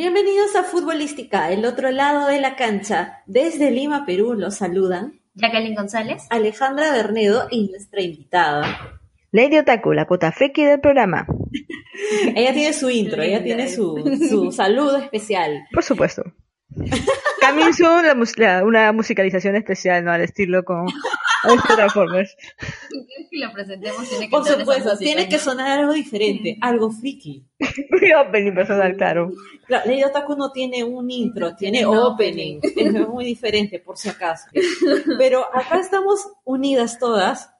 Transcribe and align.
Bienvenidos 0.00 0.54
a 0.56 0.62
Futbolística, 0.62 1.50
el 1.50 1.64
otro 1.64 1.90
lado 1.90 2.26
de 2.28 2.38
la 2.38 2.54
cancha. 2.54 3.22
Desde 3.24 3.70
Lima, 3.70 4.04
Perú, 4.04 4.34
los 4.34 4.56
saludan 4.56 5.22
Jacqueline 5.32 5.74
González. 5.74 6.22
Alejandra 6.28 6.92
Bernedo 6.92 7.48
y 7.50 7.70
nuestra 7.70 8.02
invitada. 8.02 9.00
Lady 9.32 9.56
Otaku, 9.56 9.94
la 9.94 10.04
cuota 10.06 10.32
friki 10.32 10.64
del 10.66 10.80
programa. 10.80 11.26
Ella 12.36 12.52
tiene 12.52 12.74
su 12.74 12.90
intro, 12.90 13.22
ella 13.22 13.42
tiene 13.42 13.70
su, 13.70 13.96
su 14.28 14.52
saludo 14.52 14.98
especial. 14.98 15.64
Por 15.72 15.82
supuesto. 15.82 16.24
Coming 17.40 17.72
soon, 17.72 18.04
la 18.06 18.14
mus- 18.14 18.36
la- 18.36 18.64
una 18.66 18.92
musicalización 18.92 19.56
especial, 19.56 20.04
¿no? 20.04 20.12
Al 20.12 20.20
estilo 20.20 20.62
con 20.62 20.84
Transformers. 21.74 22.36
¿Quieres 22.90 23.28
que 23.30 23.38
lo 23.38 23.50
presentemos? 23.50 24.06
Tiene 24.10 24.26
que 24.26 24.30
Por 24.30 24.44
supuesto, 24.46 24.98
tiene 24.98 25.26
que 25.26 25.38
sonar 25.38 25.78
algo 25.78 25.94
diferente, 25.94 26.58
algo 26.60 26.90
friki. 26.90 27.46
Mi 28.02 28.12
opening 28.12 28.54
personal, 28.54 28.96
claro. 28.96 29.32
Claro, 29.66 29.88
Lady 29.88 30.04
Otaku 30.04 30.36
no 30.36 30.52
tiene 30.52 30.84
un 30.84 31.10
intro, 31.10 31.54
tiene 31.54 31.86
un 31.86 31.96
opening. 31.96 32.60
Es 32.76 33.08
muy 33.08 33.24
diferente, 33.24 33.78
por 33.78 33.96
si 33.96 34.08
acaso. 34.08 34.46
Pero 35.18 35.44
acá 35.54 35.78
estamos 35.78 36.28
unidas 36.44 36.98
todas 36.98 37.50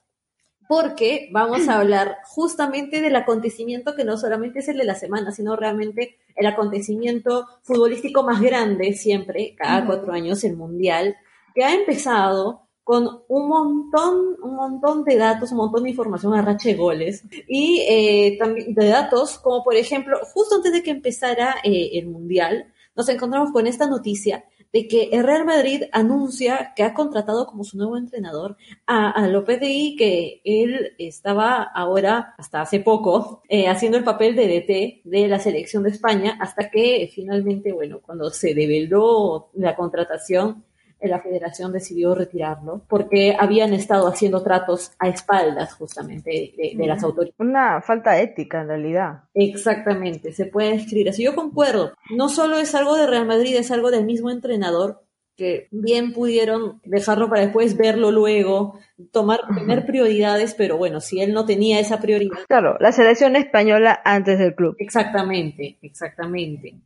porque 0.69 1.29
vamos 1.33 1.69
a 1.69 1.79
hablar 1.79 2.19
justamente 2.25 3.01
del 3.01 3.15
acontecimiento 3.17 3.95
que 3.95 4.05
no 4.05 4.17
solamente 4.17 4.59
es 4.61 4.69
el 4.69 4.79
de 4.79 4.85
la 4.85 4.95
semana, 4.95 5.31
sino 5.31 5.55
realmente 5.57 6.19
el 6.35 6.47
acontecimiento 6.47 7.47
futbolístico 7.63 8.23
más 8.23 8.41
grande 8.41 8.93
siempre, 8.93 9.55
cada 9.57 9.87
cuatro 9.87 10.13
años, 10.13 10.43
el 10.45 10.57
Mundial, 10.57 11.17
que 11.55 11.65
ha 11.65 11.75
empezado 11.75 12.66
con 12.87 13.25
un 13.27 13.49
montón, 13.49 14.37
un 14.45 14.55
montón 14.55 15.03
de 15.03 15.17
datos, 15.17 15.51
un 15.51 15.59
montón 15.59 15.83
de 15.83 15.91
información 15.91 16.33
a 16.35 16.55
de 16.55 16.75
goles 16.75 17.25
y 17.49 17.81
eh, 17.81 18.37
también 18.39 18.75
de 18.75 18.87
datos 18.87 19.41
como 19.41 19.65
por 19.65 19.75
ejemplo, 19.75 20.21
justo 20.33 20.55
antes 20.55 20.73
de 20.73 20.85
que 20.85 20.93
empezara 20.93 21.57
eh, 21.65 21.91
el 21.95 22.07
Mundial, 22.07 22.73
nos 22.95 23.09
encontramos 23.09 23.51
con 23.51 23.67
esta 23.67 23.89
noticia 23.89 24.45
de 24.73 24.87
que 24.87 25.09
el 25.11 25.25
Real 25.25 25.45
Madrid 25.45 25.83
anuncia 25.91 26.75
que 26.77 26.85
ha 26.85 26.95
contratado 26.95 27.49
como 27.49 27.65
su 27.65 27.77
nuevo 27.77 27.97
entrenador 27.97 28.57
a, 28.87 29.11
a 29.11 29.27
Lopetegui, 29.27 29.97
que 29.97 30.41
él 30.45 30.95
estaba 30.99 31.65
ahora, 31.65 32.37
hasta 32.39 32.61
hace 32.61 32.79
poco, 32.79 33.43
eh, 33.49 33.67
haciendo 33.67 33.99
el 33.99 34.05
papel 34.05 34.37
de 34.37 34.47
DT 34.47 35.01
de 35.03 35.27
la 35.27 35.41
selección 35.41 35.83
de 35.83 35.91
España, 35.91 36.39
hasta 36.41 36.71
que 36.71 37.03
eh, 37.03 37.11
finalmente, 37.13 37.73
bueno, 37.73 37.99
cuando 38.01 38.31
se 38.31 38.55
develó 38.55 39.51
la 39.55 39.75
contratación, 39.75 40.65
la 41.01 41.21
federación 41.21 41.73
decidió 41.73 42.15
retirarlo, 42.15 42.83
porque 42.89 43.37
habían 43.39 43.73
estado 43.75 44.09
haciendo 44.09 44.43
tratos 44.43 44.93
a 44.99 45.09
espaldas 45.09 45.75
justamente 45.75 46.55
de, 46.57 46.73
de 46.77 46.87
las 46.87 47.03
autoridades. 47.03 47.35
Una 47.39 47.81
falta 47.83 48.21
ética, 48.21 48.63
en 48.63 48.69
realidad. 48.69 49.25
Exactamente, 49.35 50.33
se 50.33 50.47
puede 50.47 50.75
escribir 50.75 51.11
así. 51.11 51.23
Yo 51.23 51.35
concuerdo. 51.35 51.93
No 52.11 52.29
solo 52.29 52.59
es 52.59 52.75
algo 52.75 52.97
de 52.97 53.07
Real 53.07 53.27
Madrid, 53.27 53.57
es 53.57 53.71
algo 53.71 53.91
del 53.91 54.05
mismo 54.05 54.31
entrenador 54.31 55.03
que 55.37 55.69
bien 55.71 56.13
pudieron 56.13 56.81
dejarlo 56.85 57.29
para 57.29 57.43
después 57.43 57.77
verlo 57.77 58.11
luego, 58.11 58.79
tomar, 59.13 59.41
tener 59.55 59.85
prioridades, 59.85 60.55
pero 60.55 60.79
bueno, 60.79 61.01
si 61.01 61.21
él 61.21 61.35
no 61.35 61.45
tenía 61.45 61.79
esa 61.79 62.01
prioridad. 62.01 62.39
Claro, 62.49 62.77
la 62.81 62.91
selección 62.91 63.37
española 63.37 64.01
antes 64.05 64.39
del 64.39 64.55
club. 64.55 64.77
Exactamente, 64.79 65.77
exactamente. 65.83 66.77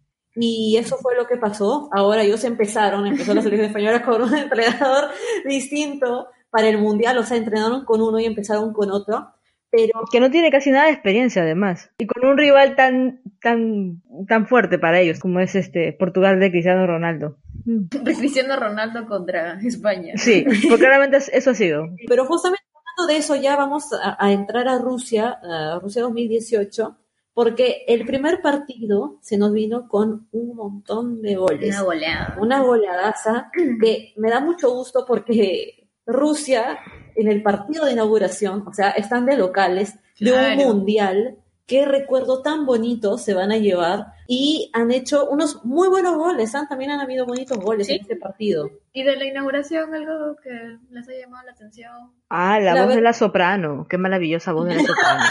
Y 0.43 0.77
eso 0.79 0.97
fue 0.97 1.15
lo 1.17 1.27
que 1.27 1.37
pasó. 1.37 1.89
Ahora 1.93 2.23
ellos 2.23 2.43
empezaron, 2.45 3.07
empezó 3.07 3.35
la 3.35 3.43
selección 3.43 3.69
española 3.69 4.03
con 4.05 4.23
un 4.23 4.35
entrenador 4.37 5.11
distinto 5.45 6.29
para 6.51 6.69
el 6.69 6.79
Mundial, 6.79 7.19
o 7.19 7.23
sea, 7.25 7.37
entrenaron 7.37 7.85
con 7.85 8.01
uno 8.01 8.19
y 8.19 8.25
empezaron 8.25 8.73
con 8.73 8.91
otro, 8.91 9.29
pero 9.71 10.01
Que 10.11 10.19
no 10.19 10.31
tiene 10.33 10.51
casi 10.51 10.71
nada 10.73 10.87
de 10.87 10.93
experiencia, 10.93 11.43
además. 11.43 11.91
Y 11.99 12.07
con 12.07 12.29
un 12.29 12.37
rival 12.37 12.75
tan, 12.75 13.21
tan, 13.41 14.03
tan 14.27 14.49
fuerte 14.49 14.79
para 14.81 14.99
ellos 14.99 15.21
como 15.21 15.39
es 15.39 15.55
este 15.55 15.93
Portugal 15.93 16.41
de 16.41 16.51
Cristiano 16.51 16.87
Ronaldo. 16.87 17.37
De 17.65 18.15
Cristiano 18.17 18.57
Ronaldo 18.57 19.07
contra 19.07 19.61
España. 19.61 20.15
Sí, 20.17 20.45
porque 20.69 20.79
claramente 20.79 21.19
es- 21.19 21.29
eso 21.33 21.51
ha 21.51 21.55
sido. 21.55 21.87
Pero 22.09 22.25
justamente 22.25 22.65
hablando 22.75 23.13
de 23.13 23.19
eso, 23.19 23.37
ya 23.37 23.55
vamos 23.55 23.85
a, 23.93 24.17
a 24.19 24.33
entrar 24.33 24.67
a 24.67 24.79
Rusia, 24.79 25.39
a 25.41 25.79
Rusia 25.81 26.03
2018, 26.03 26.97
porque 27.43 27.85
el 27.89 28.05
primer 28.05 28.43
partido 28.43 29.17
se 29.23 29.39
nos 29.39 29.53
vino 29.53 29.89
con 29.89 30.29
un 30.33 30.55
montón 30.55 31.23
de 31.23 31.37
goles. 31.37 31.71
Una 31.75 31.83
goleada. 31.83 32.37
Una 32.39 32.61
goleadaza 32.61 33.51
que 33.81 34.13
me 34.17 34.29
da 34.29 34.41
mucho 34.41 34.71
gusto 34.71 35.05
porque 35.07 35.89
Rusia, 36.05 36.79
en 37.15 37.29
el 37.29 37.43
partido 37.43 37.87
de 37.87 37.93
inauguración, 37.93 38.65
o 38.67 38.75
sea, 38.75 38.91
están 38.91 39.25
de 39.25 39.39
locales 39.39 39.95
de 40.19 40.33
un 40.33 40.39
Claro. 40.39 40.63
mundial. 40.75 41.37
Qué 41.67 41.87
recuerdo 41.87 42.43
tan 42.43 42.67
bonito 42.67 43.17
se 43.17 43.33
van 43.33 43.53
a 43.53 43.57
llevar 43.57 44.07
y 44.27 44.71
han 44.75 44.91
hecho 44.91 45.29
unos 45.31 45.65
muy 45.65 45.89
buenos 45.89 46.17
goles, 46.17 46.53
¿ah? 46.57 46.67
también 46.69 46.91
han 46.91 47.01
habido 47.01 47.25
bonitos 47.27 47.57
goles 47.59 47.87
Sí. 47.87 47.95
en 47.95 48.01
este 48.03 48.17
partido. 48.17 48.69
¿Y 48.93 49.03
de 49.05 49.17
la 49.17 49.25
inauguración 49.25 49.95
algo 49.95 50.37
que 50.43 50.51
les 50.91 51.09
ha 51.09 51.13
llamado 51.13 51.47
la 51.47 51.53
atención? 51.53 51.93
Ah, 52.29 52.59
la, 52.61 52.75
La 52.75 52.81
voz 52.81 52.89
ver- 52.89 52.97
de 52.97 53.03
la 53.03 53.13
soprano. 53.15 53.87
Qué 53.89 53.97
maravillosa 53.99 54.53
voz 54.53 54.67
de 54.67 54.75
la 54.75 54.83
soprano. 54.87 55.25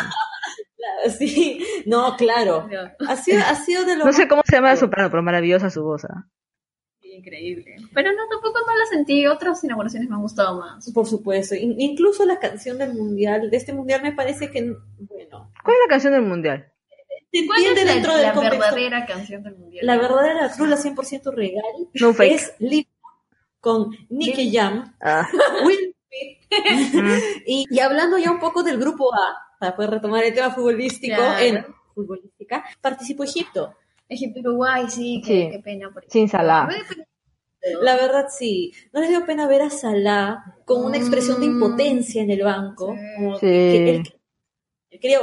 Sí, 1.17 1.63
no, 1.85 2.15
claro. 2.17 2.67
Ha 3.07 3.15
sido, 3.17 3.41
ha 3.45 3.55
sido 3.55 3.85
de 3.85 3.97
lo 3.97 4.05
No 4.05 4.13
sé 4.13 4.27
cómo 4.27 4.41
se 4.45 4.55
llama 4.55 4.69
la 4.69 4.75
soprano, 4.77 5.09
pero 5.09 5.21
maravillosa 5.23 5.69
su 5.69 5.83
voz. 5.83 6.05
¿ah? 6.05 6.25
Increíble. 7.01 7.75
Pero 7.93 8.11
no, 8.13 8.27
tampoco 8.29 8.59
no 8.65 8.77
la 8.77 8.85
sentí. 8.85 9.25
Otras 9.27 9.63
inauguraciones 9.63 10.09
me 10.09 10.15
han 10.15 10.21
gustado 10.21 10.59
más. 10.59 10.89
Por 10.93 11.05
supuesto. 11.05 11.55
In- 11.55 11.79
incluso 11.81 12.25
la 12.25 12.39
canción 12.39 12.77
del 12.77 12.93
mundial, 12.93 13.49
de 13.49 13.57
este 13.57 13.73
mundial 13.73 14.01
me 14.03 14.13
parece 14.13 14.49
que, 14.51 14.61
bueno, 14.99 15.51
¿Cuál 15.63 15.75
es 15.75 15.81
la 15.85 15.89
canción 15.89 16.13
del 16.13 16.21
mundial? 16.23 16.71
se 17.31 17.45
¿Cuál 17.45 17.59
es 17.61 17.67
entiende 17.67 17.85
la, 17.85 17.93
dentro 17.93 18.11
la 18.13 18.19
del 18.19 18.31
contexto. 18.33 18.59
verdadera 18.59 19.05
canción 19.05 19.43
del 19.43 19.55
mundial? 19.57 19.85
La 19.85 19.97
verdadera 19.97 20.47
la 20.47 20.51
cruz, 20.51 20.69
la 20.69 20.77
100% 20.77 21.33
real, 21.33 21.63
No 21.93 22.13
fake. 22.13 22.31
es 22.33 22.53
Lip 22.59 22.87
con 23.59 23.91
Nicky 24.09 24.51
Jam, 24.55 24.95
Ah. 25.01 25.27
Will 25.65 25.95
Smith. 26.07 26.49
y, 27.45 27.65
y 27.69 27.79
hablando 27.79 28.17
ya 28.17 28.31
un 28.31 28.39
poco 28.39 28.63
del 28.63 28.79
grupo 28.79 29.13
A, 29.13 29.35
para 29.59 29.75
poder 29.75 29.91
retomar 29.91 30.23
el 30.23 30.33
tema 30.33 30.51
futbolístico 30.51 31.15
Claro. 31.17 31.43
en 31.45 31.65
futbolística, 31.93 32.63
participó 32.81 33.23
Egipto. 33.23 33.75
Egipto, 34.07 34.39
Uruguay, 34.39 34.85
sí, 34.89 35.21
qué, 35.25 35.43
Sí. 35.43 35.49
qué 35.51 35.59
pena. 35.59 35.91
Por 35.93 36.05
Sin 36.09 36.27
Salah. 36.29 36.67
La 37.81 37.95
verdad 37.97 38.27
sí, 38.29 38.71
no 38.93 39.01
les 39.01 39.09
dio 39.09 39.25
pena 39.25 39.45
ver 39.45 39.61
a 39.63 39.69
Salah 39.69 40.55
con 40.65 40.83
una 40.85 40.97
expresión 40.97 41.41
de 41.41 41.47
Mm. 41.47 41.51
impotencia 41.51 42.21
en 42.23 42.31
el 42.31 42.41
banco, 42.41 42.95
Sí. 42.95 43.01
como 43.17 43.35
Sí. 43.35 43.39
que 43.45 43.89
él, 43.89 44.13
él 44.91 44.99
quería 44.99 45.19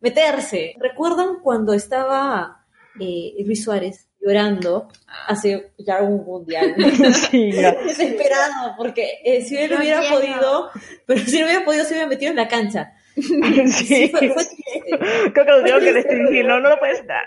meterse. 0.00 0.74
¿Recuerdan 0.78 1.40
cuando 1.42 1.72
estaba 1.72 2.54
eh, 3.00 3.32
Luis 3.44 3.62
Suárez 3.64 4.08
llorando 4.20 4.88
hace 5.28 5.72
ya 5.78 6.02
un 6.02 6.24
mundial? 6.24 6.74
Sí, 7.32 7.50
ya. 7.52 7.72
Desesperado, 7.72 8.74
porque 8.76 9.20
eh, 9.24 9.42
si 9.42 9.56
él 9.56 9.70
No 9.70 9.78
hubiera 9.78 10.04
entiendo. 10.04 10.20
podido, 10.20 10.70
pero 11.06 11.20
si 11.20 11.38
él 11.38 11.44
hubiera 11.46 11.64
podido, 11.64 11.84
se 11.84 11.94
hubiera 11.94 12.08
metido 12.08 12.30
en 12.30 12.36
la 12.36 12.48
cancha. 12.48 12.92
Sí. 13.66 13.84
Sí, 13.86 14.08
fue- 14.08 14.28
fue 14.30 14.44
triste. 14.44 15.32
Creo 15.32 15.44
que 15.46 15.52
lo 15.52 15.62
tengo 15.64 15.78
que 15.80 15.92
restringir. 15.92 16.46
No, 16.46 16.60
no 16.60 16.70
lo 16.70 16.78
puedes 16.78 17.06
dar. 17.06 17.24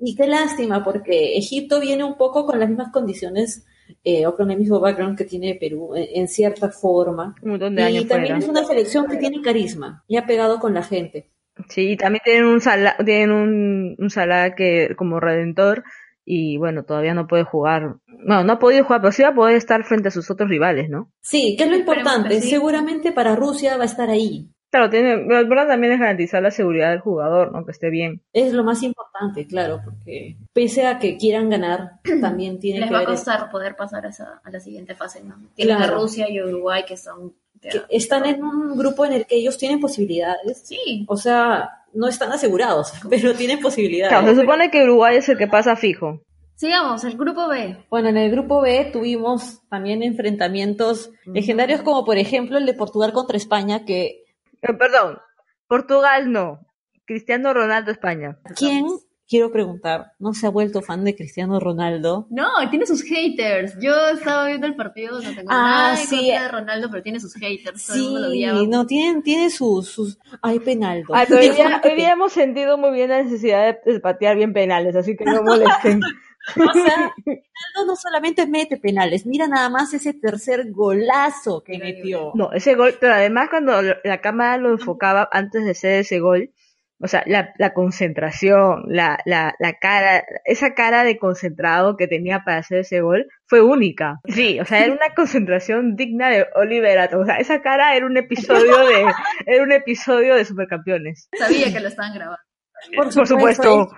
Y 0.00 0.14
qué 0.14 0.26
lástima, 0.28 0.84
porque 0.84 1.36
Egipto 1.36 1.80
viene 1.80 2.04
un 2.04 2.16
poco 2.16 2.46
con 2.46 2.60
las 2.60 2.68
mismas 2.68 2.92
condiciones 2.92 3.66
eh, 4.04 4.26
o 4.26 4.36
con 4.36 4.48
el 4.50 4.58
mismo 4.58 4.78
background 4.78 5.18
que 5.18 5.24
tiene 5.24 5.56
Perú, 5.56 5.94
en, 5.96 6.06
en 6.20 6.28
cierta 6.28 6.70
forma. 6.70 7.34
Un 7.42 7.50
montón 7.50 7.74
de 7.74 7.82
Y 7.82 7.84
años 7.84 8.06
también 8.06 8.34
fuera. 8.36 8.38
es 8.44 8.48
una 8.48 8.64
selección 8.64 9.06
que 9.08 9.16
tiene 9.16 9.40
carisma 9.42 10.04
y 10.06 10.16
ha 10.16 10.24
pegado 10.26 10.60
con 10.60 10.72
la 10.72 10.84
gente. 10.84 11.30
Sí, 11.68 11.90
y 11.92 11.96
también 11.96 12.22
tienen 12.24 12.44
un 12.44 12.60
Salah, 12.60 12.96
tienen 13.04 13.32
un, 13.32 13.96
un 13.98 14.10
Salah 14.10 14.54
que 14.54 14.94
como 14.96 15.18
redentor 15.18 15.82
y 16.24 16.58
bueno, 16.58 16.84
todavía 16.84 17.14
no 17.14 17.26
puede 17.26 17.42
jugar 17.42 17.96
No, 18.06 18.44
no 18.44 18.52
ha 18.52 18.58
podido 18.60 18.84
jugar, 18.84 19.00
pero 19.00 19.10
sí 19.12 19.22
va 19.22 19.30
a 19.30 19.34
poder 19.34 19.56
estar 19.56 19.82
frente 19.82 20.08
a 20.08 20.10
sus 20.12 20.30
otros 20.30 20.48
rivales, 20.48 20.88
¿no? 20.90 21.10
Sí, 21.20 21.56
que 21.58 21.64
es 21.64 21.70
lo 21.70 21.76
importante. 21.76 22.40
Seguramente 22.42 23.10
para 23.10 23.34
Rusia 23.34 23.76
va 23.76 23.82
a 23.82 23.86
estar 23.86 24.10
ahí. 24.10 24.50
Claro, 24.70 24.90
tiene, 24.90 25.16
lo 25.24 25.40
importante 25.40 25.72
también 25.72 25.94
es 25.94 26.00
garantizar 26.00 26.42
la 26.42 26.50
seguridad 26.50 26.90
del 26.90 27.00
jugador, 27.00 27.52
¿no? 27.52 27.64
Que 27.64 27.70
esté 27.72 27.88
bien. 27.88 28.20
Es 28.34 28.52
lo 28.52 28.64
más 28.64 28.82
importante, 28.82 29.46
claro, 29.46 29.80
porque 29.82 30.36
pese 30.52 30.86
a 30.86 30.98
que 30.98 31.16
quieran 31.16 31.48
ganar, 31.48 31.92
también 32.20 32.58
tiene 32.60 32.80
Les 32.80 32.88
que 32.88 32.94
va 32.94 33.00
a 33.00 33.04
costar 33.06 33.50
poder 33.50 33.76
pasar 33.76 34.04
a, 34.04 34.10
esa, 34.10 34.40
a 34.44 34.50
la 34.50 34.60
siguiente 34.60 34.94
fase, 34.94 35.22
¿no? 35.24 35.36
Tienen 35.54 35.76
Claro. 35.76 35.94
a 35.96 35.98
Rusia 35.98 36.28
y 36.30 36.40
Uruguay 36.42 36.84
que 36.86 36.96
son... 36.98 37.32
que 37.62 37.80
están 37.88 38.26
en 38.26 38.44
un 38.44 38.76
grupo 38.76 39.06
en 39.06 39.14
el 39.14 39.26
que 39.26 39.36
ellos 39.36 39.56
tienen 39.56 39.80
posibilidades. 39.80 40.62
Sí, 40.66 41.06
O 41.08 41.16
sea, 41.16 41.70
no 41.94 42.06
están 42.06 42.30
asegurados, 42.32 42.92
pero 43.10 43.32
tienen 43.34 43.60
posibilidades. 43.60 44.12
Claro, 44.18 44.34
se 44.34 44.40
supone 44.40 44.70
que 44.70 44.84
Uruguay 44.84 45.16
es 45.16 45.28
el 45.30 45.38
que 45.38 45.46
pasa 45.46 45.76
fijo. 45.76 46.20
sigamos, 46.56 47.04
el 47.04 47.16
grupo 47.16 47.48
B. 47.48 47.86
Bueno, 47.88 48.10
en 48.10 48.18
el 48.18 48.30
grupo 48.30 48.60
B 48.60 48.90
tuvimos 48.92 49.62
también 49.70 50.02
enfrentamientos 50.02 51.10
legendarios 51.24 51.80
como 51.80 52.04
por 52.04 52.18
ejemplo 52.18 52.58
el 52.58 52.66
de 52.66 52.74
Portugal 52.74 53.12
contra 53.14 53.38
España, 53.38 53.86
que 53.86 54.24
Eh, 54.62 54.74
perdón, 54.74 55.18
Portugal 55.66 56.32
no. 56.32 56.66
Cristiano 57.04 57.54
Ronaldo 57.54 57.90
España. 57.90 58.38
¿quién, 58.54 58.86
quiero 59.26 59.50
preguntar, 59.50 60.12
no 60.18 60.34
se 60.34 60.46
ha 60.46 60.50
vuelto 60.50 60.82
fan 60.82 61.04
de 61.04 61.14
Cristiano 61.16 61.58
Ronaldo? 61.58 62.26
No, 62.30 62.48
tiene 62.70 62.86
sus 62.86 63.02
haters. 63.02 63.74
Yo 63.80 63.94
estaba 64.08 64.46
viendo 64.46 64.66
el 64.66 64.76
partido, 64.76 65.20
no 65.20 65.34
tengo 65.34 65.48
Ah, 65.50 65.92
nada 65.92 65.96
sí. 65.96 66.16
contra 66.16 66.42
de 66.42 66.48
Ronaldo, 66.48 66.90
pero 66.90 67.02
tiene 67.02 67.20
sus 67.20 67.34
haters. 67.34 67.88
Lo 67.88 68.30
Sí, 68.30 68.66
no, 68.68 68.86
tienen, 68.86 69.22
tiene 69.22 69.48
sus, 69.50 69.88
sus, 69.88 70.18
ay, 70.42 70.58
penaldo. 70.60 71.14
Ay, 71.14 71.26
pero 71.28 71.40
hoy 71.40 71.50
día, 71.50 71.80
hoy 71.82 71.94
día 71.94 72.12
hemos 72.12 72.32
sentido 72.32 72.76
muy 72.76 72.90
bien 72.92 73.08
la 73.10 73.22
necesidad 73.22 73.78
de, 73.84 73.92
de 73.92 74.00
patear 74.00 74.36
bien 74.36 74.52
penales, 74.52 74.96
así 74.96 75.16
que 75.16 75.24
no 75.24 75.42
molesten. 75.42 76.00
O 76.56 76.72
sea, 76.72 77.12
Ronaldo 77.26 77.86
no 77.86 77.96
solamente 77.96 78.46
mete 78.46 78.76
penales, 78.76 79.26
mira 79.26 79.46
nada 79.46 79.68
más 79.68 79.92
ese 79.94 80.14
tercer 80.14 80.70
golazo 80.70 81.62
que 81.62 81.78
metió. 81.78 82.32
No, 82.34 82.52
ese 82.52 82.74
gol, 82.74 82.96
pero 83.00 83.14
además 83.14 83.48
cuando 83.50 83.82
la 83.82 84.20
cámara 84.20 84.56
lo 84.56 84.70
enfocaba 84.70 85.28
antes 85.32 85.64
de 85.64 85.70
hacer 85.72 86.00
ese 86.00 86.20
gol, 86.20 86.50
o 87.00 87.06
sea, 87.06 87.22
la, 87.26 87.54
la 87.58 87.74
concentración, 87.74 88.82
la, 88.88 89.18
la, 89.24 89.54
la 89.60 89.74
cara, 89.74 90.24
esa 90.44 90.74
cara 90.74 91.04
de 91.04 91.16
concentrado 91.16 91.96
que 91.96 92.08
tenía 92.08 92.42
para 92.44 92.58
hacer 92.58 92.78
ese 92.78 93.00
gol 93.00 93.28
fue 93.46 93.60
única. 93.60 94.18
Sí, 94.24 94.58
o 94.58 94.64
sea, 94.64 94.84
era 94.84 94.92
una 94.92 95.10
concentración 95.16 95.94
digna 95.94 96.28
de 96.28 96.46
Oliver 96.56 96.98
Atom. 96.98 97.20
O 97.20 97.24
sea, 97.24 97.36
esa 97.36 97.62
cara 97.62 97.94
era 97.94 98.04
un 98.04 98.16
episodio 98.16 98.78
de, 98.86 99.06
era 99.46 99.62
un 99.62 99.72
episodio 99.72 100.34
de 100.34 100.44
Supercampeones. 100.44 101.28
Sabía 101.38 101.72
que 101.72 101.80
lo 101.80 101.88
estaban 101.88 102.14
grabando. 102.14 102.42
Por 102.96 103.14
Por 103.14 103.26
supuesto. 103.26 103.90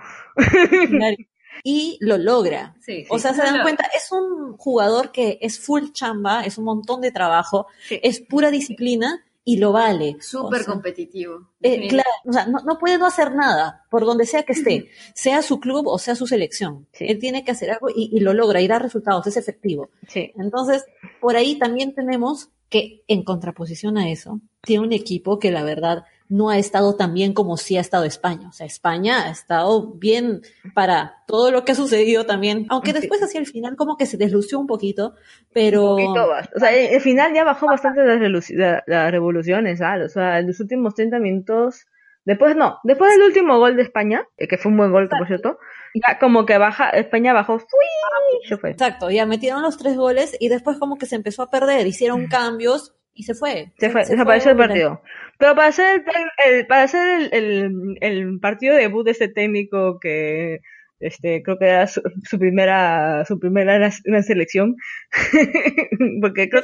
Y 1.63 1.97
lo 2.01 2.17
logra. 2.17 2.75
Sí, 2.81 3.05
O 3.09 3.19
sea, 3.19 3.33
se 3.33 3.41
dan 3.41 3.61
cuenta, 3.61 3.85
es 3.95 4.11
un 4.11 4.57
jugador 4.57 5.11
que 5.11 5.37
es 5.41 5.59
full 5.59 5.91
chamba, 5.91 6.41
es 6.43 6.57
un 6.57 6.65
montón 6.65 7.01
de 7.01 7.11
trabajo, 7.11 7.67
es 7.89 8.19
pura 8.21 8.49
disciplina 8.51 9.23
y 9.43 9.57
lo 9.57 9.71
vale. 9.71 10.17
Súper 10.21 10.61
O 10.61 10.63
sea, 10.63 10.73
competitivo. 10.73 11.49
eh, 11.61 11.87
claro, 11.87 12.09
o 12.25 12.31
sea, 12.33 12.45
no, 12.45 12.59
no 12.59 12.77
puede 12.77 12.97
no 12.99 13.07
hacer 13.07 13.33
nada, 13.33 13.85
por 13.89 14.05
donde 14.05 14.25
sea 14.25 14.43
que 14.43 14.53
esté, 14.53 14.89
sea 15.15 15.41
su 15.41 15.59
club 15.59 15.87
o 15.87 15.97
sea 15.97 16.15
su 16.15 16.27
selección. 16.27 16.87
Sí. 16.93 17.05
Él 17.07 17.17
tiene 17.19 17.43
que 17.43 17.51
hacer 17.51 17.71
algo 17.71 17.89
y, 17.89 18.09
y 18.11 18.19
lo 18.19 18.33
logra 18.33 18.61
y 18.61 18.67
da 18.67 18.77
resultados, 18.79 19.25
es 19.27 19.37
efectivo. 19.37 19.89
Sí. 20.07 20.31
Entonces, 20.37 20.85
por 21.19 21.35
ahí 21.35 21.57
también 21.57 21.93
tenemos 21.95 22.49
que, 22.69 23.03
en 23.07 23.23
contraposición 23.23 23.97
a 23.97 24.09
eso, 24.09 24.39
tiene 24.61 24.85
un 24.85 24.93
equipo 24.93 25.39
que 25.39 25.51
la 25.51 25.63
verdad 25.63 26.05
no 26.31 26.49
ha 26.49 26.57
estado 26.57 26.95
tan 26.95 27.13
bien 27.13 27.33
como 27.33 27.57
sí 27.57 27.75
ha 27.77 27.81
estado 27.81 28.05
España. 28.05 28.47
O 28.47 28.53
sea, 28.53 28.65
España 28.65 29.27
ha 29.27 29.31
estado 29.31 29.91
bien 29.95 30.41
para 30.73 31.17
todo 31.27 31.51
lo 31.51 31.65
que 31.65 31.73
ha 31.73 31.75
sucedido 31.75 32.25
también, 32.25 32.65
aunque 32.69 32.93
después 32.93 33.21
hacia 33.21 33.39
el 33.39 33.45
final 33.47 33.75
como 33.75 33.97
que 33.97 34.05
se 34.05 34.15
deslució 34.17 34.57
un 34.57 34.65
poquito, 34.65 35.13
pero... 35.53 35.95
Un 35.95 36.05
poquito 36.05 36.27
O 36.55 36.59
sea, 36.59 36.69
al 36.69 37.01
final 37.01 37.33
ya 37.33 37.43
bajó 37.43 37.67
bastante 37.67 38.01
las, 38.03 38.49
la- 38.51 38.83
las 38.87 39.11
revoluciones, 39.11 39.81
¿ah? 39.81 39.97
O 40.05 40.07
sea, 40.09 40.39
en 40.39 40.47
los 40.47 40.59
últimos 40.61 40.95
30 40.95 41.19
minutos, 41.19 41.85
después 42.23 42.55
no, 42.55 42.79
después 42.83 43.11
del 43.11 43.23
último 43.27 43.57
gol 43.59 43.75
de 43.75 43.81
España, 43.83 44.25
eh, 44.37 44.47
que 44.47 44.57
fue 44.57 44.71
un 44.71 44.77
buen 44.77 44.91
gol, 44.93 45.09
por 45.09 45.27
cierto, 45.27 45.57
ya 45.93 46.17
como 46.17 46.45
que 46.45 46.57
baja, 46.57 46.91
España 46.91 47.33
bajó, 47.33 47.59
¡fui! 47.59 48.47
se 48.47 48.57
fue. 48.57 48.71
Exacto, 48.71 49.09
ya 49.09 49.25
metieron 49.25 49.61
los 49.61 49.77
tres 49.77 49.97
goles 49.97 50.35
y 50.39 50.47
después 50.47 50.77
como 50.77 50.95
que 50.97 51.05
se 51.07 51.15
empezó 51.17 51.43
a 51.43 51.49
perder, 51.49 51.85
hicieron 51.87 52.27
cambios 52.27 52.95
y 53.13 53.23
se 53.23 53.33
fue. 53.33 53.71
Se 53.77 53.89
fue, 53.89 54.01
desapareció 54.01 54.51
el 54.51 54.57
partido. 54.57 55.01
Pero 55.37 55.55
para 55.55 55.67
hacer 55.69 56.03
el, 56.45 56.53
el- 56.59 56.67
para 56.67 56.83
hacer 56.83 57.21
el, 57.33 57.33
el, 57.33 57.97
el 58.01 58.39
partido 58.39 58.75
debut 58.75 59.05
de 59.05 59.11
este 59.11 59.27
técnico 59.27 59.99
que 59.99 60.59
este 60.99 61.41
creo 61.41 61.57
que 61.57 61.65
era 61.65 61.87
su, 61.87 62.01
su 62.23 62.37
primera 62.37 63.25
su 63.25 63.39
primera 63.39 63.91
gran 64.03 64.23
selección 64.23 64.75
porque 66.21 66.47
creo 66.47 66.61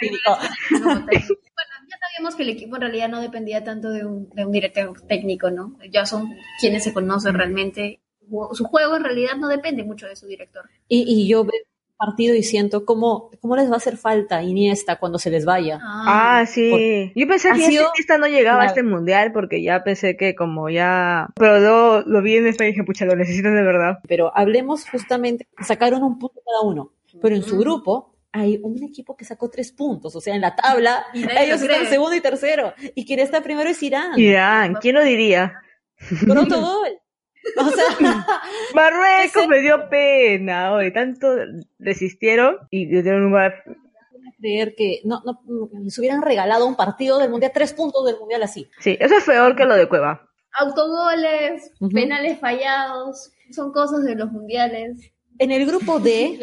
que 0.00 0.10
sabíamos 2.00 2.36
que 2.36 2.42
el 2.42 2.50
equipo 2.50 2.76
en 2.76 2.82
realidad 2.82 3.08
no 3.08 3.20
dependía 3.20 3.64
tanto 3.64 3.90
de 3.90 4.04
un, 4.04 4.28
de 4.30 4.44
un 4.46 4.52
director 4.52 4.92
técnico, 5.06 5.50
¿no? 5.50 5.78
Ya 5.90 6.06
son 6.06 6.30
quienes 6.60 6.84
se 6.84 6.92
conocen 6.92 7.34
realmente. 7.34 8.00
Su 8.52 8.64
juego 8.64 8.96
en 8.96 9.04
realidad 9.04 9.36
no 9.36 9.48
depende 9.48 9.84
mucho 9.84 10.06
de 10.06 10.16
su 10.16 10.26
director. 10.26 10.64
Y, 10.88 11.04
y 11.06 11.28
yo 11.28 11.44
veo 11.44 11.52
partido 12.04 12.34
y 12.34 12.42
siento 12.42 12.84
cómo, 12.84 13.30
cómo 13.40 13.56
les 13.56 13.68
va 13.70 13.74
a 13.74 13.76
hacer 13.76 13.96
falta 13.96 14.42
Iniesta 14.42 14.96
cuando 14.96 15.18
se 15.18 15.30
les 15.30 15.44
vaya. 15.44 15.78
Ah, 15.82 16.44
sí. 16.48 17.12
Yo 17.14 17.26
pensé 17.28 17.50
que 17.52 17.62
sido- 17.62 17.90
esta 17.98 18.18
no 18.18 18.26
llegaba 18.26 18.62
a 18.62 18.66
este 18.66 18.82
mundial 18.82 19.32
porque 19.32 19.62
ya 19.62 19.84
pensé 19.84 20.16
que 20.16 20.34
como 20.34 20.68
ya... 20.68 21.28
Pero 21.36 21.58
luego 21.60 22.02
lo 22.06 22.22
vi 22.22 22.36
en 22.36 22.46
España 22.46 22.70
y 22.70 22.72
dije, 22.72 22.84
pucha, 22.84 23.04
lo 23.04 23.14
necesitan 23.16 23.54
de 23.54 23.62
verdad. 23.62 23.98
Pero 24.08 24.32
hablemos 24.36 24.88
justamente, 24.90 25.46
sacaron 25.60 26.02
un 26.02 26.18
punto 26.18 26.40
cada 26.44 26.62
uno, 26.68 26.92
pero 27.20 27.36
en 27.36 27.42
su 27.42 27.58
grupo 27.58 28.14
hay 28.32 28.58
un 28.62 28.82
equipo 28.82 29.14
que 29.16 29.24
sacó 29.26 29.50
tres 29.50 29.72
puntos, 29.72 30.16
o 30.16 30.20
sea, 30.20 30.34
en 30.34 30.40
la 30.40 30.56
tabla 30.56 31.04
ellos 31.12 31.60
lo 31.60 31.70
están 31.70 31.86
segundo 31.86 32.16
y 32.16 32.20
tercero, 32.22 32.72
y 32.94 33.04
quien 33.04 33.20
está 33.20 33.42
primero 33.42 33.68
es 33.68 33.82
Irán, 33.82 34.18
Irán, 34.18 34.74
¿quién 34.80 34.94
lo 34.94 35.04
diría? 35.04 35.52
pronto 36.26 36.60
gol. 36.60 36.88
O 37.56 37.68
sea, 37.70 37.86
Marruecos 38.74 39.48
me 39.48 39.60
dio 39.60 39.88
pena, 39.88 40.72
hoy 40.72 40.92
tanto 40.92 41.28
resistieron 41.78 42.58
y 42.70 42.86
dieron 42.86 43.22
un 43.22 43.30
lugar. 43.30 43.64
creer 44.40 44.74
que 44.74 45.00
no, 45.04 45.22
no, 45.24 45.40
les 45.84 45.98
hubieran 45.98 46.22
regalado 46.22 46.66
un 46.66 46.76
partido 46.76 47.18
del 47.18 47.30
mundial, 47.30 47.52
tres 47.54 47.72
puntos 47.72 48.04
del 48.04 48.18
mundial 48.18 48.42
así. 48.42 48.68
Sí, 48.80 48.96
eso 49.00 49.16
es 49.16 49.24
peor 49.24 49.56
que 49.56 49.64
lo 49.64 49.74
de 49.74 49.88
Cueva. 49.88 50.28
Autogoles, 50.58 51.72
penales 51.92 52.38
fallados, 52.38 53.32
son 53.50 53.72
cosas 53.72 54.04
de 54.04 54.14
los 54.14 54.30
mundiales. 54.30 55.11
En 55.38 55.50
el 55.50 55.66
grupo 55.66 55.98
D. 55.98 56.38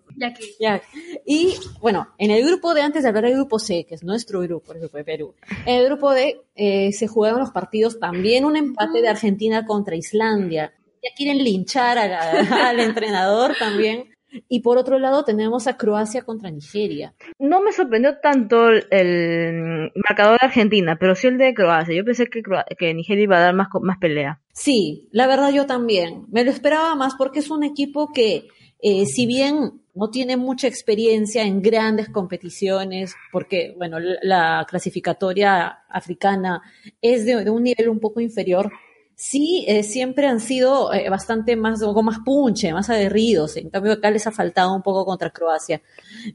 Y 1.26 1.54
bueno, 1.80 2.08
en 2.18 2.30
el 2.30 2.44
grupo 2.46 2.72
de 2.74 2.82
antes 2.82 3.02
de 3.02 3.08
hablar 3.08 3.24
del 3.24 3.34
grupo 3.34 3.58
C, 3.58 3.84
que 3.88 3.94
es 3.94 4.02
nuestro 4.04 4.40
grupo, 4.40 4.72
el 4.72 4.80
grupo 4.80 4.96
de 4.96 5.04
Perú, 5.04 5.34
en 5.66 5.74
el 5.76 5.84
grupo 5.86 6.12
D 6.12 6.40
eh, 6.54 6.92
se 6.92 7.06
jugaron 7.06 7.40
los 7.40 7.50
partidos 7.50 7.98
también 8.00 8.44
un 8.44 8.56
empate 8.56 9.02
de 9.02 9.08
Argentina 9.08 9.66
contra 9.66 9.96
Islandia. 9.96 10.72
Ya 11.02 11.10
quieren 11.16 11.42
linchar 11.44 11.98
a 11.98 12.08
la- 12.08 12.68
al 12.70 12.80
entrenador 12.80 13.54
también. 13.58 14.04
Y 14.48 14.60
por 14.60 14.76
otro 14.76 14.98
lado 14.98 15.24
tenemos 15.24 15.66
a 15.66 15.76
Croacia 15.76 16.22
contra 16.22 16.50
Nigeria. 16.50 17.14
No 17.38 17.62
me 17.62 17.72
sorprendió 17.72 18.18
tanto 18.18 18.68
el, 18.68 18.86
el 18.90 19.92
marcador 20.08 20.38
de 20.40 20.46
Argentina, 20.46 20.96
pero 20.98 21.14
sí 21.14 21.26
el 21.28 21.38
de 21.38 21.54
Croacia. 21.54 21.94
Yo 21.94 22.04
pensé 22.04 22.26
que, 22.26 22.94
Nigeria 22.94 23.22
iba 23.24 23.38
a 23.38 23.40
dar 23.40 23.54
más, 23.54 23.68
más 23.80 23.98
pelea. 23.98 24.40
Sí, 24.52 25.08
la 25.12 25.26
verdad 25.26 25.50
yo 25.52 25.66
también. 25.66 26.24
Me 26.30 26.44
lo 26.44 26.50
esperaba 26.50 26.94
más 26.96 27.14
porque 27.16 27.38
es 27.38 27.50
un 27.50 27.62
equipo 27.64 28.12
que, 28.12 28.48
eh, 28.82 29.06
si 29.06 29.26
bien 29.26 29.80
no 29.94 30.10
tiene 30.10 30.36
mucha 30.36 30.66
experiencia 30.68 31.42
en 31.44 31.62
grandes 31.62 32.10
competiciones, 32.10 33.14
porque, 33.32 33.74
bueno, 33.78 33.98
la- 33.98 34.18
la 34.22 34.66
clasificatoria 34.68 35.78
africana 35.88 36.60
es 37.00 37.24
de, 37.24 37.42
de 37.44 37.50
un 37.50 37.62
nivel 37.62 37.88
un 37.88 38.00
poco 38.00 38.20
inferior, 38.20 38.70
sí, 39.18 39.64
eh, 39.66 39.82
siempre 39.82 40.26
han 40.26 40.40
sido 40.40 40.92
eh, 40.92 41.08
bastante 41.08 41.56
más, 41.56 41.82
algo 41.82 42.02
más 42.02 42.18
punche, 42.24 42.72
más 42.72 42.88
aguerridos. 42.90 43.56
En 43.56 43.70
cambio, 43.70 43.92
acá 43.94 44.10
les 44.10 44.26
ha 44.26 44.30
faltado 44.30 44.74
un 44.74 44.82
poco 44.82 45.04
contra 45.04 45.30
Croacia. 45.30 45.80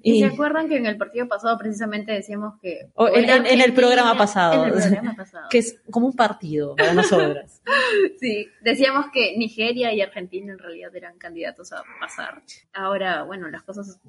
¿Y 0.01 0.13
Y- 0.15 0.19
se 0.19 0.25
acuerdan 0.25 0.67
que 0.67 0.77
en 0.77 0.87
el 0.87 0.97
partido 0.97 1.27
pasado 1.27 1.57
precisamente 1.57 2.11
decíamos 2.11 2.55
que... 2.61 2.89
O 2.95 3.07
en- 3.07 3.29
en- 3.29 3.45
en 3.45 3.61
el 3.61 3.73
programa 3.73 4.17
pasado. 4.17 4.65
En 4.65 4.73
el 4.73 4.73
programa 4.81 5.15
pasado. 5.15 5.47
que 5.49 5.59
es 5.59 5.79
como 5.91 6.07
un 6.07 6.13
partido 6.15 6.75
para 6.75 6.93
nosotras. 6.93 7.61
Sí, 8.19 8.47
decíamos 8.61 9.07
que 9.13 9.35
Nigeria 9.37 9.93
y 9.93 10.01
Argentina 10.01 10.53
en 10.53 10.59
realidad 10.59 10.95
eran 10.95 11.17
candidatos 11.17 11.73
a 11.73 11.83
pasar. 11.99 12.41
Ahora, 12.73 13.23
bueno, 13.23 13.49
las 13.49 13.63
cosas 13.63 13.99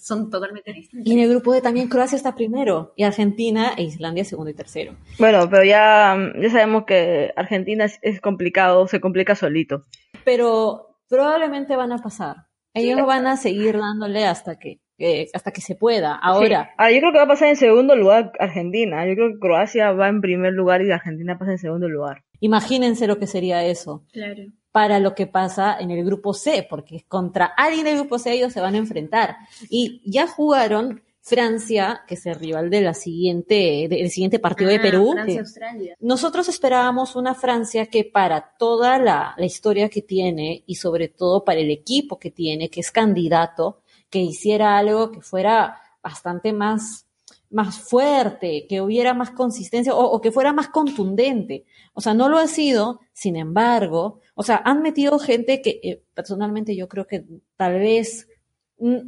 son 0.00 0.30
totalmente 0.30 0.72
distintas. 0.72 1.06
Y 1.06 1.12
en 1.12 1.20
el 1.20 1.28
grupo 1.30 1.52
de 1.52 1.60
también 1.60 1.88
Croacia 1.88 2.16
está 2.16 2.34
primero, 2.34 2.92
y 2.96 3.04
Argentina 3.04 3.74
e 3.76 3.84
Islandia 3.84 4.24
segundo 4.24 4.50
y 4.50 4.54
tercero. 4.54 4.96
Bueno, 5.18 5.48
pero 5.50 5.64
ya, 5.64 6.16
ya 6.40 6.50
sabemos 6.50 6.84
que 6.84 7.32
Argentina 7.36 7.84
es, 7.84 7.98
es 8.02 8.20
complicado, 8.20 8.86
se 8.86 9.00
complica 9.00 9.34
solito. 9.34 9.84
Pero 10.24 10.98
probablemente 11.08 11.76
van 11.76 11.92
a 11.92 11.98
pasar. 11.98 12.36
Ellos 12.74 13.06
van 13.06 13.26
a 13.26 13.36
seguir 13.36 13.78
dándole 13.78 14.26
hasta 14.26 14.58
que, 14.58 14.80
que- 14.96 15.28
hasta 15.34 15.50
que 15.50 15.60
se 15.60 15.74
pueda. 15.74 16.14
Ahora, 16.14 16.64
Sí. 16.64 16.74
Ah, 16.78 16.90
yo 16.90 17.00
creo 17.00 17.12
que 17.12 17.18
va 17.18 17.24
a 17.24 17.28
pasar 17.28 17.48
en 17.48 17.56
segundo 17.56 17.96
lugar 17.96 18.32
Argentina. 18.38 19.06
Yo 19.06 19.14
creo 19.14 19.32
que 19.32 19.38
Croacia 19.38 19.92
va 19.92 20.08
en 20.08 20.20
primer 20.22 20.52
lugar 20.54 20.80
y 20.82 20.90
Argentina 20.90 21.38
pasa 21.38 21.52
en 21.52 21.58
segundo 21.58 21.88
lugar. 21.88 22.22
imagínense 22.40 23.06
lo 23.06 23.18
que 23.18 23.26
sería 23.26 23.64
eso. 23.64 24.04
Claro. 24.12 24.42
para 24.72 25.00
lo 25.00 25.14
que 25.14 25.26
pasa 25.26 25.76
en 25.78 25.90
el 25.90 26.02
grupo 26.02 26.32
C, 26.32 26.66
porque 26.68 27.04
contra 27.06 27.44
alguien 27.44 27.84
del 27.84 27.98
grupo 27.98 28.18
C 28.18 28.32
ellos 28.32 28.54
se 28.54 28.60
van 28.62 28.74
a 28.74 28.78
enfrentar. 28.78 29.36
Y 29.68 30.00
ya 30.10 30.26
jugaron 30.26 31.02
Francia, 31.24 32.02
que 32.08 32.14
es 32.14 32.26
el 32.26 32.34
rival 32.34 32.68
de 32.68 32.80
la 32.80 32.94
siguiente, 32.94 33.86
del 33.88 34.10
siguiente 34.10 34.40
partido 34.40 34.70
de 34.70 34.76
Ah, 34.76 34.82
Perú. 34.82 35.12
Francia, 35.12 35.96
nosotros 36.00 36.48
esperábamos 36.48 37.14
una 37.14 37.34
Francia 37.34 37.86
que 37.86 38.04
para 38.04 38.54
toda 38.58 38.98
la, 38.98 39.34
la 39.38 39.46
historia 39.46 39.88
que 39.88 40.02
tiene 40.02 40.64
y 40.66 40.74
sobre 40.74 41.08
todo 41.08 41.44
para 41.44 41.60
el 41.60 41.70
equipo 41.70 42.18
que 42.18 42.32
tiene, 42.32 42.68
que 42.70 42.80
es 42.80 42.90
candidato, 42.90 43.82
que 44.10 44.18
hiciera 44.18 44.76
algo 44.76 45.12
que 45.12 45.20
fuera 45.20 45.80
bastante 46.02 46.52
más, 46.52 47.06
más 47.50 47.78
fuerte, 47.78 48.66
que 48.68 48.80
hubiera 48.80 49.14
más 49.14 49.30
consistencia 49.30 49.94
o, 49.94 50.04
o 50.04 50.20
que 50.20 50.32
fuera 50.32 50.52
más 50.52 50.68
contundente. 50.70 51.66
O 51.94 52.00
sea, 52.00 52.14
no 52.14 52.28
lo 52.28 52.38
ha 52.38 52.48
sido, 52.48 52.98
sin 53.12 53.36
embargo, 53.36 54.20
o 54.34 54.42
sea, 54.42 54.60
han 54.64 54.82
metido 54.82 55.20
gente 55.20 55.62
que 55.62 55.78
eh, 55.84 56.02
personalmente 56.14 56.74
yo 56.74 56.88
creo 56.88 57.06
que 57.06 57.24
tal 57.56 57.78
vez 57.78 58.26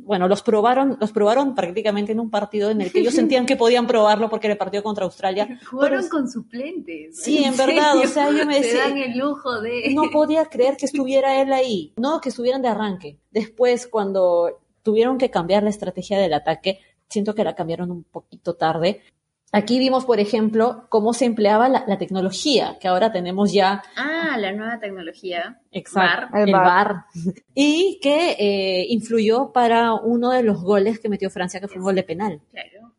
bueno, 0.05 0.29
los 0.29 0.43
probaron, 0.43 0.97
los 1.01 1.11
probaron 1.11 1.55
prácticamente 1.55 2.13
en 2.13 2.21
un 2.21 2.31
partido 2.31 2.71
en 2.71 2.81
el 2.81 2.93
que 2.93 3.01
ellos 3.01 3.15
sentían 3.15 3.45
que 3.45 3.57
podían 3.57 3.87
probarlo 3.87 4.31
porque 4.31 4.47
era 4.47 4.53
el 4.53 4.59
partido 4.59 4.83
contra 4.83 5.05
Australia. 5.05 5.59
Jugaron 5.69 5.99
pero- 6.01 6.11
con 6.11 6.31
suplentes. 6.31 7.21
Sí, 7.21 7.43
en 7.45 7.57
verdad, 7.57 7.97
o 7.99 8.07
sea, 8.07 8.31
yo 8.31 8.47
me 8.47 8.61
decía- 8.61 8.89
dan 8.89 8.99
el 8.99 9.19
lujo 9.19 9.61
de... 9.61 9.93
no 9.95 10.11
podía 10.13 10.45
creer 10.47 10.77
que 10.77 10.87
estuviera 10.87 11.41
él 11.43 11.53
ahí, 11.53 11.93
no 11.97 12.21
que 12.21 12.29
estuvieran 12.29 12.63
de 12.63 12.69
arranque. 12.69 13.19
Después, 13.31 13.87
cuando 13.89 14.61
tuvieron 14.83 15.19
que 15.19 15.31
cambiar 15.31 15.63
la 15.65 15.71
estrategia 15.71 16.19
del 16.19 16.35
ataque, 16.35 16.79
siento 17.09 17.35
que 17.35 17.43
la 17.45 17.55
cambiaron 17.55 17.91
un 17.91 18.05
poquito 18.05 18.55
tarde. 18.55 19.03
Aquí 19.57 19.79
vimos, 19.79 20.05
por 20.05 20.19
ejemplo, 20.19 20.87
cómo 20.89 21.13
se 21.13 21.27
empleaba 21.27 21.69
la, 21.69 21.85
la 21.87 21.97
tecnología, 21.97 22.77
que 22.81 22.89
ahora 22.89 23.13
tenemos 23.13 23.53
ya 23.53 23.83
Ah, 23.97 24.37
la 24.37 24.51
nueva 24.51 24.81
tecnología. 24.81 25.61
exacto. 25.71 26.37
El. 26.37 26.51
VAR, 26.51 27.05
y 27.55 28.01
que 28.03 28.33
eh, 28.33 28.87
influyó 28.89 29.53
para 29.53 29.95
uno 29.95 30.31
de 30.31 30.43
los 30.43 30.61
goles 30.61 30.99
que 30.99 31.09
metió 31.09 31.31
Francia, 31.31 31.61
que 31.61 31.69
fue 31.69 31.79
un 31.79 31.85
gol 31.85 31.95
de 31.95 32.03
penal. 32.03 32.41
Claro. 32.51 32.93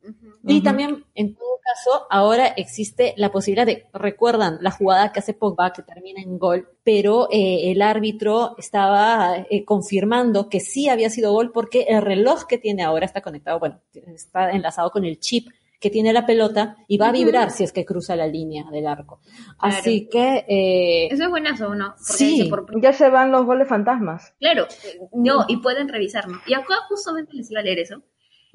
Y 0.47 0.61
también, 0.61 1.03
en 1.15 1.35
todo 1.35 1.59
caso, 1.63 2.05
ahora 2.09 2.47
existe 2.47 3.15
la 3.17 3.31
posibilidad 3.31 3.65
de, 3.65 3.87
recuerdan 3.91 4.59
la 4.61 4.71
jugada 4.71 5.11
que 5.11 5.19
hace 5.19 5.33
Pogba, 5.33 5.73
que 5.73 5.81
termina 5.81 6.21
en 6.21 6.37
gol, 6.37 6.69
pero 6.83 7.27
eh, 7.31 7.71
el 7.71 7.81
árbitro 7.81 8.55
estaba 8.57 9.45
eh, 9.49 9.65
confirmando 9.65 10.47
que 10.47 10.59
sí 10.59 10.87
había 10.87 11.09
sido 11.09 11.33
gol 11.33 11.51
porque 11.51 11.87
el 11.89 12.01
reloj 12.01 12.45
que 12.45 12.59
tiene 12.59 12.83
ahora 12.83 13.05
está 13.07 13.21
conectado, 13.21 13.59
bueno, 13.59 13.81
está 13.93 14.51
enlazado 14.51 14.91
con 14.91 15.03
el 15.03 15.19
chip 15.19 15.49
que 15.79 15.89
tiene 15.89 16.13
la 16.13 16.25
pelota 16.25 16.77
y 16.87 16.97
va 16.97 17.09
a 17.09 17.11
vibrar 17.11 17.51
si 17.51 17.63
es 17.63 17.71
que 17.71 17.85
cruza 17.85 18.15
la 18.15 18.27
línea 18.27 18.65
del 18.71 18.87
arco. 18.87 19.19
Así 19.59 20.07
que, 20.09 20.45
eh, 20.47 21.07
Eso 21.11 21.23
es 21.23 21.29
buenazo, 21.29 21.75
¿no? 21.75 21.95
Porque 22.07 22.13
Sí. 22.13 22.47
por- 22.49 22.81
Ya 22.81 22.93
se 22.93 23.09
van 23.09 23.31
los 23.31 23.45
goles 23.45 23.67
fantasmas. 23.67 24.33
Claro, 24.39 24.67
no, 25.13 25.45
y 25.47 25.57
pueden 25.57 25.87
revisarnos. 25.89 26.41
Y 26.47 26.53
acá 26.53 26.75
justamente 26.89 27.33
les 27.33 27.51
iba 27.51 27.59
a 27.59 27.63
leer 27.63 27.79
eso. 27.79 28.01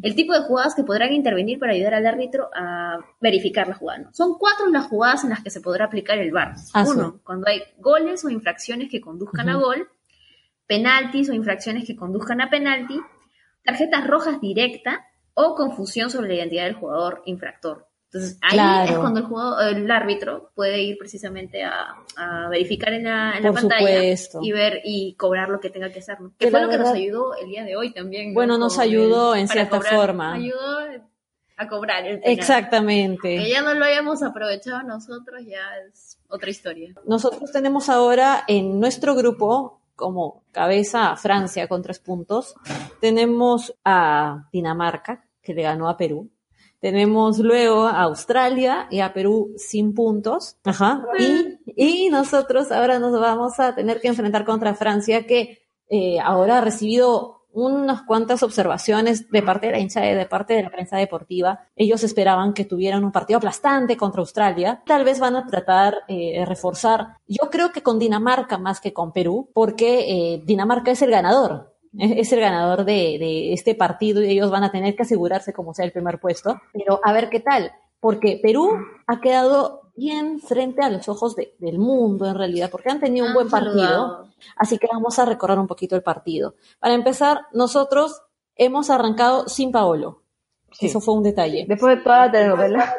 El 0.02 0.14
tipo 0.14 0.32
de 0.32 0.40
jugadas 0.40 0.74
que 0.74 0.82
podrán 0.82 1.12
intervenir 1.12 1.58
para 1.58 1.72
ayudar 1.72 1.92
al 1.92 2.06
árbitro 2.06 2.48
a 2.54 2.96
verificar 3.20 3.68
la 3.68 3.74
jugada. 3.74 3.98
¿no? 3.98 4.14
Son 4.14 4.38
cuatro 4.38 4.66
las 4.68 4.86
jugadas 4.86 5.24
en 5.24 5.30
las 5.30 5.42
que 5.42 5.50
se 5.50 5.60
podrá 5.60 5.84
aplicar 5.84 6.16
el 6.18 6.32
VAR. 6.32 6.54
Ah. 6.72 6.84
Uno, 6.88 7.20
cuando 7.22 7.46
hay 7.48 7.60
goles 7.76 8.24
o 8.24 8.30
infracciones 8.30 8.90
que 8.90 9.00
conduzcan 9.02 9.50
a 9.50 9.56
gol, 9.56 9.88
penaltis 10.66 11.28
o 11.28 11.34
infracciones 11.34 11.84
que 11.86 11.96
conduzcan 11.96 12.40
a 12.40 12.48
penalti, 12.48 12.98
tarjetas 13.64 14.06
rojas 14.06 14.40
directa 14.40 15.04
o 15.48 15.54
confusión 15.54 16.10
sobre 16.10 16.28
la 16.28 16.34
identidad 16.34 16.64
del 16.64 16.74
jugador 16.74 17.22
infractor. 17.24 17.86
Entonces, 18.12 18.38
ahí 18.42 18.50
Claro. 18.54 18.92
es 18.92 18.98
cuando 18.98 19.20
el, 19.20 19.26
jugador, 19.26 19.76
el 19.76 19.88
árbitro 19.90 20.50
puede 20.56 20.82
ir 20.82 20.98
precisamente 20.98 21.62
a, 21.62 21.94
a 22.16 22.48
verificar 22.48 22.92
en 22.92 23.04
la, 23.04 23.36
en 23.36 23.44
la 23.44 23.52
Por 23.52 23.60
pantalla 23.60 23.86
supuesto. 23.88 24.40
y 24.42 24.50
ver 24.52 24.80
y 24.84 25.14
cobrar 25.14 25.48
lo 25.48 25.60
que 25.60 25.70
tenga 25.70 25.90
que 25.90 26.00
hacer. 26.00 26.20
¿no? 26.20 26.32
Que 26.36 26.50
fue 26.50 26.60
lo 26.60 26.68
que 26.68 26.78
nos 26.78 26.88
ayudó 26.88 27.36
el 27.36 27.46
día 27.48 27.62
de 27.64 27.76
hoy 27.76 27.92
también. 27.92 28.28
¿no? 28.30 28.34
Bueno, 28.34 28.58
nos 28.58 28.74
Con 28.74 28.82
el- 28.84 28.90
ayudó 28.90 29.36
en 29.36 29.46
cierta 29.46 29.76
cobrar. 29.78 29.94
forma. 29.94 30.34
Ayudó 30.34 30.78
a 31.56 31.68
cobrar 31.68 32.04
el 32.04 32.18
penal. 32.20 32.38
exactamente. 32.38 33.36
Que 33.36 33.48
ya 33.48 33.62
no 33.62 33.74
lo 33.74 33.84
hayamos 33.84 34.22
aprovechado 34.24 34.82
nosotros 34.82 35.42
ya 35.46 35.60
es 35.88 36.18
otra 36.28 36.50
historia. 36.50 36.92
Nosotros 37.06 37.52
tenemos 37.52 37.88
ahora 37.88 38.42
en 38.48 38.80
nuestro 38.80 39.14
grupo 39.14 39.80
como 39.94 40.42
cabeza 40.50 41.12
a 41.12 41.16
Francia 41.16 41.68
con 41.68 41.82
tres 41.82 41.98
puntos. 42.00 42.54
Tenemos 43.00 43.72
a 43.84 44.48
Dinamarca, 44.52 45.24
que 45.42 45.54
le 45.54 45.62
ganó 45.62 45.88
a 45.88 45.96
Perú. 45.96 46.30
Tenemos 46.80 47.38
luego 47.38 47.86
a 47.86 48.02
Australia 48.02 48.86
y 48.90 49.00
a 49.00 49.12
Perú 49.12 49.52
sin 49.56 49.94
puntos. 49.94 50.56
Ajá. 50.64 51.04
Y, 51.18 52.06
y 52.06 52.08
nosotros 52.08 52.72
ahora 52.72 52.98
nos 52.98 53.18
vamos 53.20 53.60
a 53.60 53.74
tener 53.74 54.00
que 54.00 54.08
enfrentar 54.08 54.46
contra 54.46 54.74
Francia, 54.74 55.26
que 55.26 55.58
eh, 55.90 56.18
ahora 56.20 56.58
ha 56.58 56.60
recibido 56.62 57.40
unas 57.52 58.02
cuantas 58.02 58.42
observaciones 58.42 59.28
de 59.30 59.42
parte 59.42 59.66
de 59.66 59.72
la 59.72 59.78
hinchada 59.80 60.10
y 60.10 60.14
de 60.14 60.26
parte 60.26 60.54
de 60.54 60.62
la 60.62 60.70
prensa 60.70 60.96
deportiva. 60.96 61.66
Ellos 61.76 62.02
esperaban 62.04 62.54
que 62.54 62.64
tuvieran 62.64 63.04
un 63.04 63.12
partido 63.12 63.38
aplastante 63.38 63.96
contra 63.96 64.20
Australia. 64.20 64.82
Tal 64.86 65.04
vez 65.04 65.18
van 65.18 65.36
a 65.36 65.46
tratar 65.46 65.96
eh, 66.08 66.38
de 66.38 66.46
reforzar, 66.46 67.16
yo 67.26 67.50
creo 67.50 67.72
que 67.72 67.82
con 67.82 67.98
Dinamarca 67.98 68.56
más 68.56 68.80
que 68.80 68.92
con 68.92 69.12
Perú, 69.12 69.50
porque 69.52 70.34
eh, 70.34 70.42
Dinamarca 70.44 70.92
es 70.92 71.02
el 71.02 71.10
ganador. 71.10 71.69
Es 71.98 72.32
el 72.32 72.40
ganador 72.40 72.84
de, 72.84 73.16
de 73.18 73.52
este 73.52 73.74
partido 73.74 74.22
y 74.22 74.30
ellos 74.30 74.50
van 74.50 74.62
a 74.64 74.70
tener 74.70 74.94
que 74.94 75.02
asegurarse 75.02 75.52
como 75.52 75.74
sea 75.74 75.84
el 75.84 75.92
primer 75.92 76.20
puesto. 76.20 76.60
Pero 76.72 77.00
a 77.02 77.12
ver 77.12 77.28
qué 77.30 77.40
tal, 77.40 77.72
porque 77.98 78.38
Perú 78.42 78.78
ha 79.06 79.20
quedado 79.20 79.90
bien 79.96 80.40
frente 80.40 80.82
a 80.82 80.88
los 80.88 81.08
ojos 81.08 81.34
de- 81.36 81.54
del 81.58 81.78
mundo 81.78 82.26
en 82.26 82.36
realidad, 82.36 82.70
porque 82.70 82.90
han 82.90 83.00
tenido 83.00 83.26
un 83.26 83.34
buen 83.34 83.50
partido. 83.50 84.28
Así 84.56 84.78
que 84.78 84.86
vamos 84.90 85.18
a 85.18 85.24
recorrer 85.26 85.58
un 85.58 85.66
poquito 85.66 85.96
el 85.96 86.02
partido. 86.02 86.54
Para 86.78 86.94
empezar, 86.94 87.40
nosotros 87.52 88.22
hemos 88.56 88.88
arrancado 88.88 89.48
sin 89.48 89.72
Paolo. 89.72 90.22
Sí. 90.72 90.86
Eso 90.86 91.00
fue 91.00 91.14
un 91.14 91.24
detalle. 91.24 91.66
Después 91.68 91.96
de 91.98 92.02
toda 92.04 92.26
la 92.26 92.32
telenovela. 92.32 92.94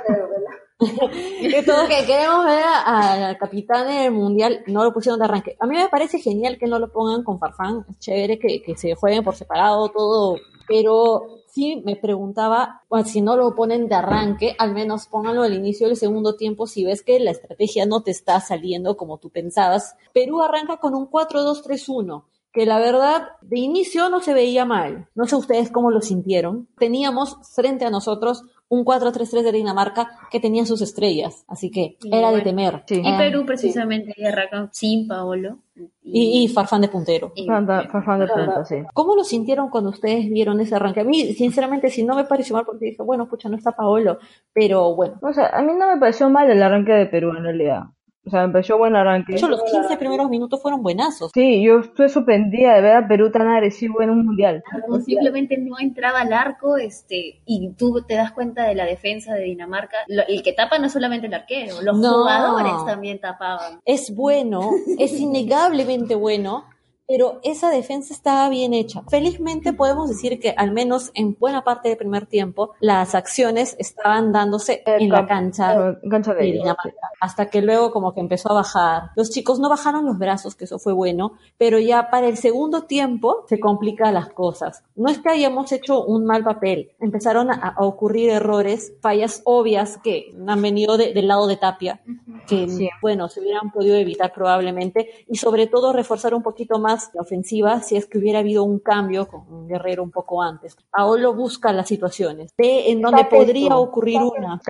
Todos 1.65 1.87
que 1.89 2.05
queremos 2.05 2.45
ver 2.45 2.63
al 2.85 3.37
capitán 3.37 3.89
en 3.89 4.05
el 4.05 4.11
mundial, 4.11 4.63
no 4.67 4.83
lo 4.83 4.91
pusieron 4.91 5.19
de 5.19 5.25
arranque. 5.25 5.57
A 5.59 5.67
mí 5.67 5.75
me 5.75 5.89
parece 5.89 6.19
genial 6.19 6.57
que 6.57 6.67
no 6.67 6.79
lo 6.79 6.91
pongan 6.91 7.23
con 7.23 7.39
Farfán, 7.39 7.85
es 7.89 7.99
chévere 7.99 8.39
que, 8.39 8.61
que 8.63 8.75
se 8.75 8.95
jueguen 8.95 9.23
por 9.23 9.35
separado 9.35 9.89
todo, 9.89 10.37
pero 10.67 11.41
sí 11.47 11.81
me 11.85 11.95
preguntaba, 11.95 12.81
bueno, 12.89 13.05
si 13.05 13.21
no 13.21 13.35
lo 13.35 13.53
ponen 13.55 13.87
de 13.87 13.95
arranque, 13.95 14.55
al 14.57 14.73
menos 14.73 15.07
pónganlo 15.07 15.43
al 15.43 15.53
inicio 15.53 15.87
del 15.87 15.97
segundo 15.97 16.35
tiempo 16.35 16.65
si 16.65 16.83
ves 16.83 17.03
que 17.03 17.19
la 17.19 17.31
estrategia 17.31 17.85
no 17.85 18.01
te 18.01 18.11
está 18.11 18.39
saliendo 18.39 18.97
como 18.97 19.19
tú 19.19 19.29
pensabas. 19.29 19.95
Perú 20.13 20.41
arranca 20.41 20.77
con 20.77 20.95
un 20.95 21.09
4-2-3-1 21.09 22.23
que 22.53 22.65
la 22.65 22.79
verdad 22.79 23.29
de 23.41 23.59
inicio 23.59 24.09
no 24.09 24.19
se 24.19 24.33
veía 24.33 24.65
mal. 24.65 25.07
No 25.15 25.25
sé 25.25 25.35
ustedes 25.35 25.71
cómo 25.71 25.89
lo 25.89 26.01
sintieron. 26.01 26.67
Teníamos 26.77 27.37
frente 27.53 27.85
a 27.85 27.89
nosotros 27.89 28.43
un 28.73 28.85
4-3-3 28.85 29.43
de 29.43 29.51
Dinamarca 29.51 30.07
que 30.31 30.39
tenía 30.39 30.65
sus 30.65 30.81
estrellas, 30.81 31.43
así 31.49 31.69
que 31.69 31.97
Y 32.01 32.15
era 32.15 32.31
de 32.31 32.39
temer. 32.41 32.83
Sí. 32.87 33.01
Y 33.03 33.17
Perú 33.17 33.43
precisamente 33.45 34.13
y 34.15 34.23
arranca 34.25 34.69
sin 34.71 35.09
Paolo. 35.09 35.57
y, 36.03 36.43
y 36.43 36.47
Farfán 36.47 36.79
de 36.81 36.87
puntero. 36.87 37.33
y- 37.35 37.47
Fanta- 37.47 37.89
Farfán 37.91 38.19
de 38.21 38.27
punta, 38.27 38.63
sí. 38.63 38.75
¿Cómo 38.93 39.15
lo 39.15 39.25
sintieron 39.25 39.69
cuando 39.69 39.89
ustedes 39.89 40.29
vieron 40.29 40.59
ese 40.61 40.75
arranque? 40.75 41.01
A 41.01 41.03
mí, 41.03 41.33
sinceramente, 41.33 41.89
si 41.89 42.03
no 42.03 42.15
me 42.15 42.23
pareció 42.23 42.55
mal 42.55 42.63
porque 42.65 42.85
dije, 42.85 43.03
bueno, 43.03 43.27
pucha, 43.27 43.49
no 43.49 43.57
está 43.57 43.73
Paolo, 43.73 44.19
pero 44.53 44.95
bueno. 44.95 45.15
O 45.21 45.33
sea, 45.33 45.47
a 45.47 45.61
mí 45.61 45.73
no 45.77 45.87
me 45.93 45.99
pareció 45.99 46.29
mal 46.29 46.49
el 46.49 46.63
arranque 46.63 46.93
de 46.93 47.07
Perú 47.07 47.31
en 47.35 47.43
realidad. 47.43 47.83
O 48.23 48.29
sea, 48.29 48.45
me 48.45 48.53
pareció 48.53 48.77
buen 48.77 48.95
arranque. 48.95 49.31
De 49.33 49.37
hecho, 49.39 49.49
los 49.49 49.63
15 49.63 49.97
primeros 49.97 50.29
minutos 50.29 50.61
fueron 50.61 50.83
buenazos. 50.83 51.31
Sí, 51.33 51.63
yo 51.63 51.79
estuve 51.79 52.07
sorprendida 52.07 52.75
de 52.75 52.81
ver 52.81 52.95
a 52.97 53.07
Perú 53.07 53.31
tan 53.31 53.47
agresivo 53.47 53.99
en 54.01 54.11
un 54.11 54.25
mundial. 54.25 54.63
o 54.87 54.99
simplemente 54.99 55.57
no 55.57 55.79
entraba 55.79 56.21
al 56.21 56.31
arco 56.31 56.77
este 56.77 57.41
y 57.45 57.71
tú 57.73 58.03
te 58.07 58.13
das 58.15 58.31
cuenta 58.31 58.63
de 58.65 58.75
la 58.75 58.85
defensa 58.85 59.33
de 59.33 59.43
Dinamarca 59.45 59.97
Lo- 60.07 60.23
el 60.27 60.43
que 60.43 60.53
tapa 60.53 60.77
no 60.77 60.85
es 60.85 60.93
solamente 60.93 61.25
el 61.27 61.33
arquero 61.33 61.81
los 61.81 61.97
No. 61.99 62.19
jugadores 62.19 62.73
también 62.85 63.19
tapaban 63.19 63.79
es 63.85 64.13
bueno, 64.15 64.69
es 64.99 65.19
innegablemente 65.19 66.15
bueno, 66.15 66.65
pero 67.11 67.41
esa 67.43 67.69
defensa 67.69 68.13
estaba 68.13 68.47
bien 68.47 68.73
hecha. 68.73 69.01
Felizmente 69.09 69.73
podemos 69.73 70.07
decir 70.07 70.39
que 70.39 70.51
al 70.55 70.71
menos 70.71 71.11
en 71.13 71.35
buena 71.37 71.61
parte 71.65 71.89
del 71.89 71.97
primer 71.97 72.25
tiempo 72.25 72.71
las 72.79 73.15
acciones 73.15 73.75
estaban 73.79 74.31
dándose 74.31 74.81
en 74.85 75.09
la 75.09 75.27
cancha 75.27 75.89
Eh, 75.89 75.97
cancha 76.09 76.33
de. 76.33 76.43
Dinamarca, 76.53 77.09
hasta 77.19 77.47
que 77.49 77.61
luego 77.61 77.91
como 77.91 78.13
que 78.13 78.21
empezó 78.21 78.51
a 78.51 78.53
bajar. 78.53 79.09
Los 79.17 79.29
chicos 79.29 79.59
no 79.59 79.67
bajaron 79.67 80.05
los 80.05 80.17
brazos, 80.17 80.55
que 80.55 80.63
eso 80.63 80.79
fue 80.79 80.93
bueno, 80.93 81.33
pero 81.57 81.79
ya 81.79 82.09
para 82.09 82.27
el 82.29 82.37
segundo 82.37 82.83
tiempo 82.83 83.43
se 83.49 83.59
complican 83.59 84.13
las 84.13 84.29
cosas. 84.29 84.83
No 84.95 85.09
es 85.09 85.19
que 85.19 85.29
hayamos 85.29 85.71
hecho 85.73 86.05
un 86.05 86.25
mal 86.25 86.45
papel, 86.45 86.91
empezaron 87.01 87.51
a, 87.51 87.55
a 87.77 87.85
ocurrir 87.85 88.29
errores, 88.29 88.93
fallas 89.01 89.41
obvias 89.43 89.97
que 89.97 90.33
han 90.47 90.61
venido 90.61 90.95
de- 90.97 91.13
del 91.13 91.27
lado 91.27 91.47
de 91.47 91.57
Tapia, 91.57 91.99
que 92.47 92.69
Sí. 92.69 92.89
bueno, 93.01 93.27
se 93.27 93.41
hubieran 93.41 93.71
podido 93.71 93.95
evitar 93.97 94.31
probablemente, 94.33 95.25
y 95.27 95.35
sobre 95.35 95.67
todo 95.67 95.91
reforzar 95.91 96.33
un 96.33 96.43
poquito 96.43 96.79
más 96.79 97.00
la 97.13 97.21
ofensiva 97.21 97.81
si 97.81 97.97
es 97.97 98.05
que 98.05 98.17
hubiera 98.17 98.39
habido 98.39 98.63
un 98.63 98.79
cambio 98.79 99.27
con 99.27 99.41
un 99.51 99.67
guerrero 99.67 100.03
un 100.03 100.11
poco 100.11 100.41
antes. 100.41 100.77
Paolo 100.91 101.33
busca 101.33 101.73
las 101.73 101.87
situaciones, 101.87 102.53
ve 102.57 102.91
en 102.91 103.01
donde 103.01 103.25
podría 103.25 103.77
ocurrir 103.77 104.19
una. 104.21 104.61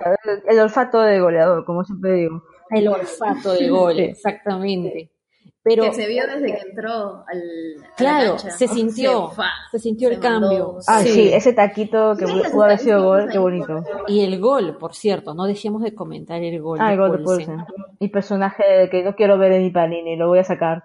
El, 0.46 0.58
olfato 0.58 1.00
de 1.00 1.20
goleador, 1.20 1.64
como 1.64 1.84
siempre 1.84 2.12
digo. 2.14 2.42
El 2.70 2.88
olfato 2.88 3.52
de 3.52 3.68
gol, 3.68 4.00
exactamente. 4.00 5.11
Pero 5.64 5.84
que 5.84 5.94
se 5.94 6.06
vio 6.08 6.24
desde 6.26 6.46
que 6.46 6.60
entró 6.68 7.24
al 7.26 7.42
claro, 7.96 8.30
cancha. 8.36 8.50
se 8.50 8.66
sintió, 8.68 9.28
Se, 9.30 9.36
fa, 9.36 9.44
se 9.70 9.78
sintió 9.78 10.08
el 10.08 10.16
se 10.20 10.20
mandó. 10.28 10.48
cambio. 10.48 10.78
Ah, 10.88 11.02
Sí. 11.02 11.08
sí, 11.10 11.32
ese 11.32 11.52
taquito 11.52 12.14
que 12.16 12.24
pudo 12.26 12.62
haber 12.64 12.78
sido 12.78 13.02
gol, 13.04 13.28
qué 13.30 13.38
bonito. 13.38 13.82
Y 14.08 14.20
el 14.24 14.40
gol, 14.40 14.76
por 14.78 14.94
cierto, 14.94 15.34
no 15.34 15.44
dejemos 15.44 15.82
de 15.82 15.94
comentar 15.94 16.42
el 16.42 16.60
gol 16.60 16.78
Ah, 16.80 16.86
de 16.88 16.92
el 16.94 16.98
gol 16.98 17.12
de 17.12 17.18
Paulsen. 17.24 17.56
Paulsen. 17.58 17.74
Mi 18.00 18.08
personaje 18.08 18.88
que 18.90 19.02
no 19.04 19.14
quiero 19.14 19.38
ver 19.38 19.52
en 19.52 19.62
mi 19.62 19.70
panini, 19.70 20.16
lo 20.16 20.28
voy 20.28 20.40
a 20.40 20.44
sacar. 20.44 20.82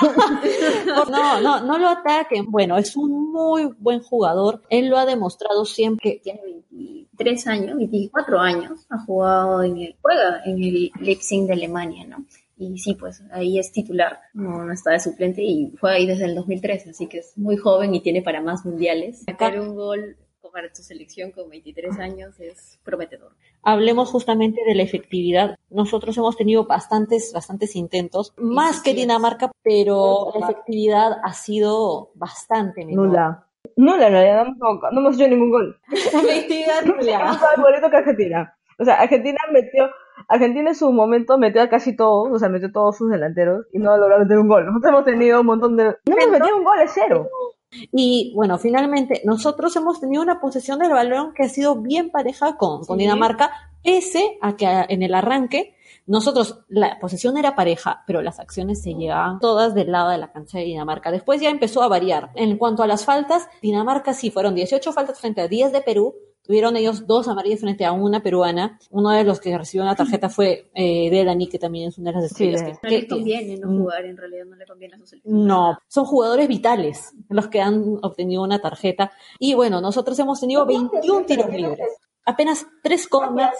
No, 1.10 1.40
no, 1.40 1.60
no 1.62 1.78
lo 1.78 1.88
ataquen. 1.88 2.50
Bueno, 2.50 2.76
es 2.78 2.96
un 2.96 3.32
muy 3.32 3.70
buen 3.78 4.00
jugador. 4.00 4.62
Él 4.68 4.88
lo 4.88 4.98
ha 4.98 5.06
demostrado 5.06 5.64
siempre. 5.64 6.20
Tiene 6.22 6.40
23 6.70 7.46
años, 7.46 7.76
24 7.76 8.38
años, 8.40 8.86
ha 8.90 8.98
jugado 9.04 9.62
en 9.62 9.76
el, 9.78 9.96
juega 10.00 10.42
en 10.44 10.62
el 10.62 10.90
Leipzig 11.00 11.46
de 11.46 11.52
Alemania, 11.52 12.06
¿no? 12.06 12.24
Y 12.58 12.76
sí, 12.78 12.94
pues 12.94 13.22
ahí 13.30 13.58
es 13.58 13.70
titular, 13.72 14.18
no, 14.34 14.64
no 14.64 14.72
está 14.72 14.90
de 14.90 15.00
suplente 15.00 15.42
y 15.42 15.72
juega 15.80 15.96
ahí 15.96 16.06
desde 16.06 16.24
el 16.24 16.34
2013, 16.34 16.90
así 16.90 17.06
que 17.06 17.18
es 17.18 17.36
muy 17.38 17.56
joven 17.56 17.94
y 17.94 18.00
tiene 18.00 18.20
para 18.22 18.40
más 18.40 18.64
mundiales. 18.66 19.22
Sacar 19.24 19.60
un 19.60 19.74
gol 19.76 20.16
para 20.52 20.72
tu 20.72 20.82
selección 20.82 21.30
con 21.30 21.48
23 21.50 21.98
años 22.00 22.40
es 22.40 22.80
prometedor. 22.82 23.32
Hablemos 23.62 24.10
justamente 24.10 24.60
de 24.66 24.74
la 24.74 24.82
efectividad. 24.82 25.56
Nosotros 25.70 26.16
hemos 26.16 26.36
tenido 26.36 26.64
bastantes, 26.64 27.32
bastantes 27.34 27.76
intentos, 27.76 28.32
más 28.38 28.80
que 28.80 28.90
sí, 28.92 28.96
Dinamarca, 28.96 29.52
pero 29.62 30.32
la 30.40 30.46
efectividad 30.48 31.12
ha 31.22 31.32
sido 31.34 32.10
bastante 32.14 32.84
menor. 32.86 33.06
Nula. 33.08 33.44
Nula, 33.76 34.06
en 34.06 34.12
realidad, 34.12 34.46
no, 34.58 34.70
hemos- 34.70 34.82
no 34.92 35.00
hemos 35.00 35.14
hecho 35.16 35.28
ningún 35.28 35.50
gol. 35.50 35.80
Efectividad 35.92 36.80
Es 36.82 36.86
nula. 36.86 37.18
más 37.24 37.40
bonito 37.58 37.90
que 37.90 37.96
Argentina. 37.96 38.54
O 38.78 38.84
sea, 38.84 38.94
Argentina 39.00 39.38
metió, 39.52 39.88
Argentina 40.26 40.70
en 40.70 40.74
su 40.74 40.92
momento 40.92 41.38
metió 41.38 41.62
a 41.62 41.68
casi 41.68 41.94
todos, 41.96 42.30
o 42.32 42.38
sea, 42.38 42.48
metió 42.48 42.72
todos 42.72 42.96
sus 42.96 43.10
delanteros 43.10 43.66
y 43.72 43.78
no 43.78 43.96
logró 43.96 44.18
meter 44.18 44.38
un 44.38 44.48
gol. 44.48 44.66
Nosotros 44.66 44.90
hemos 44.90 45.04
tenido 45.04 45.40
un 45.40 45.46
montón 45.46 45.76
de... 45.76 45.84
No 45.84 46.16
hemos 46.16 46.30
metido 46.30 46.56
un 46.56 46.64
gol, 46.64 46.80
es 46.80 46.90
cero. 46.94 47.28
Y 47.70 48.32
bueno, 48.34 48.58
finalmente, 48.58 49.20
nosotros 49.24 49.76
hemos 49.76 50.00
tenido 50.00 50.22
una 50.22 50.40
posesión 50.40 50.78
del 50.78 50.90
balón 50.90 51.32
que 51.34 51.44
ha 51.44 51.48
sido 51.48 51.76
bien 51.76 52.10
pareja 52.10 52.56
con, 52.56 52.84
con 52.84 52.96
Sí. 52.96 53.04
Dinamarca, 53.04 53.50
pese 53.82 54.38
a 54.40 54.56
que 54.56 54.66
en 54.88 55.02
el 55.02 55.14
arranque 55.14 55.74
nosotros, 56.08 56.60
la 56.68 56.98
posesión 56.98 57.36
era 57.36 57.54
pareja, 57.54 58.02
pero 58.06 58.22
las 58.22 58.40
acciones 58.40 58.82
se 58.82 58.94
llevaban 58.94 59.40
todas 59.40 59.74
del 59.74 59.92
lado 59.92 60.08
de 60.08 60.16
la 60.16 60.32
cancha 60.32 60.56
de 60.56 60.64
Dinamarca. 60.64 61.10
Después 61.10 61.38
ya 61.38 61.50
empezó 61.50 61.82
a 61.82 61.88
variar. 61.88 62.30
En 62.34 62.56
cuanto 62.56 62.82
a 62.82 62.86
las 62.86 63.04
faltas, 63.04 63.46
Dinamarca 63.60 64.14
sí 64.14 64.30
fueron 64.30 64.54
18 64.54 64.90
faltas 64.94 65.20
frente 65.20 65.42
a 65.42 65.48
10 65.48 65.70
de 65.70 65.82
Perú. 65.82 66.14
Tuvieron 66.48 66.76
ellos 66.78 67.06
dos 67.06 67.28
amarillas 67.28 67.60
frente 67.60 67.84
a 67.84 67.92
una 67.92 68.22
peruana. 68.22 68.78
Uno 68.90 69.10
de 69.10 69.22
los 69.22 69.38
que 69.38 69.56
recibió 69.58 69.82
una 69.84 69.94
tarjeta 69.94 70.30
fue 70.30 70.70
eh, 70.74 71.10
Delany, 71.10 71.46
que 71.46 71.58
también 71.58 71.90
es 71.90 71.98
una 71.98 72.10
de 72.10 72.16
las 72.16 72.24
estrellas. 72.32 72.60
Sí, 72.62 72.66
que- 72.66 72.72
No 72.72 72.88
que- 72.88 73.00
que- 73.02 73.06
conviene 73.08 73.56
no 73.58 73.68
Mm. 73.70 73.78
jugar, 73.82 74.04
en 74.06 74.16
realidad 74.16 74.44
no 74.46 74.56
le 74.56 74.64
conviene 74.66 74.94
a 74.94 74.98
su 74.98 75.06
selección. 75.06 75.46
no, 75.46 75.78
son 75.88 76.06
jugadores 76.06 76.48
vitales 76.48 77.12
los 77.28 77.48
que 77.48 77.60
han 77.60 77.98
obtenido 78.02 78.42
una 78.42 78.60
tarjeta. 78.60 79.12
Y 79.38 79.52
bueno, 79.52 79.82
nosotros 79.82 80.18
hemos 80.18 80.40
tenido 80.40 80.64
21 80.64 81.26
tiros 81.26 81.50
libres. 81.52 81.86
Apenas 82.24 82.66
3 82.82 83.06
contra 83.08 83.52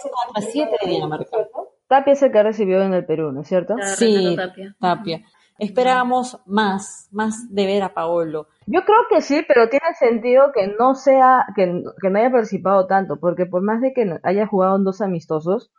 7 0.51 0.75
de 0.83 0.89
Dinamarca. 0.89 1.37
Tapia 1.87 2.13
es 2.13 2.21
el 2.23 2.31
que 2.31 2.41
recibió 2.43 2.81
en 2.81 2.93
el 2.95 3.05
Perú, 3.05 3.31
¿no 3.31 3.41
es 3.41 3.47
cierto? 3.47 3.75
Sí, 3.97 4.35
Tapia. 4.35 4.75
Tapia. 4.79 5.23
Esperábamos 5.59 6.41
más, 6.45 7.09
más 7.11 7.53
de 7.53 7.65
ver 7.65 7.83
a 7.83 7.93
Paolo. 7.93 8.47
Yo 8.65 8.83
creo 8.85 8.99
que 9.09 9.21
sí, 9.21 9.43
pero 9.47 9.69
tiene 9.69 9.93
sentido 9.99 10.51
que 10.53 10.67
no 10.79 10.95
sea, 10.95 11.45
que, 11.55 11.83
que 12.01 12.09
no 12.09 12.19
haya 12.19 12.31
participado 12.31 12.87
tanto, 12.87 13.19
porque 13.19 13.45
por 13.45 13.61
más 13.61 13.81
de 13.81 13.93
que 13.93 14.17
haya 14.23 14.47
jugado 14.47 14.77
en 14.77 14.83
dos 14.85 15.01
amistosos, 15.01 15.71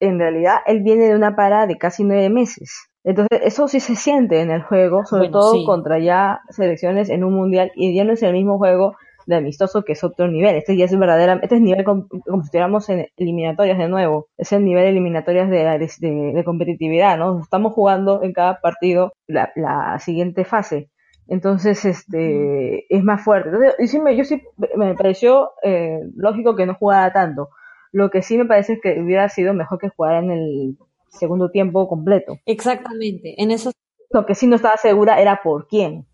en 0.00 0.18
realidad 0.18 0.56
él 0.66 0.82
viene 0.82 1.04
de 1.04 1.14
una 1.14 1.36
para 1.36 1.66
de 1.66 1.78
casi 1.78 2.04
nueve 2.04 2.28
meses. 2.30 2.88
Entonces, 3.04 3.40
eso 3.44 3.68
sí 3.68 3.80
se 3.80 3.96
siente 3.96 4.40
en 4.40 4.50
el 4.50 4.62
juego, 4.62 5.04
sobre 5.04 5.28
Bueno, 5.28 5.40
todo 5.40 5.52
sí. 5.54 5.64
contra 5.66 5.98
ya 5.98 6.40
selecciones 6.50 7.08
en 7.08 7.24
un 7.24 7.34
mundial, 7.34 7.72
y 7.74 7.96
ya 7.96 8.04
no 8.04 8.12
es 8.12 8.22
el 8.22 8.32
mismo 8.32 8.58
juego 8.58 8.96
de 9.26 9.36
amistoso 9.36 9.84
que 9.84 9.92
es 9.92 10.04
otro 10.04 10.28
nivel. 10.28 10.56
Este 10.56 10.76
ya 10.76 10.84
es 10.84 10.98
verdadera, 10.98 11.38
este 11.42 11.56
es 11.56 11.60
nivel 11.60 11.84
com- 11.84 12.08
como 12.08 12.42
si 12.42 12.46
estuviéramos 12.46 12.88
en 12.88 13.06
eliminatorias 13.16 13.78
de 13.78 13.88
nuevo. 13.88 14.28
Es 14.36 14.52
el 14.52 14.64
nivel 14.64 14.84
de 14.84 14.90
eliminatorias 14.90 15.48
de, 15.50 15.64
de, 16.00 16.32
de 16.32 16.44
competitividad, 16.44 17.18
¿no? 17.18 17.40
Estamos 17.40 17.72
jugando 17.72 18.22
en 18.22 18.32
cada 18.32 18.60
partido 18.60 19.12
la, 19.26 19.52
la 19.56 19.98
siguiente 19.98 20.44
fase. 20.44 20.90
Entonces, 21.28 21.84
este, 21.84 22.94
es 22.94 23.04
más 23.04 23.22
fuerte. 23.22 23.48
Entonces, 23.50 23.74
y 23.78 23.86
sí 23.86 24.00
me, 24.00 24.16
yo 24.16 24.24
sí 24.24 24.42
me 24.76 24.94
pareció 24.94 25.50
eh, 25.62 26.00
lógico 26.16 26.56
que 26.56 26.66
no 26.66 26.74
jugara 26.74 27.12
tanto. 27.12 27.48
Lo 27.92 28.10
que 28.10 28.22
sí 28.22 28.36
me 28.36 28.44
parece 28.46 28.74
es 28.74 28.80
que 28.82 29.00
hubiera 29.00 29.28
sido 29.28 29.54
mejor 29.54 29.78
que 29.78 29.88
jugara 29.90 30.18
en 30.18 30.30
el 30.30 30.76
segundo 31.10 31.50
tiempo 31.50 31.88
completo. 31.88 32.38
Exactamente. 32.46 33.34
En 33.40 33.50
eso 33.50 33.70
Lo 34.10 34.26
que 34.26 34.34
sí 34.34 34.46
no 34.46 34.56
estaba 34.56 34.76
segura 34.76 35.20
era 35.20 35.40
por 35.42 35.66
quién, 35.68 36.06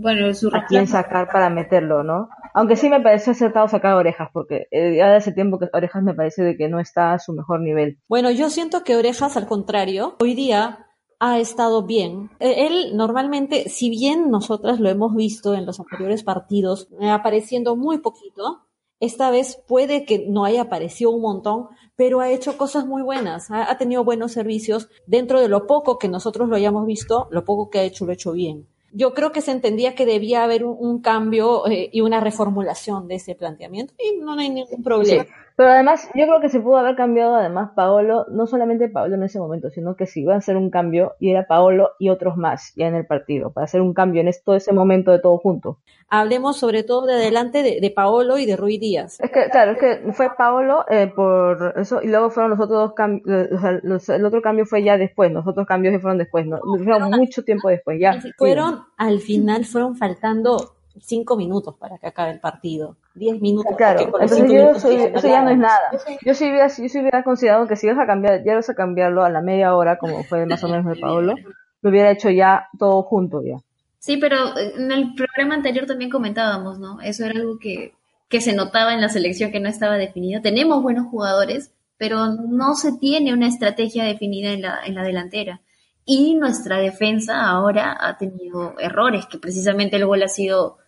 Bueno, 0.00 0.32
su 0.32 0.48
a 0.48 0.64
quién 0.66 0.86
sacar 0.86 1.30
para 1.30 1.50
meterlo, 1.50 2.02
¿no? 2.02 2.30
Aunque 2.54 2.76
sí 2.76 2.88
me 2.88 3.00
pareció 3.00 3.32
acertado 3.32 3.68
sacar 3.68 3.94
Orejas, 3.94 4.30
porque 4.32 4.66
eh, 4.70 4.96
ya 4.96 5.10
de 5.10 5.16
hace 5.16 5.32
tiempo 5.32 5.58
que 5.58 5.68
Orejas 5.72 6.02
me 6.02 6.14
parece 6.14 6.42
de 6.42 6.56
que 6.56 6.68
no 6.68 6.80
está 6.80 7.12
a 7.12 7.18
su 7.18 7.32
mejor 7.32 7.60
nivel. 7.60 7.98
Bueno, 8.08 8.30
yo 8.30 8.48
siento 8.48 8.82
que 8.82 8.96
Orejas, 8.96 9.36
al 9.36 9.46
contrario, 9.46 10.16
hoy 10.20 10.34
día 10.34 10.86
ha 11.18 11.38
estado 11.38 11.84
bien. 11.84 12.30
Eh, 12.40 12.66
Él 12.66 12.96
normalmente, 12.96 13.68
si 13.68 13.90
bien 13.90 14.30
nosotras 14.30 14.80
lo 14.80 14.88
hemos 14.88 15.14
visto 15.14 15.54
en 15.54 15.66
los 15.66 15.78
anteriores 15.78 16.24
partidos, 16.24 16.88
eh, 16.98 17.10
apareciendo 17.10 17.76
muy 17.76 17.98
poquito, 17.98 18.66
esta 19.00 19.30
vez 19.30 19.62
puede 19.68 20.04
que 20.04 20.26
no 20.28 20.44
haya 20.44 20.62
aparecido 20.62 21.10
un 21.10 21.22
montón, 21.22 21.68
pero 21.94 22.20
ha 22.20 22.30
hecho 22.30 22.56
cosas 22.56 22.86
muy 22.86 23.02
buenas, 23.02 23.50
ha, 23.50 23.70
ha 23.70 23.76
tenido 23.76 24.02
buenos 24.02 24.32
servicios. 24.32 24.88
Dentro 25.06 25.40
de 25.40 25.48
lo 25.48 25.66
poco 25.66 25.98
que 25.98 26.08
nosotros 26.08 26.48
lo 26.48 26.56
hayamos 26.56 26.86
visto, 26.86 27.28
lo 27.30 27.44
poco 27.44 27.68
que 27.68 27.80
ha 27.80 27.82
hecho 27.82 28.06
lo 28.06 28.12
ha 28.12 28.14
hecho 28.14 28.32
bien. 28.32 28.66
Yo 28.92 29.14
creo 29.14 29.32
que 29.32 29.40
se 29.40 29.52
entendía 29.52 29.94
que 29.94 30.06
debía 30.06 30.42
haber 30.42 30.64
un, 30.64 31.00
cambio 31.00 31.66
eh, 31.68 31.88
y 31.92 32.00
una 32.00 32.20
reformulación 32.20 33.06
de 33.08 33.16
ese 33.16 33.34
planteamiento 33.34 33.94
y 33.98 34.18
no 34.18 34.32
hay 34.32 34.50
ningún 34.50 34.82
problema. 34.82 35.26
Pero 35.60 35.72
además, 35.72 36.08
yo 36.14 36.24
creo 36.26 36.40
que 36.40 36.48
se 36.48 36.58
pudo 36.58 36.78
haber 36.78 36.96
cambiado 36.96 37.34
además 37.34 37.72
Paolo, 37.76 38.24
no 38.30 38.46
solamente 38.46 38.88
Paolo 38.88 39.16
en 39.16 39.24
ese 39.24 39.38
momento, 39.38 39.68
sino 39.68 39.94
que 39.94 40.06
si 40.06 40.22
iba 40.22 40.32
a 40.32 40.38
hacer 40.38 40.56
un 40.56 40.70
cambio, 40.70 41.16
y 41.20 41.32
era 41.32 41.46
Paolo 41.46 41.90
y 41.98 42.08
otros 42.08 42.38
más 42.38 42.72
ya 42.76 42.86
en 42.86 42.94
el 42.94 43.04
partido, 43.04 43.52
para 43.52 43.66
hacer 43.66 43.82
un 43.82 43.92
cambio 43.92 44.22
en 44.22 44.28
esto, 44.28 44.54
ese 44.54 44.72
momento 44.72 45.10
de 45.10 45.18
todo 45.18 45.36
junto. 45.36 45.76
Hablemos 46.08 46.56
sobre 46.56 46.82
todo 46.82 47.04
de 47.04 47.12
adelante 47.12 47.62
de, 47.62 47.78
de 47.78 47.90
Paolo 47.90 48.38
y 48.38 48.46
de 48.46 48.56
Rui 48.56 48.78
Díaz. 48.78 49.20
Es 49.20 49.30
que, 49.30 49.50
claro, 49.50 49.72
es 49.72 49.78
que 49.78 50.12
fue 50.14 50.30
Paolo 50.34 50.86
eh, 50.88 51.12
por 51.14 51.74
eso, 51.76 52.00
y 52.02 52.08
luego 52.08 52.30
fueron 52.30 52.52
los 52.52 52.60
otros 52.60 52.78
dos 52.78 52.92
cambios, 52.94 53.48
o 53.52 53.60
sea, 53.60 53.80
los- 53.82 54.08
el 54.08 54.24
otro 54.24 54.40
cambio 54.40 54.64
fue 54.64 54.82
ya 54.82 54.96
después, 54.96 55.30
los 55.30 55.46
otros 55.46 55.66
cambios 55.66 55.92
ya 55.92 56.00
fueron 56.00 56.16
después, 56.16 56.46
¿no? 56.46 56.58
Fueron 56.82 57.10
mucho 57.10 57.44
tiempo 57.44 57.68
después, 57.68 58.00
ya. 58.00 58.18
Fueron, 58.38 58.84
al 58.96 59.18
final, 59.18 59.66
fueron 59.66 59.94
faltando 59.94 60.72
cinco 61.02 61.36
minutos 61.36 61.74
para 61.78 61.98
que 61.98 62.06
acabe 62.06 62.32
el 62.32 62.40
partido. 62.40 62.96
Diez 63.14 63.40
minutos. 63.40 63.76
Claro, 63.76 64.00
entonces 64.00 64.38
yo 64.38 64.44
minutos 64.44 64.82
soy- 64.82 64.96
ya 64.98 65.04
eso 65.06 65.28
ya 65.28 65.42
no 65.42 65.50
es 65.50 65.58
nada. 65.58 65.78
nada. 65.92 66.18
Yo 66.24 66.34
sí 66.34 66.44
hubiera, 66.48 66.68
yo 66.68 66.88
sí 66.88 66.98
hubiera 67.00 67.22
considerado 67.24 67.66
que 67.66 67.76
si 67.76 67.86
ibas 67.86 67.98
a 67.98 68.06
cambiar, 68.06 68.44
ya 68.44 68.52
ibas 68.52 68.68
a 68.70 68.74
cambiarlo 68.74 69.24
a 69.24 69.30
la 69.30 69.40
media 69.40 69.74
hora, 69.74 69.98
como 69.98 70.22
fue 70.24 70.46
más 70.46 70.62
o 70.64 70.68
menos 70.68 70.86
de 70.86 71.00
Paolo, 71.00 71.34
lo 71.82 71.90
hubiera 71.90 72.10
hecho 72.10 72.30
ya 72.30 72.68
todo 72.78 73.02
junto 73.02 73.42
ya. 73.42 73.56
Sí, 73.98 74.16
pero 74.16 74.36
en 74.56 74.90
el 74.92 75.14
programa 75.14 75.54
anterior 75.54 75.86
también 75.86 76.10
comentábamos, 76.10 76.78
¿no? 76.78 77.00
Eso 77.02 77.24
era 77.26 77.38
algo 77.38 77.58
que, 77.58 77.92
que 78.28 78.40
se 78.40 78.54
notaba 78.54 78.94
en 78.94 79.00
la 79.02 79.08
selección 79.10 79.50
que 79.52 79.60
no 79.60 79.68
estaba 79.68 79.96
definido. 79.98 80.40
Tenemos 80.40 80.82
buenos 80.82 81.06
jugadores, 81.08 81.70
pero 81.98 82.26
no 82.28 82.74
se 82.76 82.92
tiene 82.96 83.34
una 83.34 83.46
estrategia 83.46 84.04
definida 84.04 84.52
en 84.52 84.62
la, 84.62 84.78
en 84.86 84.94
la 84.94 85.02
delantera. 85.02 85.60
Y 86.06 86.34
nuestra 86.34 86.78
defensa 86.78 87.42
ahora 87.46 87.94
ha 88.00 88.16
tenido 88.16 88.74
errores, 88.80 89.26
que 89.26 89.36
precisamente 89.38 89.96
el 89.96 90.06
gol 90.06 90.22
ha 90.22 90.28
sido, 90.28 90.78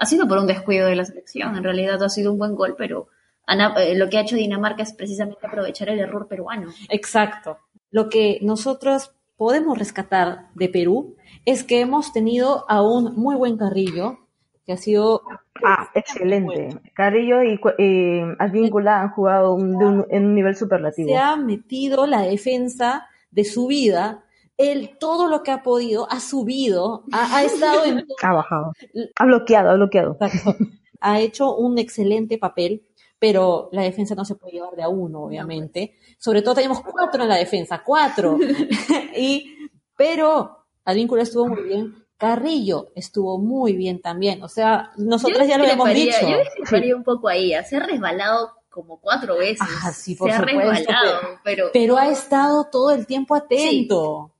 ha 0.00 0.06
sido 0.06 0.26
por 0.26 0.38
un 0.38 0.46
descuido 0.48 0.86
de 0.88 0.96
la 0.96 1.04
selección. 1.04 1.56
En 1.56 1.62
realidad 1.62 2.02
ha 2.02 2.08
sido 2.08 2.32
un 2.32 2.38
buen 2.38 2.54
gol, 2.56 2.74
pero 2.76 3.06
Ana- 3.46 3.74
eh, 3.78 3.94
lo 3.96 4.08
que 4.08 4.18
ha 4.18 4.22
hecho 4.22 4.36
Dinamarca 4.36 4.82
es 4.82 4.92
precisamente 4.92 5.46
aprovechar 5.46 5.88
el 5.90 6.00
error 6.00 6.26
peruano. 6.26 6.70
Exacto. 6.88 7.58
Lo 7.90 8.08
que 8.08 8.38
nosotros 8.42 9.12
podemos 9.36 9.78
rescatar 9.78 10.48
de 10.54 10.68
Perú 10.68 11.16
es 11.44 11.64
que 11.64 11.80
hemos 11.80 12.12
tenido 12.12 12.64
a 12.68 12.82
un 12.82 13.14
muy 13.16 13.34
buen 13.36 13.56
Carrillo, 13.56 14.18
que 14.66 14.72
ha 14.72 14.76
sido 14.76 15.22
Ah, 15.64 15.88
excelente. 15.94 16.80
Carrillo 16.94 17.42
y, 17.42 17.60
y 17.78 18.20
Advíncula 18.38 19.02
han 19.02 19.10
jugado 19.10 19.54
un- 19.54 19.78
de 19.78 19.84
un- 19.84 20.06
en 20.10 20.26
un 20.26 20.34
nivel 20.34 20.56
superlativo. 20.56 21.08
se 21.08 21.16
ha 21.16 21.36
metido 21.36 22.06
la 22.06 22.22
defensa 22.22 23.06
de 23.30 23.44
su 23.44 23.66
vida. 23.66 24.24
Él 24.60 24.96
todo 25.00 25.26
lo 25.26 25.42
que 25.42 25.50
ha 25.50 25.62
podido 25.62 26.06
ha 26.10 26.20
subido, 26.20 27.04
ha, 27.12 27.36
ha 27.36 27.44
estado 27.44 27.84
en 27.84 28.04
Ha 28.22 28.32
bajado. 28.32 28.72
Ha 29.16 29.24
bloqueado, 29.24 29.70
ha 29.70 29.74
bloqueado. 29.74 30.18
Exacto. 30.20 30.56
Ha 31.00 31.20
hecho 31.20 31.56
un 31.56 31.78
excelente 31.78 32.36
papel, 32.36 32.86
pero 33.18 33.70
la 33.72 33.82
defensa 33.82 34.14
no 34.14 34.24
se 34.24 34.34
puede 34.34 34.54
llevar 34.54 34.76
de 34.76 34.82
a 34.82 34.88
uno, 34.88 35.22
obviamente. 35.22 35.96
Sobre 36.18 36.42
todo 36.42 36.56
tenemos 36.56 36.82
cuatro 36.82 37.22
en 37.22 37.28
la 37.30 37.36
defensa, 37.36 37.82
cuatro. 37.84 38.36
y, 39.16 39.70
pero 39.96 40.60
Advíncula 40.84 41.22
estuvo 41.22 41.46
muy 41.46 41.62
bien. 41.62 41.94
Carrillo 42.16 42.92
estuvo 42.94 43.38
muy 43.38 43.74
bien 43.74 44.00
también. 44.02 44.42
O 44.42 44.48
sea, 44.48 44.90
nosotras 44.96 45.48
ya 45.48 45.56
lo 45.56 45.64
hemos 45.64 45.88
dicho. 45.88 46.20
Yo 46.20 46.36
discreparía 46.38 46.94
un 46.94 47.04
poco 47.04 47.28
ahí. 47.28 47.52
Se 47.64 47.76
ha 47.76 47.80
resbalado 47.80 48.50
como 48.68 49.00
cuatro 49.00 49.38
veces. 49.38 49.66
Ah, 49.82 49.92
sí, 49.92 50.14
por 50.14 50.30
se 50.30 50.36
ha 50.36 50.40
resbalado, 50.40 51.20
pero, 51.42 51.70
Pero 51.72 51.96
ha 51.96 52.08
estado 52.08 52.68
todo 52.70 52.90
el 52.90 53.06
tiempo 53.06 53.34
atento. 53.34 54.32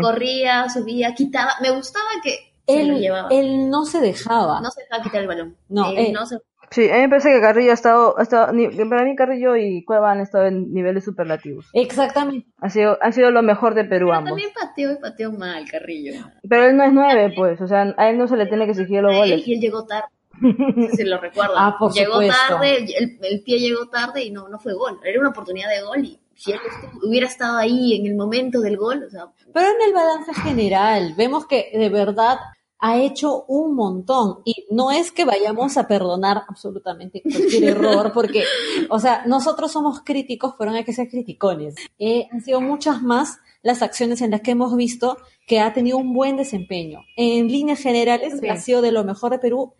Corría, 0.00 0.68
subía, 0.68 1.14
quitaba. 1.14 1.52
Me 1.62 1.70
gustaba 1.70 2.06
que 2.22 2.52
se 2.66 2.84
lo 2.84 2.94
Él, 2.94 3.00
llevaba. 3.00 3.28
él 3.30 3.70
no 3.70 3.84
se 3.84 4.00
dejaba. 4.00 4.60
No 4.60 4.70
se 4.70 4.82
dejaba 4.82 5.02
quitar 5.02 5.20
el 5.22 5.28
balón. 5.28 5.56
No, 5.68 5.90
Él 5.92 6.12
no 6.12 6.26
se- 6.26 6.38
Sí, 6.70 6.86
a 6.90 6.96
mí 6.96 7.00
me 7.00 7.08
parece 7.08 7.32
que 7.32 7.40
Carrillo 7.40 7.70
ha 7.70 7.74
estado, 7.74 8.18
ha 8.18 8.22
estado 8.22 8.52
ni- 8.52 8.68
para 8.68 9.02
mí 9.04 9.16
Carrillo 9.16 9.56
y 9.56 9.84
Cueva 9.86 10.12
han 10.12 10.20
estado 10.20 10.44
en 10.44 10.70
niveles 10.74 11.02
superlativos. 11.02 11.70
Exactamente. 11.72 12.46
Ha 12.60 12.68
sido, 12.68 12.98
han 13.00 13.14
sido 13.14 13.30
lo 13.30 13.40
mejor 13.42 13.72
de 13.74 13.84
Perú 13.84 14.08
Pero 14.08 14.18
ambos. 14.18 14.28
también 14.32 14.50
pateó 14.54 14.92
y 14.92 14.96
pateó 14.96 15.32
mal, 15.32 15.64
Carrillo. 15.70 16.12
Pero 16.46 16.64
él 16.66 16.76
no 16.76 16.84
es 16.84 16.92
nueve, 16.92 17.32
pues, 17.34 17.58
o 17.62 17.66
sea, 17.66 17.94
a 17.96 18.10
él 18.10 18.18
no 18.18 18.28
se 18.28 18.36
le 18.36 18.44
tiene 18.48 18.66
que 18.66 18.72
exigir 18.72 19.00
los 19.00 19.12
Él, 19.12 19.18
goles. 19.18 19.48
y 19.48 19.54
él 19.54 19.60
llegó 19.60 19.86
tarde. 19.86 20.08
No 20.42 20.88
sé 20.90 20.96
si 20.96 21.04
lo 21.04 21.18
recuerdan. 21.18 21.56
Ah, 21.56 21.76
por 21.78 21.92
llegó 21.94 22.12
supuesto. 22.12 22.36
tarde, 22.50 22.76
el, 22.98 23.18
el 23.22 23.42
pie 23.42 23.58
llegó 23.60 23.88
tarde 23.88 24.22
y 24.24 24.30
no, 24.30 24.48
no 24.50 24.58
fue 24.58 24.74
gol. 24.74 25.00
Era 25.02 25.18
una 25.20 25.30
oportunidad 25.30 25.70
de 25.70 25.82
gol 25.82 26.04
y 26.04 26.20
si 26.38 26.52
él 26.52 26.58
hubiera 27.06 27.26
estado 27.26 27.58
ahí 27.58 27.94
en 27.94 28.06
el 28.06 28.14
momento 28.16 28.60
del 28.60 28.76
gol, 28.76 29.04
o 29.06 29.10
sea, 29.10 29.26
Pero 29.52 29.66
en 29.68 29.88
el 29.88 29.92
balance 29.92 30.32
general, 30.34 31.14
vemos 31.16 31.46
que 31.46 31.70
de 31.74 31.88
verdad 31.88 32.38
ha 32.80 32.96
hecho 32.96 33.44
un 33.48 33.74
montón. 33.74 34.38
Y 34.44 34.54
no 34.70 34.92
es 34.92 35.10
que 35.10 35.24
vayamos 35.24 35.76
a 35.76 35.88
perdonar 35.88 36.44
absolutamente 36.48 37.22
cualquier 37.22 37.64
error, 37.76 38.12
porque, 38.14 38.44
o 38.88 39.00
sea, 39.00 39.24
nosotros 39.26 39.72
somos 39.72 40.02
críticos, 40.02 40.54
pero 40.56 40.70
no 40.70 40.76
hay 40.76 40.84
que 40.84 40.92
ser 40.92 41.08
criticones. 41.08 41.74
Eh, 41.98 42.28
han 42.30 42.40
sido 42.40 42.60
muchas 42.60 43.02
más 43.02 43.38
las 43.62 43.82
acciones 43.82 44.20
en 44.22 44.30
las 44.30 44.42
que 44.42 44.52
hemos 44.52 44.76
visto 44.76 45.18
que 45.48 45.58
ha 45.58 45.72
tenido 45.72 45.98
un 45.98 46.14
buen 46.14 46.36
desempeño. 46.36 47.00
En 47.16 47.48
líneas 47.48 47.80
generales, 47.80 48.34
Sí. 48.40 48.48
ha 48.48 48.56
sido 48.56 48.80
de 48.80 48.92
lo 48.92 49.02
mejor 49.02 49.32
de 49.32 49.40
Perú. 49.40 49.74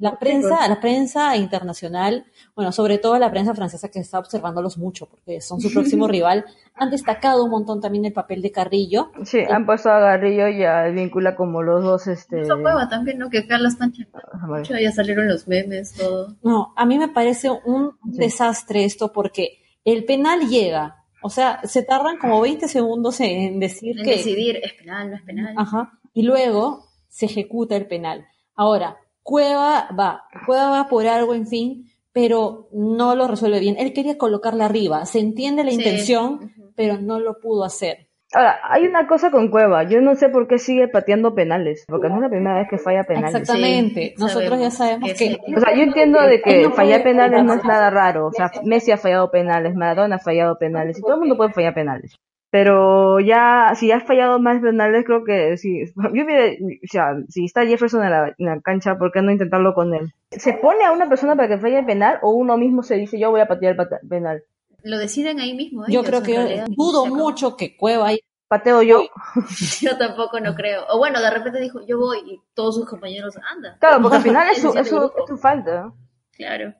La 0.00 0.18
prensa, 0.18 0.68
la 0.68 0.80
prensa 0.80 1.36
internacional, 1.36 2.26
bueno, 2.54 2.72
sobre 2.72 2.98
todo 2.98 3.18
la 3.18 3.30
prensa 3.30 3.54
francesa 3.54 3.88
que 3.90 3.98
está 3.98 4.18
observándolos 4.18 4.78
mucho 4.78 5.06
porque 5.06 5.40
son 5.40 5.60
su 5.60 5.72
próximo 5.72 6.06
rival, 6.08 6.44
han 6.74 6.90
destacado 6.90 7.44
un 7.44 7.50
montón 7.50 7.80
también 7.80 8.04
el 8.04 8.12
papel 8.12 8.42
de 8.42 8.50
Carrillo. 8.50 9.10
Sí, 9.24 9.40
han 9.40 9.66
puesto 9.66 9.90
a 9.90 9.98
Garrillo 9.98 10.48
y 10.48 10.64
a 10.64 10.84
Víncula 10.84 11.36
como 11.36 11.62
los 11.62 11.82
dos, 11.82 12.06
este... 12.06 12.42
Esa 12.42 12.56
cueva 12.56 12.88
también, 12.88 13.18
¿no? 13.18 13.30
Que 13.30 13.38
ah, 13.38 14.46
vale. 14.48 14.60
mucho, 14.60 14.74
ya 14.78 14.92
salieron 14.92 15.28
los 15.28 15.46
memes, 15.48 15.92
todo. 15.94 16.34
No, 16.42 16.72
a 16.76 16.86
mí 16.86 16.98
me 16.98 17.08
parece 17.08 17.50
un 17.50 17.92
Sí. 18.12 18.18
desastre 18.18 18.84
esto 18.84 19.12
porque 19.12 19.58
el 19.84 20.04
penal 20.04 20.48
llega, 20.48 21.04
o 21.22 21.30
sea, 21.30 21.60
se 21.64 21.82
tardan 21.82 22.18
como 22.18 22.40
20 22.40 22.68
segundos 22.68 23.20
en 23.20 23.60
decir 23.60 23.98
En 23.98 24.04
que... 24.04 24.10
decidir, 24.12 24.60
es 24.62 24.72
penal, 24.74 25.10
no 25.10 25.16
es 25.16 25.22
penal. 25.22 25.54
Ajá, 25.56 25.98
y 26.12 26.22
luego 26.22 26.86
se 27.08 27.26
ejecuta 27.26 27.76
el 27.76 27.86
penal. 27.86 28.26
Ahora, 28.56 28.96
Cueva 29.24 29.88
va, 29.98 30.22
Cueva 30.46 30.70
va 30.70 30.88
por 30.88 31.06
algo, 31.08 31.34
en 31.34 31.46
fin, 31.48 31.86
pero 32.12 32.68
no 32.72 33.16
lo 33.16 33.26
resuelve 33.26 33.58
bien. 33.58 33.74
Él 33.78 33.92
quería 33.92 34.16
colocarla 34.18 34.66
arriba, 34.66 35.04
se 35.06 35.18
entiende 35.18 35.64
la 35.64 35.70
Sí. 35.70 35.76
intención, 35.78 36.52
pero 36.76 36.98
no 37.00 37.18
lo 37.18 37.40
pudo 37.40 37.64
hacer. 37.64 38.06
Ahora, 38.34 38.58
hay 38.64 38.84
una 38.86 39.06
cosa 39.06 39.30
con 39.30 39.48
Cueva, 39.48 39.84
yo 39.84 40.00
no 40.00 40.14
sé 40.16 40.28
por 40.28 40.46
qué 40.48 40.58
sigue 40.58 40.88
pateando 40.88 41.34
penales, 41.34 41.84
porque 41.88 42.08
no 42.08 42.16
es 42.16 42.20
la 42.22 42.28
primera 42.28 42.56
vez 42.58 42.66
que 42.68 42.78
falla 42.78 43.04
penales. 43.04 43.34
Exactamente, 43.34 44.08
Sí, 44.08 44.14
nosotros 44.22 44.60
ya 44.60 44.70
sabemos 44.70 45.08
que 45.08 45.14
que... 45.14 45.28
sí. 45.30 45.38
O 45.56 45.60
sea, 45.60 45.74
yo 45.74 45.82
entiendo 45.84 46.20
de 46.20 46.42
que 46.42 46.62
no 46.64 46.72
fallar 46.72 47.02
penales 47.02 47.44
no 47.44 47.54
es 47.54 47.64
nada 47.64 47.90
raro. 47.90 48.26
O 48.26 48.32
sea, 48.32 48.50
Messi 48.64 48.90
ha 48.90 48.96
fallado 48.96 49.30
penales, 49.30 49.74
Maradona 49.74 50.16
ha 50.16 50.18
fallado 50.18 50.58
penales, 50.58 50.98
y 50.98 51.00
todo 51.00 51.14
el 51.14 51.20
mundo 51.20 51.36
puede 51.36 51.52
fallar 51.52 51.74
penales. 51.74 52.16
Pero 52.54 53.18
ya, 53.18 53.72
si 53.74 53.90
has 53.90 54.04
fallado 54.04 54.38
más 54.38 54.62
penales, 54.62 55.04
creo 55.04 55.24
que 55.24 55.56
sí. 55.56 55.92
Yo 55.96 56.24
hubiera, 56.24 56.52
o 56.52 56.86
sea, 56.88 57.16
si 57.28 57.46
está 57.46 57.66
Jefferson 57.66 58.04
en 58.04 58.10
la, 58.12 58.28
en 58.28 58.46
la 58.46 58.60
cancha, 58.60 58.96
¿por 58.96 59.10
qué 59.10 59.22
no 59.22 59.32
intentarlo 59.32 59.74
con 59.74 59.92
él? 59.92 60.12
¿Se 60.30 60.52
pone 60.52 60.84
a 60.84 60.92
una 60.92 61.08
persona 61.08 61.34
para 61.34 61.48
que 61.48 61.58
falle 61.58 61.80
el 61.80 61.84
penal 61.84 62.20
o 62.22 62.30
uno 62.30 62.56
mismo 62.56 62.84
se 62.84 62.94
dice 62.94 63.18
yo 63.18 63.32
voy 63.32 63.40
a 63.40 63.48
patear 63.48 63.74
el 63.76 64.08
penal? 64.08 64.44
Lo 64.84 64.98
deciden 64.98 65.40
ahí 65.40 65.52
mismo. 65.54 65.82
Yo 65.88 66.02
ellos, 66.02 66.06
creo 66.06 66.18
en 66.20 66.24
que 66.26 66.36
realidad. 66.36 66.66
dudo 66.76 67.06
mucho 67.06 67.56
que 67.56 67.76
Cueva 67.76 68.06
haya 68.06 68.20
Pateo 68.46 68.82
yo. 68.82 69.02
Yo 69.80 69.98
tampoco 69.98 70.38
no 70.38 70.54
creo. 70.54 70.84
O 70.90 70.98
bueno, 70.98 71.20
de 71.20 71.30
repente 71.30 71.58
dijo, 71.60 71.80
yo 71.84 71.98
voy 71.98 72.18
y 72.24 72.40
todos 72.54 72.76
sus 72.76 72.88
compañeros 72.88 73.34
andan. 73.52 73.78
Claro, 73.80 74.00
porque 74.00 74.18
al 74.18 74.22
final 74.22 74.46
es 74.50 74.58
su, 74.62 74.68
es 74.78 74.88
su, 74.88 75.02
es 75.02 75.26
su 75.26 75.36
falta. 75.38 75.90
Claro. 76.36 76.72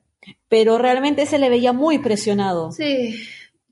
pero 0.47 0.77
realmente 0.77 1.25
se 1.25 1.37
le 1.37 1.49
veía 1.49 1.73
muy 1.73 1.99
presionado. 1.99 2.71
Sí. 2.71 3.19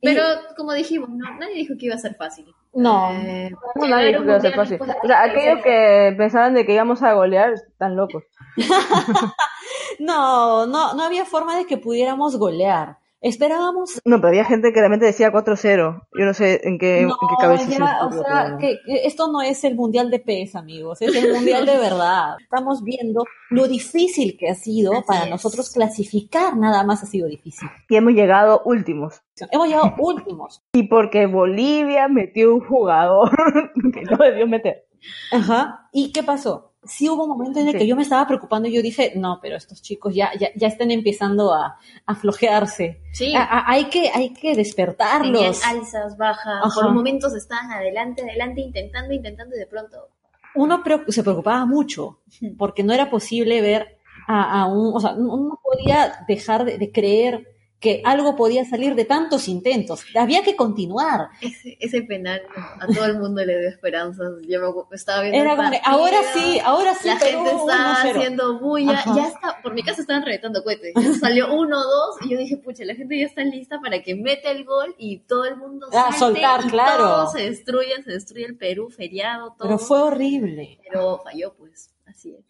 Pero 0.03 0.23
como 0.57 0.73
dijimos, 0.73 1.09
no, 1.09 1.33
nadie 1.39 1.55
dijo 1.55 1.75
que 1.79 1.85
iba 1.87 1.95
a 1.95 1.99
ser 1.99 2.15
fácil. 2.15 2.45
No, 2.73 3.11
Eh, 3.11 3.51
No, 3.75 3.87
nadie 3.87 4.07
dijo 4.09 4.21
que 4.21 4.27
iba 4.27 4.35
a 4.37 4.41
ser 4.41 4.53
fácil. 4.55 4.79
O 4.81 5.07
sea, 5.07 5.23
aquellos 5.23 5.63
que 5.63 6.13
pensaban 6.17 6.53
de 6.53 6.65
que 6.65 6.73
íbamos 6.73 7.01
a 7.03 7.13
golear, 7.13 7.53
están 7.53 7.95
locos. 7.95 8.23
no, 9.99 10.65
no, 10.65 10.93
no 10.93 11.03
había 11.03 11.25
forma 11.25 11.55
de 11.55 11.65
que 11.65 11.77
pudiéramos 11.77 12.37
golear. 12.37 12.97
Esperábamos 13.23 14.01
No, 14.03 14.17
pero 14.17 14.27
había 14.27 14.43
gente 14.43 14.73
que 14.73 14.79
realmente 14.79 15.05
decía 15.05 15.31
4-0. 15.31 16.07
Yo 16.13 16.25
no 16.25 16.33
sé 16.33 16.59
en 16.67 16.77
qué, 16.77 16.99
en 16.99 17.07
qué 17.07 17.13
No, 17.29 17.37
cabeza 17.39 17.69
ya, 17.69 18.05
o 18.05 18.11
sea, 18.11 18.57
que, 18.59 18.79
que 18.85 19.05
esto 19.07 19.31
no 19.31 19.41
es 19.41 19.63
el 19.63 19.75
mundial 19.75 20.11
de 20.11 20.19
PES, 20.19 20.55
amigos, 20.55 21.01
es 21.01 21.15
el 21.15 21.31
mundial 21.33 21.65
de 21.65 21.77
verdad. 21.77 22.35
Estamos 22.43 22.83
viendo 22.83 23.23
lo 23.49 23.67
difícil 23.69 24.35
que 24.37 24.49
ha 24.49 24.55
sido 24.55 24.91
Así 24.91 25.03
para 25.07 25.23
es. 25.23 25.29
nosotros 25.29 25.71
clasificar, 25.71 26.57
nada 26.57 26.83
más 26.83 27.01
ha 27.01 27.05
sido 27.05 27.27
difícil. 27.29 27.69
Y 27.87 27.95
hemos 27.95 28.13
llegado 28.13 28.61
últimos. 28.65 29.21
Hemos 29.51 29.67
llegado 29.69 29.93
últimos. 29.99 30.61
Y 30.73 30.83
porque 30.89 31.25
Bolivia 31.25 32.09
metió 32.09 32.53
un 32.53 32.59
jugador 32.59 33.31
que 33.93 34.01
no 34.01 34.17
debió 34.17 34.47
meter. 34.47 34.85
Ajá. 35.31 35.87
¿Y 35.93 36.11
qué 36.11 36.23
pasó? 36.23 36.72
Sí 36.85 37.09
hubo 37.09 37.23
un 37.23 37.29
momento 37.29 37.59
en 37.59 37.67
el 37.67 37.73
Sí. 37.73 37.79
que 37.79 37.87
yo 37.87 37.95
me 37.95 38.01
estaba 38.03 38.27
preocupando 38.27 38.67
y 38.67 38.73
yo 38.73 38.81
dije, 38.81 39.13
no, 39.15 39.39
pero 39.41 39.55
estos 39.55 39.81
chicos 39.81 40.13
ya, 40.13 40.31
ya, 40.39 40.49
ya 40.55 40.67
están 40.67 40.91
empezando 40.91 41.53
a, 41.53 41.77
a 42.05 42.15
flojearse. 42.15 42.99
Sí. 43.13 43.33
A- 43.35 43.43
a- 43.43 43.71
hay, 43.71 43.85
que, 43.85 44.09
hay 44.13 44.29
que 44.33 44.39
Tenían 44.41 44.57
despertarlos. 44.57 45.63
alzas, 45.65 46.17
bajas, 46.17 46.61
Ajá. 46.63 46.69
por 46.73 46.91
momentos 46.91 47.33
estaban 47.33 47.71
adelante, 47.71 48.21
adelante, 48.23 48.61
intentando, 48.61 49.13
intentando 49.13 49.55
y 49.55 49.59
de 49.59 49.67
pronto 49.67 50.09
uno 50.55 50.83
se 51.07 51.23
preocupaba 51.23 51.65
mucho 51.65 52.19
porque 52.59 52.83
no 52.83 52.93
era 52.93 53.09
posible 53.09 53.59
ver 53.61 53.97
a, 54.27 54.61
a 54.61 54.67
un, 54.67 54.95
o 54.95 54.99
sea, 54.99 55.13
uno 55.13 55.37
no 55.49 55.59
podía 55.63 56.23
dejar 56.27 56.63
de, 56.65 56.77
de 56.77 56.91
creer 56.91 57.52
que 57.83 58.01
algo 58.05 58.37
podía 58.37 58.63
salir 58.63 58.95
de 58.95 59.03
tantos 59.03 59.49
intentos. 59.49 60.05
Había 60.15 60.41
que 60.41 60.55
continuar. 60.55 61.27
ese, 61.41 61.75
ese 61.81 62.01
penal 62.03 62.41
a 62.79 62.87
todo 62.87 63.05
el 63.05 63.19
mundo 63.19 63.43
le 63.43 63.59
dio 63.59 63.67
esperanzas. 63.69 64.29
Yo 64.47 64.87
me 64.89 64.95
estaba 64.95 65.21
viendo 65.23 65.37
Era 65.41 65.55
como 65.57 65.69
que, 65.69 65.81
ahora 65.83 66.17
sí, 66.33 66.59
ahora 66.63 66.93
sí, 66.95 67.09
La 67.09 67.19
Perú 67.19 67.43
gente 67.43 67.49
estaba 67.51 67.95
1-0. 68.03 68.15
haciendo 68.15 68.59
bulla, 68.59 68.93
Ajá. 68.93 69.15
ya 69.17 69.27
está, 69.27 69.61
por 69.61 69.73
mi 69.73 69.83
casa 69.83 69.99
estaban 70.01 70.23
reventando 70.23 70.63
cohetes, 70.63 70.93
ya 70.95 71.13
salió 71.19 71.53
uno 71.53 71.77
o 71.77 71.83
dos, 71.83 72.15
y 72.25 72.29
yo 72.31 72.37
dije, 72.37 72.55
pucha, 72.55 72.85
la 72.85 72.95
gente 72.95 73.19
ya 73.19 73.25
está 73.25 73.43
lista 73.43 73.81
para 73.81 74.01
que 74.01 74.15
meta 74.15 74.49
el 74.49 74.63
gol 74.63 74.95
y 74.97 75.19
todo 75.19 75.43
el 75.43 75.57
mundo 75.57 75.87
Ah, 75.91 76.05
salte 76.13 76.19
soltar, 76.19 76.61
y 76.65 76.69
claro. 76.69 77.03
todo 77.03 77.31
se 77.31 77.41
destruye, 77.49 78.01
se 78.05 78.11
destruye 78.11 78.45
el 78.45 78.55
Perú, 78.55 78.89
feriado, 78.89 79.55
todo. 79.57 79.67
Pero 79.67 79.77
fue 79.77 80.01
horrible. 80.01 80.79
Pero 80.87 81.19
falló, 81.21 81.53
pues, 81.57 81.93
así 82.07 82.33
es. 82.33 82.45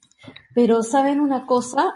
Pero 0.54 0.84
saben 0.84 1.20
una 1.20 1.46
cosa, 1.48 1.92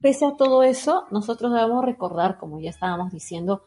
pese 0.00 0.26
a 0.26 0.36
todo 0.36 0.62
eso, 0.62 1.04
nosotros 1.10 1.52
debemos 1.52 1.84
recordar, 1.84 2.38
como 2.38 2.60
ya 2.60 2.70
estábamos 2.70 3.12
diciendo, 3.12 3.62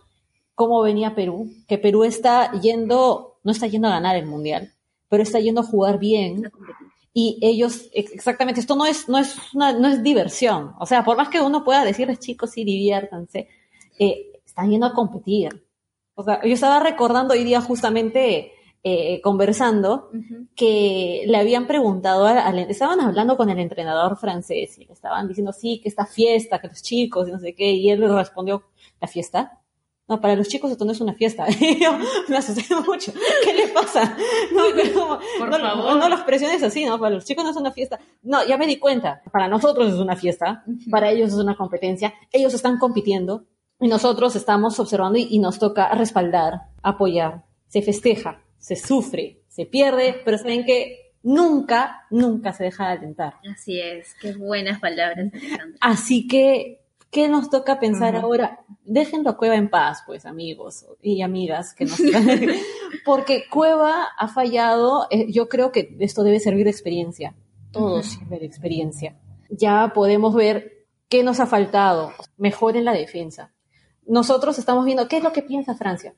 cómo 0.56 0.82
venía 0.82 1.15
Perú, 1.15 1.50
que 1.67 1.78
Perú 1.78 2.04
está 2.04 2.52
yendo, 2.62 3.38
no 3.44 3.52
está 3.52 3.67
yendo 3.67 3.88
a 3.88 3.91
ganar 3.91 4.15
el 4.15 4.26
mundial, 4.26 4.72
pero 5.10 5.24
está 5.24 5.39
yendo 5.39 5.62
a 5.62 5.65
jugar 5.65 5.98
bien 6.00 6.52
y 7.13 7.38
ellos, 7.41 7.89
ex- 7.94 8.12
exactamente, 8.13 8.62
esto 8.62 8.76
no 8.76 8.86
es, 8.86 9.10
no 9.10 9.17
es, 9.17 9.36
una- 9.54 9.74
no 9.74 9.88
es 9.88 10.02
diversión, 10.04 10.74
o 10.80 10.86
sea, 10.86 11.04
por 11.04 11.17
más 11.17 11.30
que 11.30 11.41
uno 11.41 11.63
pueda 11.63 11.84
decirles 11.84 12.20
chicos, 12.20 12.52
sí, 12.52 12.63
diviértanse, 12.63 13.48
eh, 14.00 14.32
están 14.46 14.70
yendo 14.70 14.86
a 14.88 14.94
competir. 14.94 15.65
O 16.15 16.24
sea, 16.24 16.41
yo 16.44 16.54
estaba 16.54 16.80
recordando 16.82 17.34
hoy 17.34 17.44
día 17.44 17.62
justamente 17.62 18.52
eh, 18.84 19.22
conversando 19.22 20.10
que 20.56 21.24
le 21.28 21.38
habían 21.38 21.67
preguntado, 21.67 22.26
al, 22.26 22.38
al- 22.38 22.60
estaban 22.60 23.00
hablando 23.00 23.38
con 23.38 23.50
el 23.50 23.60
entrenador 23.60 24.17
francés 24.17 24.78
y 24.80 24.86
le 24.86 24.94
estaban 24.94 25.28
diciendo, 25.28 25.54
sí, 25.54 25.80
que 25.82 25.89
esta 25.89 26.06
fiesta, 26.06 26.60
que 26.60 26.67
los 26.67 26.82
chicos 26.82 27.28
y 27.28 27.32
no 27.32 27.39
sé 27.39 27.54
qué, 27.54 27.72
y 27.72 27.89
él 27.89 28.00
le 28.00 28.08
respondió, 28.08 28.63
¿la 29.00 29.08
fiesta? 29.08 29.60
No, 30.08 30.20
para 30.20 30.36
los 30.36 30.50
chicos 30.50 30.70
esto 30.72 30.84
no 30.84 30.91
es 30.91 31.00
una 31.00 31.13
fiesta. 31.13 31.46
Y 31.60 31.82
yo 31.82 31.91
me 32.28 32.38
asusté 32.38 32.76
mucho. 32.76 33.13
¿Qué 33.46 33.54
le 33.54 33.67
pasa? 33.70 34.17
No, 34.54 34.63
pero, 34.76 35.20
Por 35.38 35.50
no, 35.50 35.58
favor. 35.58 35.96
no 35.98 36.10
los 36.10 36.22
presiones 36.22 36.62
así, 36.63 36.84
¿no? 36.84 37.00
Para 37.00 37.15
los 37.15 37.24
chicos 37.24 37.44
no 37.46 37.52
es 37.52 37.56
una 37.58 37.72
fiesta. 37.72 38.00
No, 38.24 38.46
ya 38.46 38.58
me 38.58 38.67
di 38.67 38.78
cuenta. 38.78 39.22
Para 39.32 39.48
nosotros 39.48 39.88
es 39.94 40.00
una 40.00 40.17
fiesta, 40.17 40.65
para 40.89 41.12
ellos 41.12 41.30
es 41.30 41.36
una 41.36 41.56
competencia. 41.56 42.13
Ellos 42.32 42.54
están 42.54 42.78
compitiendo 42.78 43.46
y 43.80 43.88
nosotros 43.88 44.36
estamos 44.36 44.78
observando 44.82 45.17
y, 45.17 45.28
y 45.30 45.39
nos 45.39 45.60
toca 45.60 45.88
respaldar, 45.96 46.63
apoyar. 46.84 47.46
Se 47.70 47.82
festeja, 47.82 48.41
se 48.62 48.76
sufre, 48.76 49.41
se 49.47 49.65
pierde, 49.65 50.21
pero 50.24 50.38
saben 50.38 50.63
que 50.63 51.15
nunca, 51.24 52.06
nunca 52.12 52.54
se 52.54 52.65
deja 52.65 52.88
de 52.88 52.91
alentar. 52.93 53.34
Así 53.52 53.80
es, 53.80 54.15
qué 54.21 54.34
buenas 54.34 54.80
palabras, 54.80 55.34
Alejandra. 55.34 55.78
Así 55.82 56.28
que, 56.28 56.86
¿qué 57.10 57.28
nos 57.28 57.50
toca 57.50 57.80
pensar 57.80 58.15
ahora? 58.15 58.60
Déjenlo 58.86 59.32
a 59.32 59.38
Cueva 59.38 59.56
en 59.56 59.69
paz, 59.69 60.04
pues, 60.06 60.26
amigos 60.26 60.86
y 61.02 61.24
amigas, 61.24 61.74
que 61.74 61.86
nos... 61.86 62.00
porque 63.06 63.45
Cueva 63.50 64.08
ha 64.17 64.28
fallado, 64.28 65.08
eh, 65.10 65.32
yo 65.32 65.50
creo 65.50 65.71
que 65.71 65.97
esto 66.00 66.24
debe 66.24 66.39
servir 66.39 66.65
de 66.65 66.71
experiencia, 66.71 67.36
todo 67.71 68.04
sirve 68.04 68.39
de 68.39 68.45
experiencia. 68.45 69.17
Ya 69.50 69.91
podemos 69.93 70.36
ver 70.36 70.86
qué 71.10 71.24
nos 71.24 71.39
ha 71.39 71.47
faltado, 71.47 72.13
mejor 72.38 72.78
en 72.78 72.86
la 72.86 72.93
defensa. 72.93 73.52
Nosotros 74.06 74.60
estamos 74.60 74.86
viendo 74.86 75.08
qué 75.08 75.17
es 75.17 75.24
lo 75.24 75.34
que 75.34 75.41
piensa 75.41 75.76
Francia. 75.76 76.13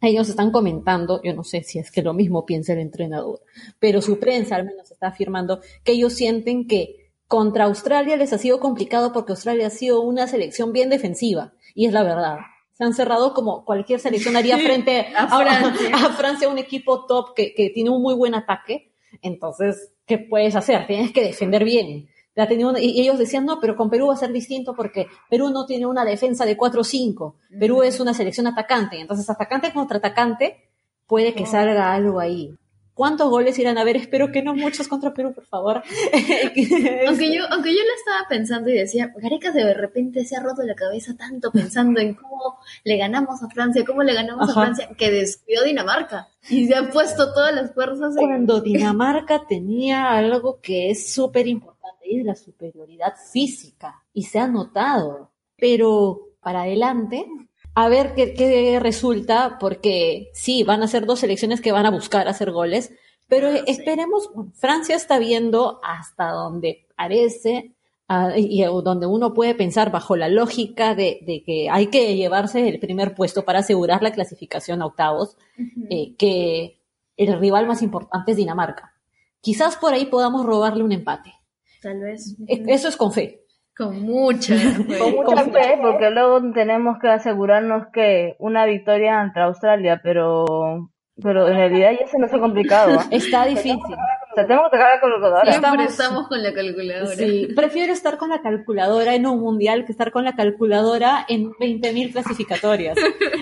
Ellos 0.00 0.28
están 0.28 0.50
comentando, 0.50 1.20
yo 1.22 1.34
no 1.34 1.44
sé 1.44 1.62
si 1.62 1.78
es 1.78 1.90
que 1.90 2.02
lo 2.02 2.14
mismo 2.14 2.46
piensa 2.46 2.72
el 2.72 2.78
entrenador, 2.78 3.40
pero 3.78 4.00
su 4.00 4.18
prensa 4.18 4.56
al 4.56 4.64
menos 4.64 4.90
está 4.90 5.08
afirmando 5.08 5.60
que 5.84 5.92
ellos 5.92 6.14
sienten 6.14 6.66
que 6.66 7.10
contra 7.26 7.64
Australia 7.64 8.16
les 8.16 8.32
ha 8.32 8.38
sido 8.38 8.60
complicado 8.60 9.12
porque 9.12 9.32
Australia 9.32 9.66
ha 9.66 9.70
sido 9.70 10.00
una 10.00 10.26
selección 10.26 10.72
bien 10.72 10.88
defensiva, 10.88 11.52
y 11.74 11.86
es 11.86 11.92
la 11.92 12.02
verdad. 12.02 12.38
Se 12.72 12.84
han 12.84 12.94
cerrado 12.94 13.34
como 13.34 13.64
cualquier 13.64 13.98
selección 13.98 14.36
haría 14.36 14.56
frente 14.56 15.08
a, 15.16 15.26
Francia. 15.26 15.90
a, 15.94 16.12
Francia, 16.12 16.48
un 16.48 16.58
equipo 16.58 17.06
top 17.06 17.34
que, 17.34 17.52
que 17.52 17.70
tiene 17.70 17.90
un 17.90 18.00
muy 18.00 18.14
buen 18.14 18.36
ataque. 18.36 18.92
Entonces, 19.20 19.92
¿qué 20.06 20.18
puedes 20.18 20.54
hacer? 20.54 20.86
Tienes 20.86 21.12
que 21.12 21.24
defender 21.24 21.64
bien 21.64 22.08
y 22.78 23.00
ellos 23.00 23.18
decían, 23.18 23.44
no, 23.44 23.58
pero 23.60 23.76
con 23.76 23.90
Perú 23.90 24.08
va 24.08 24.14
a 24.14 24.18
ser 24.18 24.32
distinto 24.32 24.74
porque 24.74 25.08
Perú 25.28 25.50
no 25.50 25.66
tiene 25.66 25.86
una 25.86 26.04
defensa 26.04 26.44
de 26.44 26.56
4-5. 26.56 27.34
Perú 27.58 27.82
es 27.82 27.98
una 28.00 28.14
selección 28.14 28.46
atacante. 28.46 29.00
Entonces, 29.00 29.28
atacante 29.28 29.72
contra 29.72 29.98
atacante, 29.98 30.68
puede 31.06 31.34
que 31.34 31.46
salga 31.46 31.92
algo 31.92 32.20
ahí. 32.20 32.54
¿Cuántos 32.98 33.30
goles 33.30 33.56
irán 33.60 33.78
a 33.78 33.84
ver? 33.84 33.94
Espero 33.94 34.32
que 34.32 34.42
no 34.42 34.54
muchos 34.54 34.88
contra 34.88 35.14
Perú, 35.14 35.32
por 35.32 35.46
favor. 35.46 35.84
aunque 37.06 37.32
yo, 37.32 37.44
aunque 37.48 37.70
yo 37.70 37.80
lo 37.80 37.94
estaba 37.96 38.28
pensando 38.28 38.70
y 38.70 38.74
decía, 38.74 39.12
Gareca 39.16 39.52
de 39.52 39.72
repente 39.72 40.24
se 40.24 40.34
ha 40.34 40.40
roto 40.40 40.62
la 40.64 40.74
cabeza 40.74 41.16
tanto 41.16 41.52
pensando 41.52 42.00
en 42.00 42.14
cómo 42.14 42.58
le 42.82 42.96
ganamos 42.96 43.40
a 43.40 43.48
Francia, 43.50 43.84
cómo 43.86 44.02
le 44.02 44.14
ganamos 44.14 44.50
a 44.50 44.52
Francia, 44.52 44.88
que 44.98 45.12
descuidó 45.12 45.62
Dinamarca 45.62 46.26
y 46.50 46.66
se 46.66 46.74
ha 46.74 46.90
puesto 46.90 47.32
todas 47.32 47.54
las 47.54 47.72
fuerzas. 47.72 48.16
Cuando 48.16 48.60
Dinamarca 48.60 49.42
tenía 49.48 50.10
algo 50.10 50.58
que 50.60 50.90
es 50.90 51.12
súper 51.12 51.46
importante 51.46 51.77
de 52.00 52.24
la 52.24 52.34
superioridad 52.34 53.14
física 53.32 54.02
y 54.12 54.24
se 54.24 54.38
ha 54.38 54.46
notado. 54.46 55.30
Pero 55.56 56.28
para 56.40 56.62
adelante, 56.62 57.26
a 57.74 57.88
ver 57.88 58.14
qué, 58.14 58.78
resulta, 58.80 59.56
porque 59.60 60.30
sí, 60.32 60.64
van 60.64 60.82
a 60.82 60.88
ser 60.88 61.06
dos 61.06 61.20
selecciones 61.20 61.60
que 61.60 61.72
van 61.72 61.86
a 61.86 61.90
buscar 61.90 62.26
hacer 62.26 62.50
goles, 62.50 62.92
pero 63.28 63.48
esperemos, 63.66 64.30
Francia 64.54 64.96
está 64.96 65.18
viendo 65.18 65.80
hasta 65.84 66.30
donde 66.30 66.86
parece 66.96 67.74
ah, 68.08 68.32
y 68.36 68.62
donde 68.62 69.06
uno 69.06 69.34
puede 69.34 69.54
pensar 69.54 69.92
bajo 69.92 70.16
la 70.16 70.28
lógica 70.28 70.94
de, 70.94 71.42
que 71.44 71.68
hay 71.70 71.88
que 71.88 72.16
llevarse 72.16 72.66
el 72.68 72.80
primer 72.80 73.14
puesto 73.14 73.44
para 73.44 73.60
asegurar 73.60 74.02
la 74.02 74.12
clasificación 74.12 74.82
a 74.82 74.86
octavos, 74.86 75.36
eh, 75.90 76.14
que 76.16 76.80
el 77.16 77.38
rival 77.38 77.66
más 77.66 77.82
importante 77.82 78.32
es 78.32 78.38
Dinamarca. 78.38 78.94
Quizás 79.40 79.76
por 79.76 79.92
ahí 79.92 80.06
podamos 80.06 80.44
robarle 80.44 80.82
un 80.82 80.92
empate. 80.92 81.34
Tal 81.82 82.00
vez. 82.00 82.36
E, 82.46 82.62
eso 82.68 82.88
es 82.88 82.96
con 82.96 83.12
fe. 83.12 83.42
Con 83.76 84.02
mucha 84.02 84.54
fe. 84.88 84.98
Con 84.98 85.14
mucha 85.14 85.44
fe, 85.44 85.78
porque 85.80 86.10
luego 86.10 86.40
tenemos 86.52 86.98
que 87.00 87.08
asegurarnos 87.08 87.88
que 87.92 88.36
una 88.38 88.66
victoria 88.66 89.20
ante 89.20 89.40
Australia, 89.40 90.00
pero 90.02 90.90
pero 91.22 91.48
en 91.48 91.54
realidad 91.54 91.92
ya 91.98 92.06
se 92.06 92.18
nos 92.18 92.32
ha 92.32 92.38
complicado. 92.38 92.94
¿eh? 92.94 93.04
Está 93.10 93.44
difícil. 93.44 93.80
O 93.80 94.34
sea, 94.34 94.46
tengo 94.46 94.62
que 94.64 94.76
tocar 94.76 94.94
la 94.94 95.00
calculadora. 95.00 95.52
Siempre 95.52 95.84
estamos, 95.84 96.28
con 96.28 96.42
la 96.42 96.52
calculadora. 96.52 97.16
Sí, 97.16 97.48
prefiero 97.56 97.92
estar 97.92 98.18
con 98.18 98.30
la 98.30 98.40
calculadora 98.40 99.14
en 99.14 99.26
un 99.26 99.40
mundial 99.40 99.84
que 99.84 99.92
estar 99.92 100.12
con 100.12 100.24
la 100.24 100.36
calculadora 100.36 101.24
en 101.28 101.50
20.000 101.50 102.12
clasificatorias. 102.12 102.96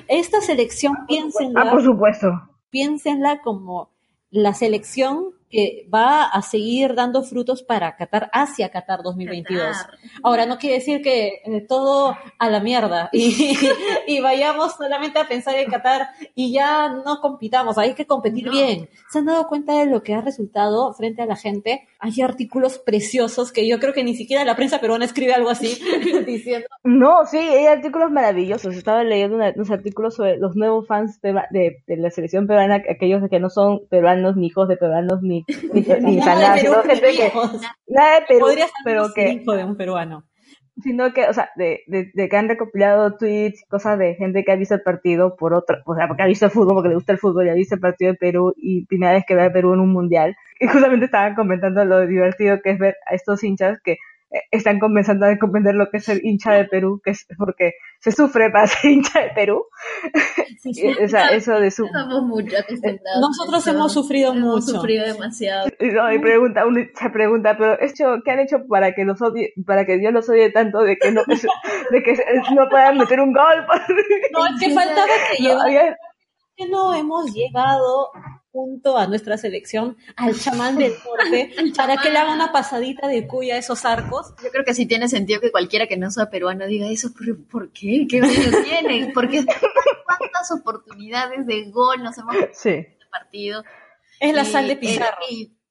Esta 0.09 0.41
selección, 0.41 1.07
piénsenla. 1.07 1.63
Ah, 1.63 1.71
por 1.71 1.83
supuesto. 1.83 2.29
Piénsenla 2.71 3.41
como 3.43 3.91
la 4.31 4.55
selección 4.55 5.36
que 5.57 5.89
va 5.89 6.25
a 6.25 6.43
seguir 6.43 6.95
dando 6.95 7.23
frutos 7.23 7.63
para 7.63 7.97
Qatar 7.97 8.29
hacia 8.35 8.69
Qatar 8.69 9.03
2022. 9.03 9.75
Ahora, 10.23 10.45
no 10.45 10.59
quiere 10.59 10.75
decir 10.75 11.01
que 11.01 11.41
eh, 11.47 11.65
todo 11.67 12.15
a 12.39 12.51
la 12.51 12.61
mierda 12.61 13.09
y, 13.11 13.57
y, 14.07 14.21
vayamos 14.21 14.75
solamente 14.75 15.19
a 15.19 15.27
pensar 15.27 15.57
en 15.57 15.71
Qatar 15.71 16.09
y 16.35 16.53
ya 16.53 16.91
no 16.91 17.23
compitamos, 17.23 17.79
hay 17.79 17.95
que 17.95 18.05
competir 18.07 18.51
bien. 18.51 18.91
¿Se 19.11 19.21
han 19.21 19.25
dado 19.25 19.49
cuenta 19.49 19.79
de 19.79 19.87
lo 19.87 20.03
que 20.03 20.13
ha 20.13 20.21
resultado 20.21 20.93
frente 20.93 21.23
a 21.23 21.27
la 21.27 21.37
gente? 21.37 21.89
Hay 22.01 22.21
artículos 22.21 22.79
preciosos 22.79 23.51
que 23.51 23.67
yo 23.67 23.79
creo 23.79 23.95
que 23.95 24.05
ni 24.05 24.15
siquiera 24.15 24.45
la 24.45 24.57
prensa 24.57 24.79
peruana 24.79 25.07
escribe 25.07 25.33
algo 25.33 25.49
así 25.49 25.81
diciendo. 26.27 26.67
No, 26.85 27.25
sí, 27.25 27.39
hay 27.39 27.65
artículos 27.65 28.11
maravillosos. 28.11 28.77
Estaba 28.77 29.05
leyendo 29.05 29.37
unos 29.37 29.71
artículos 29.71 30.17
sobre 30.17 30.37
los 30.37 30.55
nuevos 30.55 30.87
fans 30.87 31.19
de, 31.23 31.33
de 31.87 31.97
la 31.97 32.11
selección 32.11 32.47
peruana, 32.47 32.83
aquellos 32.91 33.27
que 33.31 33.41
no 33.41 33.49
son 33.49 33.87
peruanos 33.89 34.37
ni 34.37 34.49
hijos 34.49 34.69
de 34.69 34.77
peruanos 34.77 35.23
ni 35.23 35.46
ni, 35.73 36.17
nada 36.17 36.55
de 36.55 36.63
Perú, 36.63 38.41
Podría 38.41 38.67
ser 38.67 38.75
pero 38.85 39.13
que 39.15 39.31
hijo 39.31 39.55
de 39.55 39.65
un 39.65 39.77
peruano 39.77 40.25
sino 40.83 41.13
que, 41.13 41.27
o 41.27 41.33
sea, 41.33 41.51
de, 41.57 41.85
de, 41.87 42.29
que 42.29 42.37
han 42.37 42.49
recopilado 42.49 43.17
tweets, 43.17 43.65
cosas 43.69 43.99
de 43.99 44.15
gente 44.15 44.45
que 44.45 44.53
ha 44.53 44.57
visto 44.57 44.75
el 44.75 44.83
partido 44.83 45.37
por 45.37 45.55
otra, 45.55 45.83
o 45.87 45.95
sea, 45.95 46.07
porque 46.07 46.23
ha 46.23 46.27
visto 46.27 46.45
el 46.45 46.51
fútbol, 46.51 46.75
porque 46.75 46.91
le 46.91 46.95
gusta 46.97 47.13
el 47.13 47.19
fútbol, 47.19 47.47
y 47.47 47.51
ha 47.51 47.55
visto 47.55 47.77
el 47.77 47.81
partido 47.81 48.13
de 48.13 48.19
Perú 48.19 48.53
y 48.57 48.85
primera 48.87 49.13
vez 49.13 49.25
que 49.27 49.35
ve 49.35 49.45
a 49.45 49.53
Perú 49.53 49.73
en 49.75 49.81
un 49.81 49.93
mundial. 49.93 50.37
Y 50.59 50.67
justamente 50.67 51.05
estaban 51.05 51.35
comentando 51.35 51.85
lo 51.85 52.07
divertido 52.07 52.63
que 52.63 52.71
es 52.71 52.79
ver 52.79 52.97
a 53.07 53.15
estos 53.15 53.45
hinchas 53.45 53.79
que 53.85 53.99
están 54.51 54.79
comenzando 54.79 55.27
a 55.27 55.39
comprender 55.39 55.75
lo 55.75 55.91
que 55.91 55.99
es 55.99 56.05
ser 56.05 56.25
hincha 56.25 56.53
de 56.53 56.65
Perú, 56.65 57.01
que 57.05 57.11
es 57.11 57.27
porque 57.39 57.75
se 58.01 58.13
sufre 58.13 58.51
para 58.51 58.67
ser 58.67 58.91
hincha 58.91 59.21
de 59.21 59.31
Perú. 59.31 59.65
o 61.05 61.09
sea, 61.09 61.29
eso 61.29 61.61
de 61.61 61.71
su... 61.71 61.87
Nosotros 61.87 63.67
hemos 63.67 63.93
sufrido 63.93 64.33
hemos 64.33 64.67
mucho. 64.67 64.79
sufrido 64.79 65.05
demasiado. 65.05 65.69
y 65.79 66.19
pregunta, 66.19 66.63
se 66.95 67.11
pregunta, 67.11 67.57
pero 67.57 67.81
hecho, 67.81 68.17
¿qué 68.25 68.31
han 68.31 68.41
hecho 68.41 68.67
para 68.69 68.95
que 68.95 69.05
los 69.05 69.21
odie, 69.23 69.53
para 69.67 69.85
que 69.85 69.99
Dios 69.99 70.13
los 70.13 70.29
odie 70.29 70.51
tanto 70.51 70.81
de 70.81 70.97
que 70.97 71.13
no, 71.13 71.23
de 71.91 72.03
que 72.03 72.17
no 72.55 72.69
puedan 72.69 72.99
meter 72.99 73.21
un 73.21 73.33
gol? 73.33 73.67
no, 74.33 74.47
es 74.47 74.61
que 74.61 74.75
faltaba 74.75 75.07
que 76.57 76.69
no 76.69 76.95
hemos 76.95 77.33
llegado 77.35 78.11
junto 78.57 78.97
a 78.97 79.07
nuestra 79.07 79.37
selección 79.37 79.99
al 80.17 80.35
chamán 80.35 80.79
del 80.79 80.93
norte 81.05 81.55
para 81.77 81.99
que 81.99 82.11
le 82.11 82.19
haga 82.19 82.33
una 82.33 82.53
pasadita 82.53 83.07
de 83.07 83.27
cuya 83.27 83.57
a 83.57 83.59
esos 83.59 83.85
arcos. 83.85 84.33
Yo 84.43 84.51
creo 84.51 84.65
que 84.65 84.73
sí 84.73 84.87
tiene 84.87 85.09
sentido 85.09 85.43
que 85.43 85.51
cualquiera 85.51 85.87
que 85.87 85.99
no 85.99 86.11
sea 86.11 86.31
peruano 86.31 86.67
diga 86.67 86.89
eso, 86.89 87.11
pero 87.19 87.37
¿por 87.51 87.71
qué? 87.71 88.07
¿Qué 88.09 88.23
valor 88.23 88.35
tienen? 88.65 89.13
Porque 89.13 89.45
cuántas 89.45 90.51
oportunidades 90.53 91.47
de 91.47 91.71
gol 91.71 92.03
nos 92.03 92.17
hemos 92.17 92.35
sí. 92.55 92.71
en 92.71 92.79
este 92.79 93.07
partido. 93.11 93.63
Es 94.21 94.35
la 94.35 94.47
sal 94.47 94.69
de 94.69 94.77
Pizarro. 94.77 95.19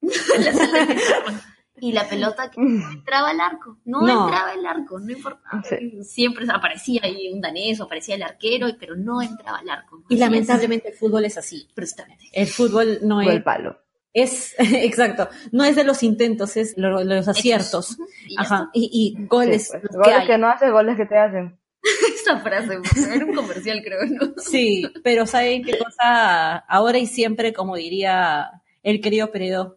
la 0.38 0.52
sal 0.52 0.86
de 0.86 0.94
Pizarro 0.94 1.55
y 1.80 1.92
la 1.92 2.08
pelota 2.08 2.50
que 2.50 2.60
no 2.60 2.90
entraba 2.90 3.30
al 3.30 3.40
arco, 3.40 3.78
no, 3.84 4.00
entraba 4.00 4.54
el 4.54 4.64
arco, 4.66 4.98
no 4.98 5.12
importaba. 5.12 5.62
Siempre 6.02 6.46
aparecía 6.52 7.00
ahí 7.04 7.32
un 7.32 7.40
danés 7.40 7.80
o 7.80 7.84
aparecía 7.84 8.14
el 8.14 8.22
arquero, 8.22 8.68
pero 8.78 8.96
no 8.96 9.22
entraba 9.22 9.58
al 9.58 9.68
arco. 9.68 10.02
Y 10.08 10.16
lamentablemente 10.16 10.88
el 10.88 10.94
fútbol 10.94 11.24
es 11.24 11.36
así. 11.38 11.68
Precisamente. 11.74 12.24
El 12.32 12.46
fútbol 12.46 12.98
no 13.02 13.20
es... 13.20 13.28
el 13.28 13.42
palo. 13.42 13.78
Es, 14.12 14.54
exacto, 14.58 15.28
no 15.52 15.64
es 15.64 15.76
de 15.76 15.84
los 15.84 16.02
intentos, 16.02 16.56
es 16.56 16.74
los 16.76 17.28
aciertos. 17.28 17.98
Y 18.26 18.34
Ajá, 18.38 18.70
y, 18.72 19.14
goles. 19.28 19.68
Pues, 19.70 19.92
goles 19.92 20.26
que, 20.26 20.38
no 20.38 20.48
hacen, 20.48 20.72
goles 20.72 20.96
que 20.96 21.04
te 21.04 21.18
hacen. 21.18 21.58
Esa 22.14 22.38
frase, 22.40 22.78
era 23.14 23.24
un 23.24 23.34
comercial 23.34 23.82
creo, 23.84 24.06
¿no? 24.06 24.32
Sí, 24.38 24.90
pero 25.04 25.26
¿saben 25.26 25.62
qué 25.62 25.78
cosa? 25.78 26.56
Ahora 26.56 26.98
y 26.98 27.06
siempre, 27.06 27.52
como 27.52 27.76
diría 27.76 28.62
el 28.82 29.00
querido 29.00 29.30
Peredo, 29.30 29.76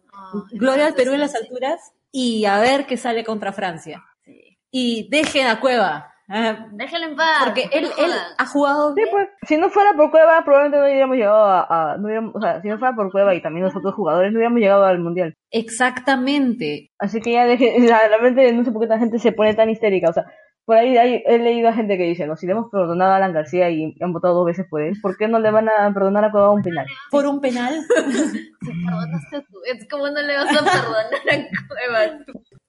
Gloria 0.52 0.86
al 0.86 0.94
Perú 0.94 1.12
en 1.12 1.20
las 1.20 1.34
alturas 1.34 1.92
y 2.12 2.44
a 2.44 2.58
ver 2.58 2.86
qué 2.86 2.96
sale 2.96 3.24
contra 3.24 3.52
Francia. 3.52 4.04
Y 4.70 5.08
dejen 5.10 5.46
a 5.46 5.60
Cueva. 5.60 6.10
Ah, 6.32 6.68
Déjenlo 6.70 7.08
en 7.08 7.16
paz. 7.16 7.42
Porque 7.44 7.68
él, 7.72 7.86
él 7.98 8.12
ha 8.38 8.46
jugado. 8.46 8.94
Sí, 8.94 9.02
pues, 9.10 9.28
si 9.48 9.56
no 9.56 9.68
fuera 9.68 9.94
por 9.94 10.12
Cueva, 10.12 10.44
probablemente 10.44 10.78
no 10.78 10.84
hubiéramos 10.84 11.16
llegado 11.16 11.44
a. 11.44 11.96
no 11.98 12.32
o 12.32 12.40
sea, 12.40 12.62
si 12.62 12.68
no 12.68 12.78
fuera 12.78 12.94
por 12.94 13.10
Cueva 13.10 13.34
y 13.34 13.42
también 13.42 13.64
los 13.64 13.74
otros 13.74 13.94
jugadores, 13.94 14.30
no 14.30 14.38
hubiéramos 14.38 14.60
llegado 14.60 14.84
al 14.84 15.00
mundial. 15.00 15.34
Exactamente. 15.50 16.92
Así 17.00 17.20
que 17.20 17.32
ya 17.32 17.46
dejen. 17.46 17.84
realmente 17.84 18.52
no 18.52 18.64
sé 18.64 18.70
por 18.70 18.82
qué 18.82 18.86
tanta 18.86 19.00
gente 19.00 19.18
se 19.18 19.32
pone 19.32 19.54
tan 19.54 19.70
histérica. 19.70 20.10
O 20.10 20.12
sea, 20.12 20.24
por 20.70 20.76
ahí 20.76 20.94
he 20.96 21.38
leído 21.40 21.68
a 21.68 21.72
gente 21.72 21.98
que 21.98 22.04
dice, 22.04 22.28
no, 22.28 22.36
si 22.36 22.46
le 22.46 22.52
hemos 22.52 22.70
perdonado 22.70 23.10
a 23.10 23.16
Alan 23.16 23.32
García 23.32 23.68
y 23.70 23.92
han 24.00 24.12
votado 24.12 24.34
dos 24.34 24.46
veces 24.46 24.66
por 24.70 24.80
él, 24.80 24.96
¿por 25.02 25.16
qué 25.16 25.26
no 25.26 25.40
le 25.40 25.50
van 25.50 25.68
a 25.68 25.92
perdonar 25.92 26.24
a 26.24 26.30
Cueva 26.30 26.52
un 26.52 26.62
penal? 26.62 26.86
¿Por 27.10 27.26
un 27.26 27.40
penal? 27.40 27.74
es 29.66 29.88
como 29.88 30.08
no 30.10 30.22
le 30.22 30.36
vas 30.36 30.56
a 30.56 30.62
perdonar 30.62 31.06
a 31.28 31.66
Cueva. 31.66 32.24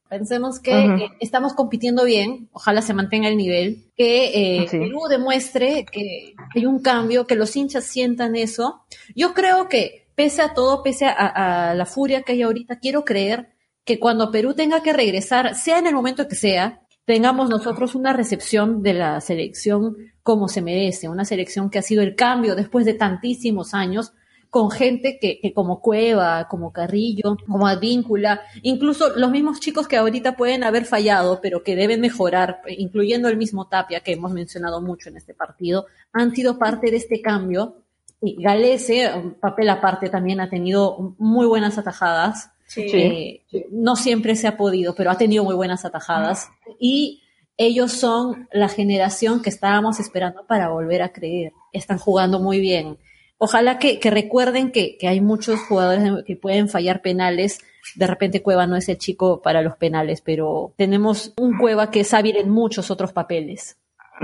Pensemos 0.09 0.59
que 0.59 0.71
eh, 0.83 1.09
estamos 1.19 1.53
compitiendo 1.53 2.03
bien, 2.03 2.49
ojalá 2.53 2.81
se 2.81 2.95
mantenga 2.95 3.27
el 3.27 3.37
nivel, 3.37 3.85
que 3.95 4.61
eh, 4.63 4.67
Perú 4.71 5.01
demuestre 5.07 5.85
que 5.85 6.33
hay 6.55 6.65
un 6.65 6.81
cambio, 6.81 7.27
que 7.27 7.35
los 7.35 7.55
hinchas 7.55 7.83
sientan 7.83 8.35
eso. 8.35 8.81
Yo 9.15 9.35
creo 9.35 9.69
que, 9.69 10.07
pese 10.15 10.41
a 10.41 10.55
todo, 10.55 10.81
pese 10.81 11.05
a 11.05 11.75
la 11.75 11.85
furia 11.85 12.23
que 12.23 12.31
hay 12.31 12.41
ahorita, 12.41 12.79
quiero 12.79 13.05
creer 13.05 13.49
que 13.85 13.99
cuando 13.99 14.31
Perú 14.31 14.55
tenga 14.55 14.81
que 14.81 14.91
regresar, 14.91 15.53
sea 15.53 15.77
en 15.77 15.85
el 15.85 15.93
momento 15.93 16.27
que 16.27 16.35
sea, 16.35 16.81
tengamos 17.05 17.49
nosotros 17.49 17.95
una 17.95 18.13
recepción 18.13 18.83
de 18.83 18.93
la 18.93 19.21
selección 19.21 19.97
como 20.23 20.47
se 20.47 20.61
merece, 20.61 21.09
una 21.09 21.25
selección 21.25 21.69
que 21.69 21.79
ha 21.79 21.81
sido 21.81 22.03
el 22.03 22.15
cambio 22.15 22.55
después 22.55 22.85
de 22.85 22.93
tantísimos 22.93 23.73
años 23.73 24.13
con 24.51 24.69
gente 24.69 25.17
que, 25.19 25.39
que 25.41 25.53
como 25.53 25.79
Cueva, 25.79 26.47
como 26.49 26.73
Carrillo, 26.73 27.37
como 27.47 27.67
Advíncula, 27.67 28.41
incluso 28.61 29.15
los 29.15 29.31
mismos 29.31 29.61
chicos 29.61 29.87
que 29.87 29.95
ahorita 29.95 30.35
pueden 30.35 30.65
haber 30.65 30.85
fallado, 30.85 31.39
pero 31.41 31.63
que 31.63 31.77
deben 31.77 32.01
mejorar, 32.01 32.61
incluyendo 32.67 33.29
el 33.29 33.37
mismo 33.37 33.69
Tapia, 33.69 34.01
que 34.01 34.11
hemos 34.11 34.33
mencionado 34.33 34.81
mucho 34.81 35.07
en 35.07 35.15
este 35.15 35.33
partido, 35.33 35.85
han 36.11 36.35
sido 36.35 36.59
parte 36.59 36.91
de 36.91 36.97
este 36.97 37.21
cambio 37.21 37.77
Y 38.19 38.43
Galese, 38.43 39.09
papel 39.39 39.69
aparte, 39.69 40.09
también 40.09 40.41
ha 40.41 40.49
tenido 40.49 41.15
muy 41.17 41.47
buenas 41.47 41.77
atajadas. 41.77 42.50
Sí. 42.73 42.81
Eh, 42.93 43.43
no 43.71 43.95
siempre 43.95 44.35
se 44.35 44.47
ha 44.47 44.55
podido, 44.55 44.95
pero 44.95 45.11
ha 45.11 45.17
tenido 45.17 45.43
muy 45.43 45.55
buenas 45.55 45.83
atajadas. 45.83 46.49
Y 46.79 47.21
ellos 47.57 47.91
son 47.91 48.47
la 48.51 48.69
generación 48.69 49.41
que 49.41 49.49
estábamos 49.49 49.99
esperando 49.99 50.45
para 50.47 50.69
volver 50.69 51.01
a 51.01 51.11
creer. 51.11 51.51
Están 51.73 51.97
jugando 51.97 52.39
muy 52.39 52.59
bien. 52.59 52.97
Ojalá 53.37 53.77
que, 53.77 53.99
que 53.99 54.09
recuerden 54.09 54.71
que, 54.71 54.97
que 54.97 55.07
hay 55.07 55.19
muchos 55.19 55.59
jugadores 55.61 56.23
que 56.25 56.35
pueden 56.37 56.69
fallar 56.69 57.01
penales. 57.01 57.59
De 57.95 58.07
repente 58.07 58.41
Cueva 58.41 58.67
no 58.67 58.77
es 58.77 58.87
el 58.87 58.97
chico 58.97 59.41
para 59.41 59.61
los 59.61 59.75
penales, 59.75 60.21
pero 60.21 60.73
tenemos 60.77 61.33
un 61.37 61.57
Cueva 61.57 61.91
que 61.91 62.01
es 62.01 62.13
hábil 62.13 62.37
en 62.37 62.49
muchos 62.49 62.89
otros 62.89 63.11
papeles. 63.11 63.77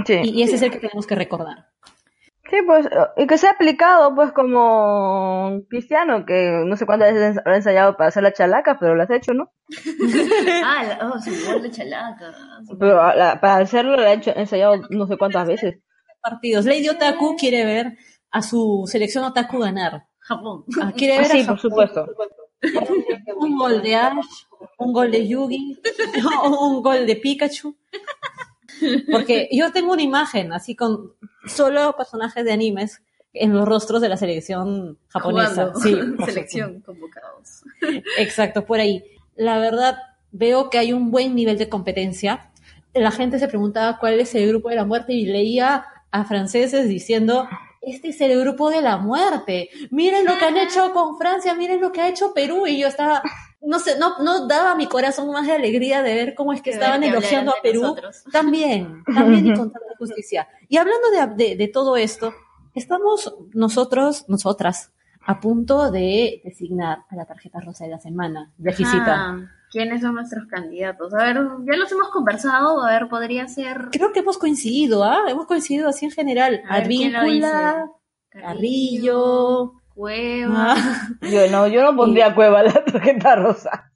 Sí. 0.05 0.19
Y, 0.23 0.29
y 0.29 0.43
ese 0.43 0.55
es 0.55 0.61
el 0.61 0.71
que 0.71 0.79
tenemos 0.79 1.05
que 1.05 1.15
recordar. 1.15 1.67
Sí, 2.49 2.55
pues, 2.65 2.87
y 3.17 3.27
que 3.27 3.37
sea 3.37 3.51
aplicado, 3.51 4.15
pues, 4.15 4.31
como 4.31 5.59
Cristiano, 5.69 6.25
que 6.25 6.61
no 6.65 6.77
sé 6.77 6.85
cuántas 6.85 7.13
veces 7.13 7.37
habrá 7.39 7.57
ensayado 7.57 7.97
para 7.97 8.07
hacer 8.07 8.23
la 8.23 8.31
chalaca, 8.31 8.77
pero 8.79 8.95
lo 8.95 9.03
has 9.03 9.09
hecho, 9.09 9.33
¿no? 9.33 9.51
ah, 10.63 10.83
la, 10.83 11.09
oh, 11.13 11.19
su 11.19 11.31
gol 11.51 11.61
de 11.61 11.71
chalaca. 11.71 12.33
Pero 12.79 13.01
a 13.01 13.13
la- 13.15 13.41
para 13.41 13.57
hacerlo 13.57 13.97
lo 13.97 14.03
ha 14.03 14.13
hecho, 14.13 14.31
ensayado 14.35 14.77
no 14.89 15.07
sé 15.07 15.17
cuántas 15.17 15.45
veces. 15.47 15.79
Partidos. 16.21 16.65
Lady 16.65 16.87
Otaku 16.89 17.35
quiere 17.35 17.65
ver 17.65 17.97
a 18.31 18.41
su 18.41 18.83
selección 18.87 19.25
Otaku 19.25 19.59
ganar. 19.59 20.03
Japón. 20.19 20.63
Ah, 20.81 20.91
quiere 20.95 21.15
Ah, 21.15 21.17
ver 21.19 21.27
sí, 21.27 21.41
a 21.41 21.47
por 21.47 21.57
Japón. 21.57 21.59
supuesto. 21.59 22.05
un 23.37 23.57
gol 23.57 23.81
de 23.81 23.95
Ash, 23.95 24.25
un 24.77 24.93
gol 24.93 25.11
de 25.11 25.27
Yugi, 25.27 25.79
un 26.49 26.81
gol 26.81 27.05
de 27.05 27.15
Pikachu. 27.17 27.75
Porque 29.11 29.49
yo 29.51 29.71
tengo 29.71 29.93
una 29.93 30.01
imagen 30.01 30.53
así 30.53 30.75
con 30.75 31.13
solo 31.45 31.95
personajes 31.97 32.43
de 32.43 32.51
animes 32.51 33.01
en 33.33 33.53
los 33.53 33.67
rostros 33.67 34.01
de 34.01 34.09
la 34.09 34.17
selección 34.17 34.97
japonesa. 35.09 35.71
Jugando. 35.73 35.79
Sí, 35.79 36.25
Selección 36.25 36.81
convocados. 36.81 37.63
Exacto, 38.17 38.65
por 38.65 38.79
ahí. 38.79 39.03
La 39.35 39.59
verdad, 39.59 39.97
veo 40.31 40.69
que 40.69 40.79
hay 40.79 40.93
un 40.93 41.11
buen 41.11 41.35
nivel 41.35 41.57
de 41.57 41.69
competencia. 41.69 42.51
La 42.93 43.11
gente 43.11 43.39
se 43.39 43.47
preguntaba 43.47 43.99
cuál 43.99 44.19
es 44.19 44.33
el 44.35 44.47
grupo 44.47 44.69
de 44.69 44.75
la 44.75 44.85
muerte 44.85 45.13
y 45.13 45.25
leía 45.25 45.85
a 46.11 46.25
franceses 46.25 46.87
diciendo, 46.87 47.47
este 47.81 48.09
es 48.09 48.21
el 48.21 48.39
grupo 48.39 48.69
de 48.69 48.81
la 48.81 48.97
muerte. 48.97 49.69
Miren 49.91 50.25
lo 50.25 50.37
que 50.37 50.45
han 50.45 50.57
hecho 50.57 50.91
con 50.93 51.17
Francia, 51.17 51.53
miren 51.53 51.79
lo 51.79 51.91
que 51.91 52.01
ha 52.01 52.09
hecho 52.09 52.33
Perú. 52.33 52.65
Y 52.67 52.79
yo 52.79 52.87
estaba, 52.87 53.21
no 53.61 53.79
sé, 53.79 53.97
no, 53.99 54.19
no 54.19 54.47
daba 54.47 54.71
a 54.71 54.75
mi 54.75 54.87
corazón 54.87 55.31
más 55.31 55.45
de 55.47 55.53
alegría 55.53 56.03
de 56.03 56.13
ver 56.15 56.35
cómo 56.35 56.53
es 56.53 56.61
que 56.61 56.69
De 56.71 56.77
estaban 56.77 57.03
elogiando 57.03 57.51
a 57.51 57.55
de 57.55 57.61
Perú. 57.69 57.81
nosotros. 57.81 58.23
También, 58.31 59.03
también 59.13 59.47
y 59.47 59.53
con 59.55 59.71
tanta 59.71 59.95
justicia. 59.97 60.47
Y 60.69 60.77
hablando 60.77 61.09
de, 61.09 61.45
de- 61.45 61.55
de 61.55 61.67
todo 61.67 61.97
esto, 61.97 62.33
estamos 62.75 63.33
nosotros, 63.53 64.25
nosotras, 64.27 64.91
a 65.25 65.39
punto 65.39 65.91
de 65.91 66.41
designar 66.45 66.99
a 67.09 67.15
la 67.15 67.25
tarjeta 67.25 67.59
rosa 67.59 67.83
de 67.85 67.91
la 67.91 67.99
semana. 67.99 68.51
Visita. 68.57 69.15
Ah, 69.17 69.51
¿Quiénes 69.69 69.99
son 70.01 70.15
nuestros 70.15 70.45
candidatos? 70.47 71.13
A 71.13 71.17
ver, 71.17 71.35
ya 71.69 71.75
los 71.75 71.91
hemos 71.91 72.09
conversado. 72.09 72.81
A 72.81 72.91
ver, 72.91 73.09
podría 73.09 73.47
ser. 73.49 73.89
Creo 73.91 74.13
que 74.13 74.19
hemos 74.21 74.37
coincidido, 74.37 75.03
¿ah? 75.03 75.23
Hemos 75.27 75.45
coincidido 75.45 75.89
así 75.89 76.05
en 76.05 76.11
general. 76.11 76.61
A 76.69 76.77
ver, 76.77 76.87
¿quién 76.87 77.11
lo 77.11 77.19
Advíncula, 77.19 77.85
Carrillo. 78.29 79.73
Cueva. 79.97 80.75
Ah. 80.77 81.07
Yo 81.23 81.49
no, 81.49 81.67
yo 81.67 81.81
no 81.81 81.95
pondría 81.95 82.35
Cueva 82.35 82.61
la 82.63 82.71
tarjeta 82.85 83.35
rosa. 83.35 83.91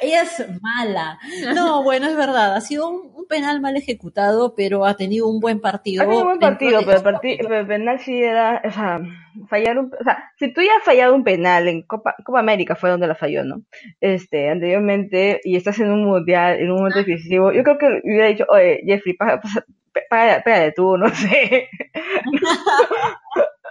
Ella 0.00 0.22
es 0.22 0.44
mala. 0.62 1.18
No, 1.54 1.82
bueno, 1.82 2.06
es 2.08 2.16
verdad. 2.16 2.56
Ha 2.56 2.60
sido 2.62 2.88
un, 2.88 3.12
un 3.14 3.26
penal 3.26 3.60
mal 3.60 3.76
ejecutado, 3.76 4.54
pero 4.56 4.86
ha 4.86 4.96
tenido 4.96 5.28
un 5.28 5.40
buen 5.40 5.60
partido. 5.60 6.02
Ha 6.02 6.06
sido 6.06 6.18
un 6.20 6.24
buen 6.24 6.38
partido, 6.38 6.80
pero 6.84 6.96
el, 6.98 7.02
parti- 7.04 7.38
pero 7.40 7.58
el 7.60 7.66
penal 7.66 8.00
sí 8.00 8.22
era, 8.22 8.62
o 8.64 8.70
sea, 8.70 9.00
fallar 9.48 9.78
un, 9.78 9.92
o 10.00 10.04
sea, 10.04 10.24
si 10.38 10.52
tú 10.52 10.62
ya 10.62 10.70
has 10.78 10.84
fallado 10.84 11.14
un 11.14 11.22
penal 11.22 11.68
en 11.68 11.82
Copa, 11.82 12.14
Copa 12.24 12.40
América 12.40 12.74
fue 12.74 12.90
donde 12.90 13.06
la 13.06 13.14
falló, 13.14 13.44
¿no? 13.44 13.62
Este, 14.00 14.48
anteriormente, 14.50 15.40
y 15.44 15.56
estás 15.56 15.78
en 15.80 15.90
un 15.92 16.04
mundial, 16.06 16.58
en 16.58 16.70
un 16.70 16.78
momento 16.78 16.98
decisivo, 17.00 17.52
yo 17.52 17.62
creo 17.62 17.78
que 17.78 18.00
hubiera 18.02 18.26
dicho, 18.28 18.46
oye, 18.48 18.80
Jeffrey, 18.86 19.14
pasa- 19.16 19.64
pégale 20.10 20.72
tú, 20.72 20.96
no 20.98 21.08
sé. 21.14 21.68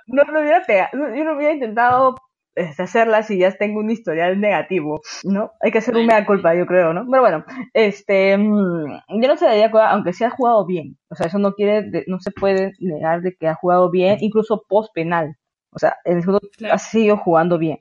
No 0.07 0.23
lo 0.23 0.41
hubiera 0.41 0.63
pegado, 0.65 0.91
yo 1.15 1.23
no 1.23 1.35
hubiera 1.35 1.53
intentado 1.53 2.15
este, 2.55 2.83
hacerla 2.83 3.23
si 3.23 3.37
ya 3.39 3.51
tengo 3.51 3.79
un 3.79 3.89
historial 3.89 4.39
negativo, 4.39 5.01
¿no? 5.23 5.51
Hay 5.61 5.71
que 5.71 5.79
hacer 5.79 5.95
un 5.95 6.05
mea 6.05 6.25
culpa, 6.25 6.53
yo 6.55 6.65
creo, 6.67 6.93
¿no? 6.93 7.05
Pero 7.09 7.21
bueno, 7.21 7.45
este, 7.73 8.37
mm, 8.37 8.85
yo 9.21 9.27
no 9.27 9.37
se 9.37 9.45
daría 9.45 9.71
cuenta, 9.71 9.91
aunque 9.91 10.13
sí 10.13 10.23
ha 10.23 10.29
jugado 10.29 10.65
bien. 10.65 10.97
O 11.09 11.15
sea, 11.15 11.27
eso 11.27 11.39
no 11.39 11.53
quiere, 11.53 12.03
no 12.07 12.19
se 12.19 12.31
puede 12.31 12.73
negar 12.79 13.21
de 13.21 13.35
que 13.35 13.47
ha 13.47 13.55
jugado 13.55 13.89
bien, 13.89 14.17
incluso 14.21 14.63
post 14.69 14.93
penal. 14.93 15.35
O 15.71 15.79
sea, 15.79 15.95
el 16.05 16.21
segundo 16.21 16.41
Claro. 16.57 16.75
ha 16.75 16.77
seguido 16.77 17.17
jugando 17.17 17.57
bien. 17.57 17.79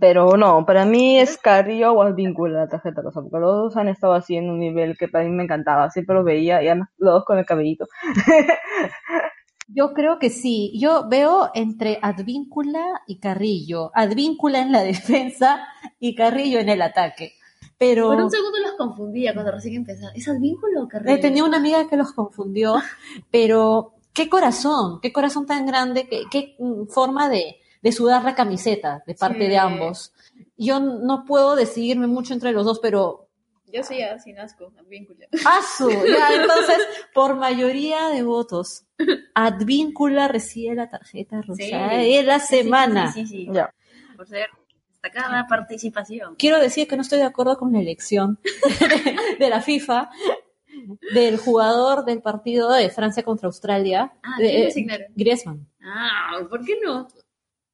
Pero 0.00 0.36
no, 0.36 0.64
para 0.66 0.84
mí 0.84 1.18
es 1.18 1.36
Carrillo 1.38 1.92
o 1.92 2.02
Advíncula 2.02 2.60
la 2.60 2.68
tarjeta 2.68 3.02
rosa, 3.02 3.22
porque 3.22 3.38
los 3.40 3.52
dos 3.56 3.76
han 3.76 3.88
estado 3.88 4.12
así 4.14 4.36
en 4.36 4.48
un 4.50 4.60
nivel 4.60 4.96
que 4.96 5.08
para 5.08 5.24
mí 5.24 5.30
me 5.30 5.42
encantaba. 5.44 5.90
Siempre 5.90 6.14
los 6.14 6.24
veía, 6.24 6.62
y 6.62 6.68
además 6.68 6.90
los 6.98 7.14
dos 7.14 7.24
con 7.24 7.38
el 7.38 7.46
cabellito. 7.46 7.86
Yo 9.72 9.92
creo 9.92 10.18
que 10.18 10.30
sí. 10.30 10.72
Yo 10.78 11.08
veo 11.08 11.50
entre 11.54 11.98
Advíncula 12.02 13.02
y 13.06 13.18
Carrillo. 13.18 13.90
Advíncula 13.94 14.60
en 14.60 14.72
la 14.72 14.82
defensa 14.92 15.66
y 15.98 16.14
Carrillo 16.14 16.58
en 16.60 16.68
el 16.68 16.82
ataque. 16.82 17.34
Pero 17.78 18.08
Por 18.08 18.20
un 18.22 18.30
segundo 18.30 18.58
los 18.58 18.72
confundía 18.72 19.32
cuando 19.32 19.52
recién 19.52 19.76
empezaba. 19.76 20.12
¿Es 20.14 20.28
Advíncula 20.28 20.82
o 20.82 20.88
Carrillo? 20.88 21.14
he 21.14 21.18
tenido 21.18 21.46
una 21.46 21.56
amiga 21.56 21.88
que 21.88 21.96
los 21.96 22.12
confundió, 22.12 22.74
pero 23.30 23.94
qué 24.12 24.28
corazón, 24.28 25.00
qué 25.00 25.12
corazón 25.12 25.46
tan 25.46 25.64
grande, 25.66 26.06
qué, 26.08 26.24
qué 26.30 26.56
mm, 26.58 26.86
forma 26.88 27.28
de, 27.30 27.56
de 27.82 27.92
sudar 27.92 28.22
la 28.24 28.34
camiseta 28.34 29.02
de 29.06 29.14
parte 29.14 29.44
Sí. 29.44 29.48
de 29.48 29.56
ambos. 29.58 30.12
Yo 30.58 30.78
no 30.80 31.24
puedo 31.24 31.56
decidirme 31.56 32.06
mucho 32.06 32.34
entre 32.34 32.52
los 32.52 32.66
dos, 32.66 32.80
pero 32.80 33.29
Yo 33.72 33.82
sí, 33.82 34.02
ah, 34.02 34.18
sin 34.18 34.38
asco, 34.38 34.72
Advíncula. 34.78 35.26
¡Asu! 35.46 35.88
Ya, 36.06 36.34
entonces, 36.34 36.78
por 37.14 37.36
mayoría 37.36 38.08
de 38.08 38.22
votos, 38.22 38.84
Advíncula 39.34 40.28
recibe 40.28 40.74
la 40.74 40.88
tarjeta 40.88 41.40
rosa 41.42 41.62
Sí. 41.62 41.70
de 41.70 42.22
la 42.24 42.38
semana. 42.40 43.12
Sí, 43.12 43.26
sí, 43.26 43.44
sí. 43.46 43.48
Ya. 43.52 43.72
Por 44.16 44.26
ser 44.26 44.48
destacada 44.88 45.46
participación. 45.48 46.34
Quiero 46.36 46.58
decir 46.58 46.86
que 46.86 46.96
no 46.96 47.02
estoy 47.02 47.18
de 47.18 47.24
acuerdo 47.24 47.56
con 47.56 47.72
la 47.72 47.80
elección 47.80 48.38
de 49.38 49.48
la 49.48 49.60
FIFA 49.62 50.10
del 51.14 51.38
jugador 51.38 52.04
del 52.04 52.20
partido 52.22 52.70
de 52.72 52.90
Francia 52.90 53.22
contra 53.22 53.46
Australia, 53.46 54.12
Ah, 54.22 54.36
de- 54.38 54.48
¿quién 54.48 54.60
eh, 54.60 54.64
designaron? 54.66 55.06
Griezmann. 55.14 55.66
Ah, 55.82 56.38
¿por 56.48 56.64
qué 56.64 56.78
no? 56.84 57.08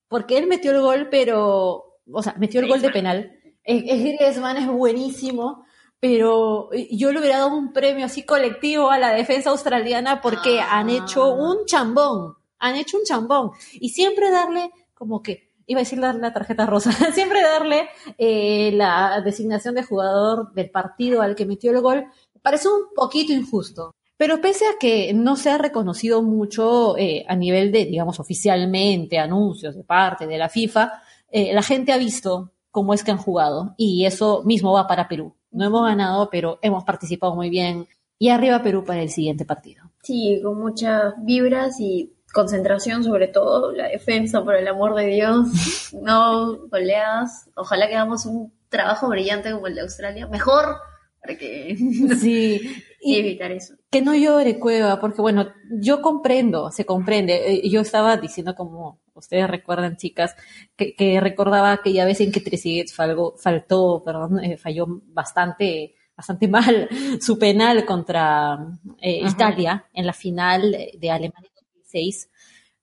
Porque 0.09 0.39
él 0.39 0.47
metió 0.47 0.71
el 0.71 0.81
gol, 0.81 1.09
pero, 1.11 1.99
o 2.11 2.23
sea, 2.23 2.35
metió 2.39 2.61
el 2.61 2.69
gol 2.69 2.81
de 2.81 2.91
penal. 2.91 3.33
Es, 3.65 3.83
es 3.87 4.03
Griezmann, 4.05 4.57
es 4.59 4.69
buenísimo, 4.69 5.66
pero 6.01 6.71
yo 6.91 7.13
le 7.13 7.21
hubiera 7.21 7.39
dado 7.39 7.57
un 7.57 7.73
premio 7.73 8.07
así 8.07 8.23
colectivo 8.25 8.91
a 8.91 8.99
la 8.99 9.13
defensa 9.13 9.51
australiana 9.51 10.21
porque 10.21 10.61
Ah. 10.61 10.79
han 10.79 10.91
hecho 10.91 11.35
un 11.35 11.65
chambón, 11.67 12.35
han 12.59 12.77
hecho 12.77 12.99
un 12.99 13.05
chambón. 13.05 13.51
Y 13.75 13.91
siempre 13.91 14.31
darle 14.31 14.71
como 14.95 15.23
que, 15.23 15.51
iba 15.67 15.81
a 15.81 15.83
decir 15.83 16.01
darle 16.01 16.21
la 16.21 16.33
tarjeta 16.33 16.67
rosa, 16.67 16.91
siempre 17.15 17.43
darle 17.43 17.89
eh, 18.19 18.71
la 18.73 19.21
designación 19.25 19.75
de 19.75 19.83
jugador 19.83 20.53
del 20.55 20.71
partido 20.71 21.23
al 21.23 21.35
que 21.35 21.47
metió 21.47 21.71
el 21.73 21.81
gol, 21.81 22.07
parece 22.43 22.69
un 22.69 22.95
poquito 22.95 23.33
injusto. 23.33 23.93
Pero 24.19 24.41
pese 24.41 24.65
a 24.67 24.79
que 24.81 25.13
no 25.13 25.37
se 25.37 25.51
ha 25.51 25.59
reconocido 25.59 26.23
mucho 26.23 26.97
eh, 26.97 27.25
a 27.29 27.37
nivel 27.37 27.71
de, 27.73 27.85
digamos, 27.85 28.19
oficialmente, 28.19 29.19
anuncios 29.19 29.75
de 29.77 29.85
parte 29.85 30.27
de 30.27 30.39
la 30.39 30.49
FIFA, 30.49 31.03
eh, 31.31 31.53
la 31.53 31.63
gente 31.63 31.93
ha 31.93 31.99
visto 31.99 32.53
cómo 32.71 32.95
es 32.95 33.05
que 33.05 33.11
han 33.11 33.19
jugado 33.19 33.75
y 33.77 34.07
eso 34.07 34.43
mismo 34.45 34.73
va 34.73 34.87
para 34.87 35.09
Perú. 35.09 35.35
No 35.57 35.65
hemos 35.67 35.85
ganado, 35.87 36.29
pero 36.31 36.59
hemos 36.63 36.85
participado 36.85 37.35
muy 37.35 37.51
bien 37.51 37.87
y 38.19 38.29
arriba 38.29 38.63
Perú 38.63 38.85
para 38.85 39.03
el 39.03 39.11
siguiente 39.11 39.45
partido. 39.45 39.85
Sí, 40.03 40.41
con 40.43 40.59
muchas 40.61 41.15
vibras 41.19 41.81
y 41.81 42.13
concentración, 42.33 43.03
sobre 43.03 43.29
todo 43.29 43.73
la 43.73 43.89
defensa, 43.89 44.45
por 44.45 44.55
el 44.57 44.69
amor 44.69 44.95
de 44.95 45.07
Dios. 45.07 45.49
No 46.03 46.57
goleadas. 46.69 47.49
Ojalá 47.55 47.89
que 47.89 47.95
hagamos 47.95 48.27
un 48.27 48.53
trabajo 48.69 49.09
brillante 49.09 49.51
como 49.53 49.67
el 49.67 49.75
de 49.75 49.81
Australia. 49.83 50.27
Mejor 50.27 50.77
para 51.21 51.37
que 51.39 51.77
Sí, 52.21 52.61
y 53.01 53.15
y 53.15 53.19
evitar 53.21 53.53
eso. 53.53 53.75
que 53.91 54.03
no 54.03 54.15
llore 54.15 54.59
Cueva, 54.59 55.01
porque 55.01 55.23
bueno, 55.23 55.47
yo 55.81 56.03
comprendo, 56.03 56.71
se 56.73 56.85
comprende. 56.85 57.53
Eh, 57.55 57.69
Yo 57.71 57.81
estaba 57.81 58.17
diciendo 58.17 58.55
como 58.55 58.99
ustedes 59.19 59.49
recuerdan, 59.49 59.97
chicas, 59.97 60.35
que, 60.77 60.95
que 60.95 61.21
recordaba 61.21 61.73
aquella 61.73 62.05
vez 62.05 62.21
en 62.21 62.33
que 62.33 62.41
Trezeguet 62.41 62.89
faltó, 62.93 64.03
perdón, 64.05 64.43
eh, 64.45 64.57
falló 64.57 64.87
bastante, 65.09 65.95
bastante 66.17 66.49
mal 66.57 66.89
su 67.21 67.39
penal 67.39 67.85
contra 67.85 68.59
eh. 69.01 69.21
Italia 69.27 69.87
en 69.93 70.07
la 70.07 70.13
final 70.13 70.77
de 70.99 71.11
Alemania 71.11 71.51
2006, 71.57 72.31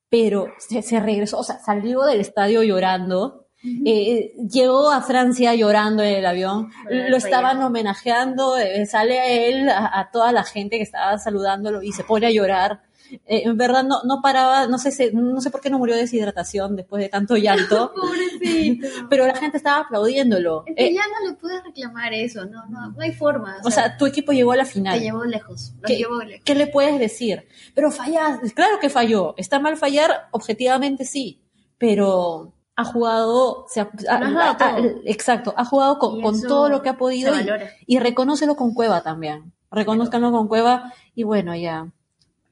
pero 0.08 0.48
se, 0.58 0.82
se 0.82 1.00
regresó, 1.00 1.38
o 1.38 1.44
sea, 1.44 1.58
salió 1.58 2.02
del 2.02 2.20
estadio 2.20 2.62
llorando. 2.62 3.46
eh, 3.86 4.34
llegó 4.52 4.90
a 4.90 5.00
Francia 5.00 5.54
llorando 5.54 6.02
en 6.02 6.16
el 6.16 6.26
avión, 6.26 6.70
lo 6.90 7.16
estaban 7.16 7.62
homenajeando, 7.62 8.58
eh, 8.58 8.84
sale 8.84 9.18
a 9.18 9.26
él, 9.26 9.70
a, 9.70 9.98
a 10.00 10.10
toda 10.10 10.32
la 10.32 10.44
gente 10.44 10.76
que 10.76 10.82
estaba 10.82 11.16
saludándolo 11.16 11.82
y 11.82 11.92
se 11.92 12.04
pone 12.04 12.26
a 12.26 12.30
llorar. 12.30 12.82
Eh, 13.26 13.42
en 13.44 13.56
verdad 13.56 13.84
no, 13.84 14.02
no 14.04 14.20
paraba, 14.22 14.66
no 14.66 14.78
sé, 14.78 15.10
no 15.12 15.40
sé 15.40 15.50
por 15.50 15.60
qué 15.60 15.70
no 15.70 15.78
murió 15.78 15.94
de 15.94 16.02
deshidratación 16.02 16.76
después 16.76 17.02
de 17.02 17.08
tanto 17.08 17.36
llanto, 17.36 17.92
Pobrecito. 17.96 18.86
pero 19.10 19.26
la 19.26 19.34
gente 19.36 19.56
estaba 19.56 19.82
aplaudiéndolo. 19.82 20.64
Es 20.66 20.74
que 20.76 20.86
Eh, 20.86 20.94
ya 20.94 21.02
no 21.08 21.30
le 21.30 21.36
puedes 21.36 21.62
reclamar 21.64 22.12
eso, 22.14 22.44
no, 22.46 22.66
no, 22.66 22.90
no 22.90 23.00
hay 23.00 23.12
forma. 23.12 23.56
o 23.64 23.70
sea, 23.70 23.96
tu 23.96 24.06
equipo 24.06 24.32
llegó 24.32 24.52
a 24.52 24.56
la 24.56 24.64
te 24.64 24.70
final. 24.70 25.00
llevó 25.00 25.24
lejos, 25.24 25.74
¿Qué, 25.86 25.96
llevó 25.96 26.20
lejos. 26.22 26.42
qué 26.44 26.54
le 26.54 26.66
puedes 26.66 26.98
decir? 26.98 27.46
Pero 27.74 27.90
fallaste, 27.90 28.52
claro 28.52 28.78
que 28.80 28.88
falló. 28.90 29.34
Está 29.36 29.58
mal 29.60 29.76
fallar, 29.76 30.28
objetivamente 30.30 31.04
sí, 31.04 31.42
pero 31.78 32.52
ha 32.76 32.84
jugado, 32.84 33.66
se 33.68 33.80
ha- 33.80 33.90
ha- 34.10 34.78
exacto, 35.04 35.54
ha 35.56 35.64
jugado 35.64 35.98
con, 35.98 36.18
Y 36.18 36.22
con 36.22 36.40
todo 36.42 36.68
lo 36.68 36.82
que 36.82 36.88
ha 36.88 36.96
podido 36.96 37.32
y, 37.38 37.46
y 37.86 37.98
reconócelo 38.00 38.56
con 38.56 38.74
Cueva 38.74 39.02
también. 39.02 39.52
Reconózcanlo 39.70 40.30
con 40.32 40.48
Cueva 40.48 40.92
y 41.14 41.22
bueno, 41.24 41.54
ya. 41.54 41.88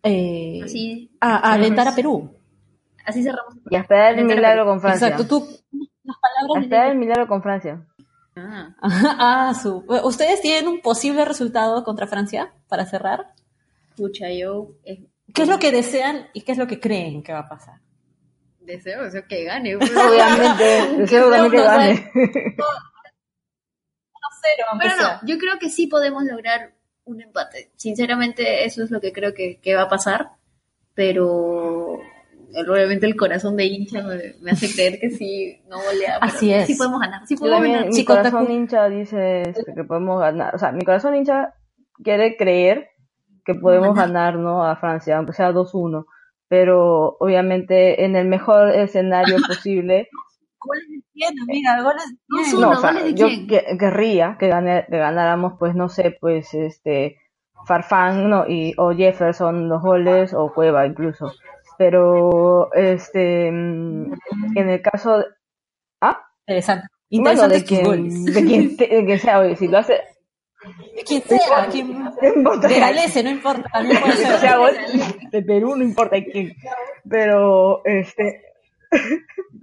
Eh, 0.02 0.60
Así, 0.64 1.10
a, 1.20 1.52
alentar 1.52 1.88
a 1.88 1.94
Perú. 1.94 2.34
así 3.04 3.22
cerramos. 3.22 3.56
Y 3.70 3.76
a 3.76 3.80
esperar 3.80 4.18
el 4.18 4.24
milagro 4.24 4.64
con 4.64 4.80
Francia. 4.80 5.08
Exacto, 5.08 5.26
tú, 5.26 5.48
las 6.04 6.16
A 6.16 6.20
palabras 6.20 6.64
esperar 6.64 6.90
el 6.90 6.98
milagro 6.98 7.26
con 7.28 7.42
Francia. 7.42 7.86
Ah, 8.36 8.74
Ah, 8.82 9.54
su. 9.60 9.84
¿Ustedes 10.04 10.40
tienen 10.40 10.68
un 10.68 10.80
posible 10.80 11.24
resultado 11.24 11.84
contra 11.84 12.06
Francia 12.06 12.52
para 12.68 12.86
cerrar? 12.86 13.34
pucha, 13.96 14.30
yo 14.30 14.70
eh, 14.84 15.06
¿Qué 15.34 15.42
es 15.42 15.48
lo 15.48 15.58
que 15.58 15.70
desean 15.70 16.28
y 16.32 16.42
qué 16.42 16.52
es 16.52 16.58
lo 16.58 16.66
que 16.66 16.80
creen 16.80 17.22
que 17.22 17.32
va 17.32 17.40
a 17.40 17.48
pasar? 17.48 17.82
deseo, 18.60 19.04
deseo 19.04 19.26
que 19.28 19.44
gane. 19.44 19.76
Obviamente, 19.76 20.96
deseo 20.98 21.30
también 21.30 21.50
que 21.50 21.58
no, 21.58 21.64
gane. 21.64 22.12
Cero, 24.44 24.66
Pero 24.80 24.96
no, 24.96 25.20
yo 25.24 25.38
creo 25.38 25.56
que 25.60 25.70
sí 25.70 25.86
podemos 25.86 26.24
lograr 26.24 26.74
un 27.04 27.20
empate. 27.20 27.70
Sinceramente, 27.76 28.64
eso 28.64 28.82
es 28.82 28.90
lo 28.90 29.00
que 29.00 29.12
creo 29.12 29.34
que, 29.34 29.58
que 29.60 29.74
va 29.74 29.82
a 29.82 29.88
pasar. 29.88 30.32
Pero 30.94 31.98
obviamente 32.54 33.06
el 33.06 33.16
corazón 33.16 33.56
de 33.56 33.64
hincha 33.64 34.02
me, 34.02 34.34
me 34.40 34.50
hace 34.50 34.72
creer 34.72 34.98
que 35.00 35.10
sí, 35.10 35.60
no 35.68 35.78
pero 35.88 36.16
Así 36.20 36.52
es. 36.52 36.66
Sí 36.66 36.74
podemos 36.74 37.00
ganar. 37.00 37.26
Sí 37.26 37.36
podemos 37.36 37.62
ganar. 37.62 37.88
mi 37.88 38.04
corazón 38.04 38.46
Taku. 38.46 38.52
hincha 38.52 38.88
dice 38.88 39.54
que 39.74 39.84
podemos 39.84 40.20
ganar. 40.20 40.54
O 40.54 40.58
sea, 40.58 40.72
mi 40.72 40.84
corazón 40.84 41.14
hincha 41.14 41.54
quiere 42.02 42.36
creer 42.36 42.90
que 43.44 43.54
podemos 43.54 43.96
ganar, 43.96 44.36
¿no? 44.36 44.64
A 44.64 44.76
Francia, 44.76 45.16
aunque 45.16 45.32
sea 45.32 45.52
2-1. 45.52 46.04
Pero 46.48 47.16
obviamente 47.18 48.04
en 48.04 48.16
el 48.16 48.26
mejor 48.26 48.70
escenario 48.70 49.36
posible, 49.46 50.08
Goles 50.64 50.84
de 50.88 51.02
quién, 51.12 51.34
amiga, 51.40 51.82
goles 51.82 52.04
de 52.08 52.16
No, 52.28 52.36
quién. 52.38 52.50
su- 52.50 52.60
no, 52.60 52.68
Uno, 52.68 52.78
o 52.78 52.80
sea, 52.80 52.92
¿goles 52.92 53.04
de 53.06 53.14
yo 53.14 53.26
que- 53.48 53.76
querría 53.78 54.36
que, 54.38 54.46
que 54.48 54.96
ganáramos, 54.98 55.54
pues 55.58 55.74
no 55.74 55.88
sé, 55.88 56.16
pues 56.20 56.52
este 56.54 57.16
Farfán 57.66 58.28
¿no? 58.30 58.44
y, 58.48 58.74
o 58.78 58.92
Jefferson 58.92 59.68
los 59.68 59.80
goles 59.82 60.34
o 60.34 60.52
Cueva 60.52 60.86
incluso. 60.86 61.32
Pero 61.78 62.72
este 62.74 63.50
mm, 63.50 64.12
en 64.56 64.68
el 64.68 64.82
caso 64.82 65.18
de, 65.18 65.24
ah, 66.00 66.20
Interesante. 66.46 66.86
bueno, 67.10 67.30
Interesantes 67.30 67.60
de 67.62 67.66
quien, 67.66 67.84
goles. 67.84 68.24
de 68.34 68.44
quien, 68.44 68.76
te- 68.76 68.86
de 68.88 69.04
quien 69.04 69.18
sea, 69.18 69.38
oye, 69.40 69.56
si 69.56 69.68
lo 69.68 69.78
hace, 69.78 70.00
De 70.94 71.02
quien 71.04 71.22
sea, 71.22 71.66
quien- 71.70 71.92
no 72.22 72.28
importa 72.36 72.68
de 72.68 72.78
Galese, 72.80 73.22
no 73.24 73.30
importa. 73.30 73.68
puede 73.72 73.82
ser. 74.40 74.58
gol 74.58 74.72
de 75.30 75.42
Perú, 75.42 75.76
no 75.76 75.82
importa 75.84 76.16
de 76.16 76.26
quién. 76.26 76.52
Pero 77.08 77.84
este, 77.84 78.42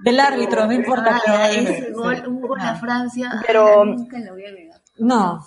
Del 0.03 0.19
árbitro, 0.19 0.65
no 0.65 0.73
importa. 0.73 1.19
Ah, 1.27 1.49
pero- 1.55 1.69
ese 1.69 1.91
gol, 1.91 2.23
un 2.27 2.41
gol 2.41 2.59
a 2.61 2.75
Francia. 2.75 3.31
Pero- 3.45 3.85
Nunca 3.85 4.17
lo 4.19 4.33
voy 4.33 4.45
a 4.45 4.49
olvidar. 4.49 4.79
No, 4.97 5.39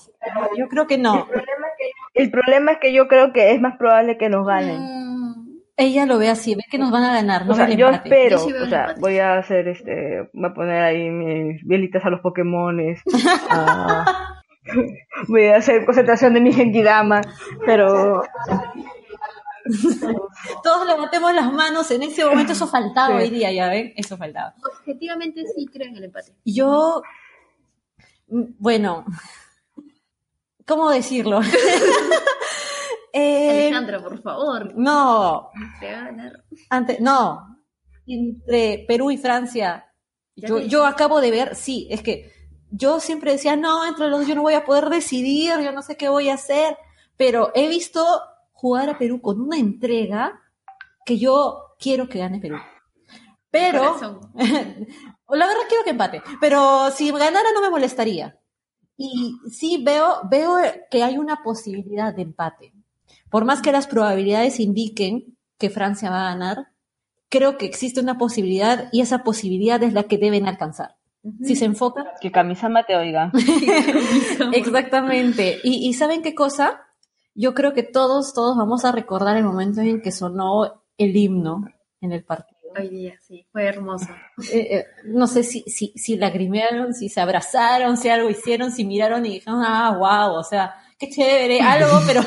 yo 0.57 0.66
creo 0.68 0.87
que 0.87 0.97
no. 0.99 1.26
el 2.14 2.30
problema 2.30 2.72
es 2.72 2.78
que 2.78 2.93
yo 2.93 3.07
creo 3.09 3.33
que 3.33 3.53
es 3.53 3.61
más 3.61 3.76
probable 3.76 4.16
que 4.16 4.28
nos 4.30 4.47
ganen. 4.47 4.78
Mm, 4.80 5.59
Ella 5.76 6.07
lo 6.07 6.18
ve 6.18 6.30
así, 6.30 6.55
ve 6.55 6.62
que 6.70 6.78
nos 6.78 6.91
van 6.91 7.05
a 7.05 7.12
ganar, 7.12 7.45
no 7.45 7.53
o 7.53 7.55
sea, 7.55 7.68
yo 7.68 7.89
empate. 7.89 8.09
espero, 8.09 8.37
Yo 8.39 8.45
sí 8.45 8.53
o 8.55 8.66
sea, 8.68 8.95
voy 8.99 9.18
a 9.18 9.37
hacer 9.39 9.68
este, 9.68 10.28
voy 10.33 10.47
a 10.51 10.55
poner 10.55 10.83
ahí 10.83 11.11
mis 11.11 11.62
velitas 11.66 12.03
a 12.05 12.11
los 12.11 12.20
Pokémones, 12.20 13.01
ah, 13.51 14.41
voy 15.28 15.47
a 15.47 15.57
hacer 15.57 15.85
concentración 15.85 16.33
de 16.35 16.41
mi 16.41 16.53
Genkidama, 16.53 17.20
pero 17.66 18.22
Todos 20.62 20.86
levantemos 20.86 21.32
las 21.34 21.52
manos 21.52 21.90
en 21.90 22.02
ese 22.02 22.24
momento, 22.24 22.52
eso 22.52 22.66
faltaba 22.66 23.16
Sí. 23.18 23.22
hoy 23.24 23.30
día, 23.30 23.52
ya 23.52 23.68
ven, 23.68 23.92
eso 23.96 24.16
faltaba. 24.16 24.54
objetivamente 24.64 25.44
sí 25.54 25.66
creo 25.66 25.88
en 25.88 25.96
el 25.96 26.04
empate. 26.04 26.34
Yo, 26.44 27.02
mm, 28.28 28.42
bueno, 28.58 29.04
¿cómo 30.66 30.90
decirlo? 30.90 31.40
Eh, 33.14 33.66
Alejandra, 33.66 34.00
por 34.02 34.22
favor. 34.22 34.72
no, 34.74 35.50
Te 35.80 35.92
va 35.92 35.98
a 35.98 36.04
ganar. 36.06 36.44
ante, 36.70 36.98
no, 36.98 37.58
entre 38.06 38.86
Perú 38.88 39.10
y 39.10 39.18
Francia, 39.18 39.92
yo, 40.34 40.60
yo 40.60 40.86
acabo 40.86 41.20
de 41.20 41.30
ver, 41.30 41.54
sí, 41.54 41.86
es 41.90 42.02
que 42.02 42.32
yo 42.70 43.00
siempre 43.00 43.32
decía, 43.32 43.54
no, 43.54 43.86
entre 43.86 44.08
los 44.08 44.20
dos 44.20 44.28
yo 44.28 44.34
no 44.34 44.40
voy 44.40 44.54
a 44.54 44.64
poder 44.64 44.88
decidir, 44.88 45.60
yo 45.60 45.72
no 45.72 45.82
sé 45.82 45.98
qué 45.98 46.08
voy 46.08 46.30
a 46.30 46.34
hacer, 46.36 46.78
pero 47.18 47.52
he 47.54 47.68
visto 47.68 48.02
jugar 48.62 48.88
a 48.88 48.96
Perú 48.96 49.20
con 49.20 49.40
una 49.40 49.58
entrega 49.58 50.40
que 51.04 51.18
yo 51.18 51.74
quiero 51.80 52.08
que 52.08 52.20
gane 52.20 52.38
Perú. 52.38 52.58
Pero, 53.50 53.98
la 54.34 55.46
verdad 55.46 55.62
quiero 55.68 55.84
que 55.84 55.90
empate, 55.90 56.22
pero 56.40 56.90
si 56.92 57.10
ganara 57.10 57.50
no 57.52 57.60
me 57.60 57.70
molestaría. 57.70 58.38
Y 58.96 59.36
sí 59.50 59.82
veo, 59.84 60.20
veo 60.30 60.58
que 60.92 61.02
hay 61.02 61.18
una 61.18 61.42
posibilidad 61.42 62.14
de 62.14 62.22
empate. 62.22 62.72
Por 63.30 63.44
más 63.44 63.62
que 63.62 63.72
las 63.72 63.88
probabilidades 63.88 64.60
indiquen 64.60 65.36
que 65.58 65.68
Francia 65.68 66.08
va 66.10 66.20
a 66.20 66.32
ganar, 66.32 66.68
creo 67.28 67.58
que 67.58 67.66
existe 67.66 68.00
una 68.00 68.16
posibilidad 68.16 68.88
y 68.92 69.00
esa 69.00 69.24
posibilidad 69.24 69.82
es 69.82 69.92
la 69.92 70.04
que 70.04 70.18
deben 70.18 70.46
alcanzar. 70.46 70.96
Si 71.42 71.56
se 71.56 71.64
enfocan. 71.64 72.06
que 72.20 72.30
Kamisama 72.30 72.84
te 72.84 72.96
oiga. 72.96 73.32
Exactamente. 74.52 75.58
Y, 75.64 75.88
y 75.88 75.94
¿saben 75.94 76.22
qué 76.22 76.34
cosa? 76.34 76.80
Yo 77.35 77.55
creo 77.55 77.72
que 77.72 77.83
todos, 77.83 78.35
todos 78.35 78.57
vamos 78.57 78.85
a 78.85 78.93
recordar 78.93 79.37
el 79.37 79.45
momento 79.45 79.80
en 79.80 80.03
que 80.03 80.12
sonó 80.12 80.85
el 80.99 81.16
himno 81.16 81.64
en 82.01 82.12
el 82.12 82.24
partido. 82.24 82.61
Hoy 82.78 82.89
día, 82.89 83.14
sí, 83.20 83.47
fue 83.53 83.64
hermoso. 83.64 84.09
Eh, 84.51 84.76
eh, 84.76 84.87
no 85.05 85.26
sé 85.26 85.43
si, 85.43 85.62
si, 85.62 85.93
si 85.97 86.16
lagrimearon, 86.16 86.95
si 86.95 87.09
se 87.09 87.20
abrazaron, 87.20 87.97
si 87.97 88.09
algo 88.09 88.30
hicieron, 88.30 88.70
si 88.70 88.85
miraron 88.85 89.26
y 89.26 89.35
dijeron, 89.35 89.61
ah, 89.62 89.97
wow, 89.99 90.39
o 90.39 90.45
sea, 90.45 90.74
qué 90.99 91.11
chévere, 91.11 91.61
algo, 91.61 92.01
pero, 92.07 92.22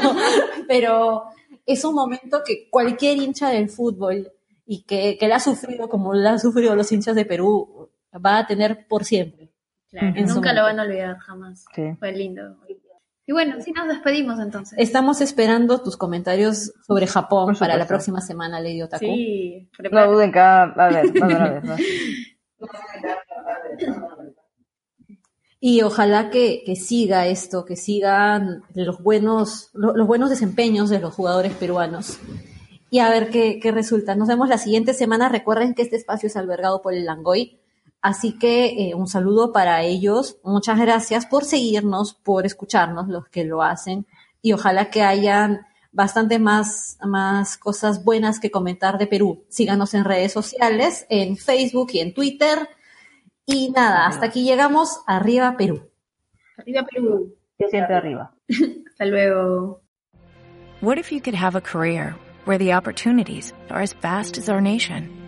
pero 0.67 1.23
es 1.65 1.83
un 1.83 1.95
momento 1.95 2.41
que 2.45 2.69
cualquier 2.69 3.17
hincha 3.17 3.49
del 3.49 3.69
fútbol 3.69 4.31
y 4.65 4.83
que, 4.83 5.17
que 5.19 5.27
la 5.27 5.37
ha 5.37 5.39
sufrido 5.39 5.89
como 5.89 6.13
la 6.13 6.31
han 6.31 6.39
sufrido 6.39 6.75
los 6.75 6.91
hinchas 6.91 7.15
de 7.15 7.25
Perú, 7.25 7.89
va 8.23 8.39
a 8.39 8.47
tener 8.47 8.87
por 8.87 9.03
siempre. 9.03 9.51
Claro, 9.89 10.13
nunca 10.27 10.53
lo 10.53 10.63
van 10.63 10.79
a 10.79 10.83
olvidar 10.83 11.17
jamás. 11.19 11.65
Sí. 11.73 11.93
Fue 11.99 12.11
lindo. 12.11 12.57
Y 13.27 13.31
bueno, 13.33 13.55
sí 13.61 13.71
nos 13.71 13.87
despedimos 13.87 14.39
entonces. 14.39 14.77
Estamos 14.79 15.19
esperando 15.21 15.81
tus 15.81 15.97
comentarios 15.97 16.71
sobre 16.85 17.07
Japón 17.07 17.55
para 17.59 17.75
la 17.75 17.87
próxima 17.87 18.21
semana, 18.21 18.59
Lady 18.59 18.81
Otaku. 18.83 19.03
Sí, 19.05 19.67
No 19.91 20.11
duden 20.11 20.31
que 20.31 20.39
a 20.39 20.65
ver, 20.65 20.77
va 20.77 20.85
a 20.85 21.27
ver, 21.27 21.41
a 21.41 21.49
ver. 21.53 21.65
¿no? 21.65 21.75
Y 25.59 25.81
ojalá 25.81 26.29
que, 26.29 26.61
que 26.65 26.75
siga 26.75 27.25
esto, 27.27 27.65
que 27.65 27.75
sigan 27.75 28.61
los 28.75 29.01
buenos, 29.01 29.69
lo- 29.73 29.95
los 29.95 30.05
buenos 30.05 30.29
desempeños 30.29 30.89
de 30.91 30.99
los 30.99 31.13
jugadores 31.13 31.53
peruanos. 31.53 32.19
Y 32.91 32.99
a 32.99 33.09
ver 33.09 33.29
qué, 33.31 33.59
qué 33.59 33.71
resulta. 33.71 34.13
Nos 34.15 34.27
vemos 34.27 34.47
la 34.47 34.59
siguiente 34.59 34.93
semana. 34.93 35.27
Recuerden 35.29 35.73
que 35.73 35.81
este 35.81 35.95
espacio 35.95 36.27
es 36.27 36.37
albergado 36.37 36.81
por 36.83 36.93
el 36.93 37.05
Langoy. 37.05 37.59
Así 38.05 38.37
que 38.37 38.65
eh, 38.67 38.93
un 38.93 39.07
saludo 39.07 39.51
para 39.51 39.81
ellos. 39.81 40.37
Muchas 40.43 40.79
gracias 40.79 41.25
por 41.25 41.43
seguirnos, 41.43 42.13
por 42.13 42.45
escucharnos, 42.45 43.07
los 43.07 43.27
que 43.29 43.45
lo 43.45 43.63
hacen. 43.63 44.05
Y 44.43 44.53
ojalá 44.53 44.91
que 44.91 45.01
hayan 45.01 45.65
bastante 45.91 46.37
más, 46.37 46.99
más 47.03 47.57
cosas 47.57 48.03
buenas 48.03 48.39
que 48.39 48.51
comentar 48.51 48.99
de 48.99 49.07
Perú. 49.07 49.43
Síganos 49.49 49.95
en 49.95 50.05
redes 50.05 50.31
sociales, 50.31 51.07
en 51.09 51.35
Facebook 51.35 51.87
y 51.93 52.01
en 52.01 52.13
Twitter. 52.13 52.69
Y 53.43 53.71
nada, 53.71 54.05
hasta 54.05 54.27
aquí 54.27 54.43
llegamos. 54.43 55.01
Arriba 55.07 55.57
Perú. 55.57 55.89
Arriba 56.59 56.85
Perú. 56.85 57.35
Siempre 57.57 57.95
arriba. 57.95 58.35
Hasta 58.91 59.05
luego. 59.05 59.81
What 60.79 60.99
if 60.99 61.11
you 61.11 61.21
could 61.21 61.33
have 61.33 61.57
a 61.57 61.61
career 61.61 62.15
where 62.45 62.59
the 62.59 62.73
opportunities 62.73 63.51
are 63.71 63.81
as 63.81 63.93
vast 63.93 64.37
as 64.37 64.47
our 64.47 64.61
nation, 64.61 65.09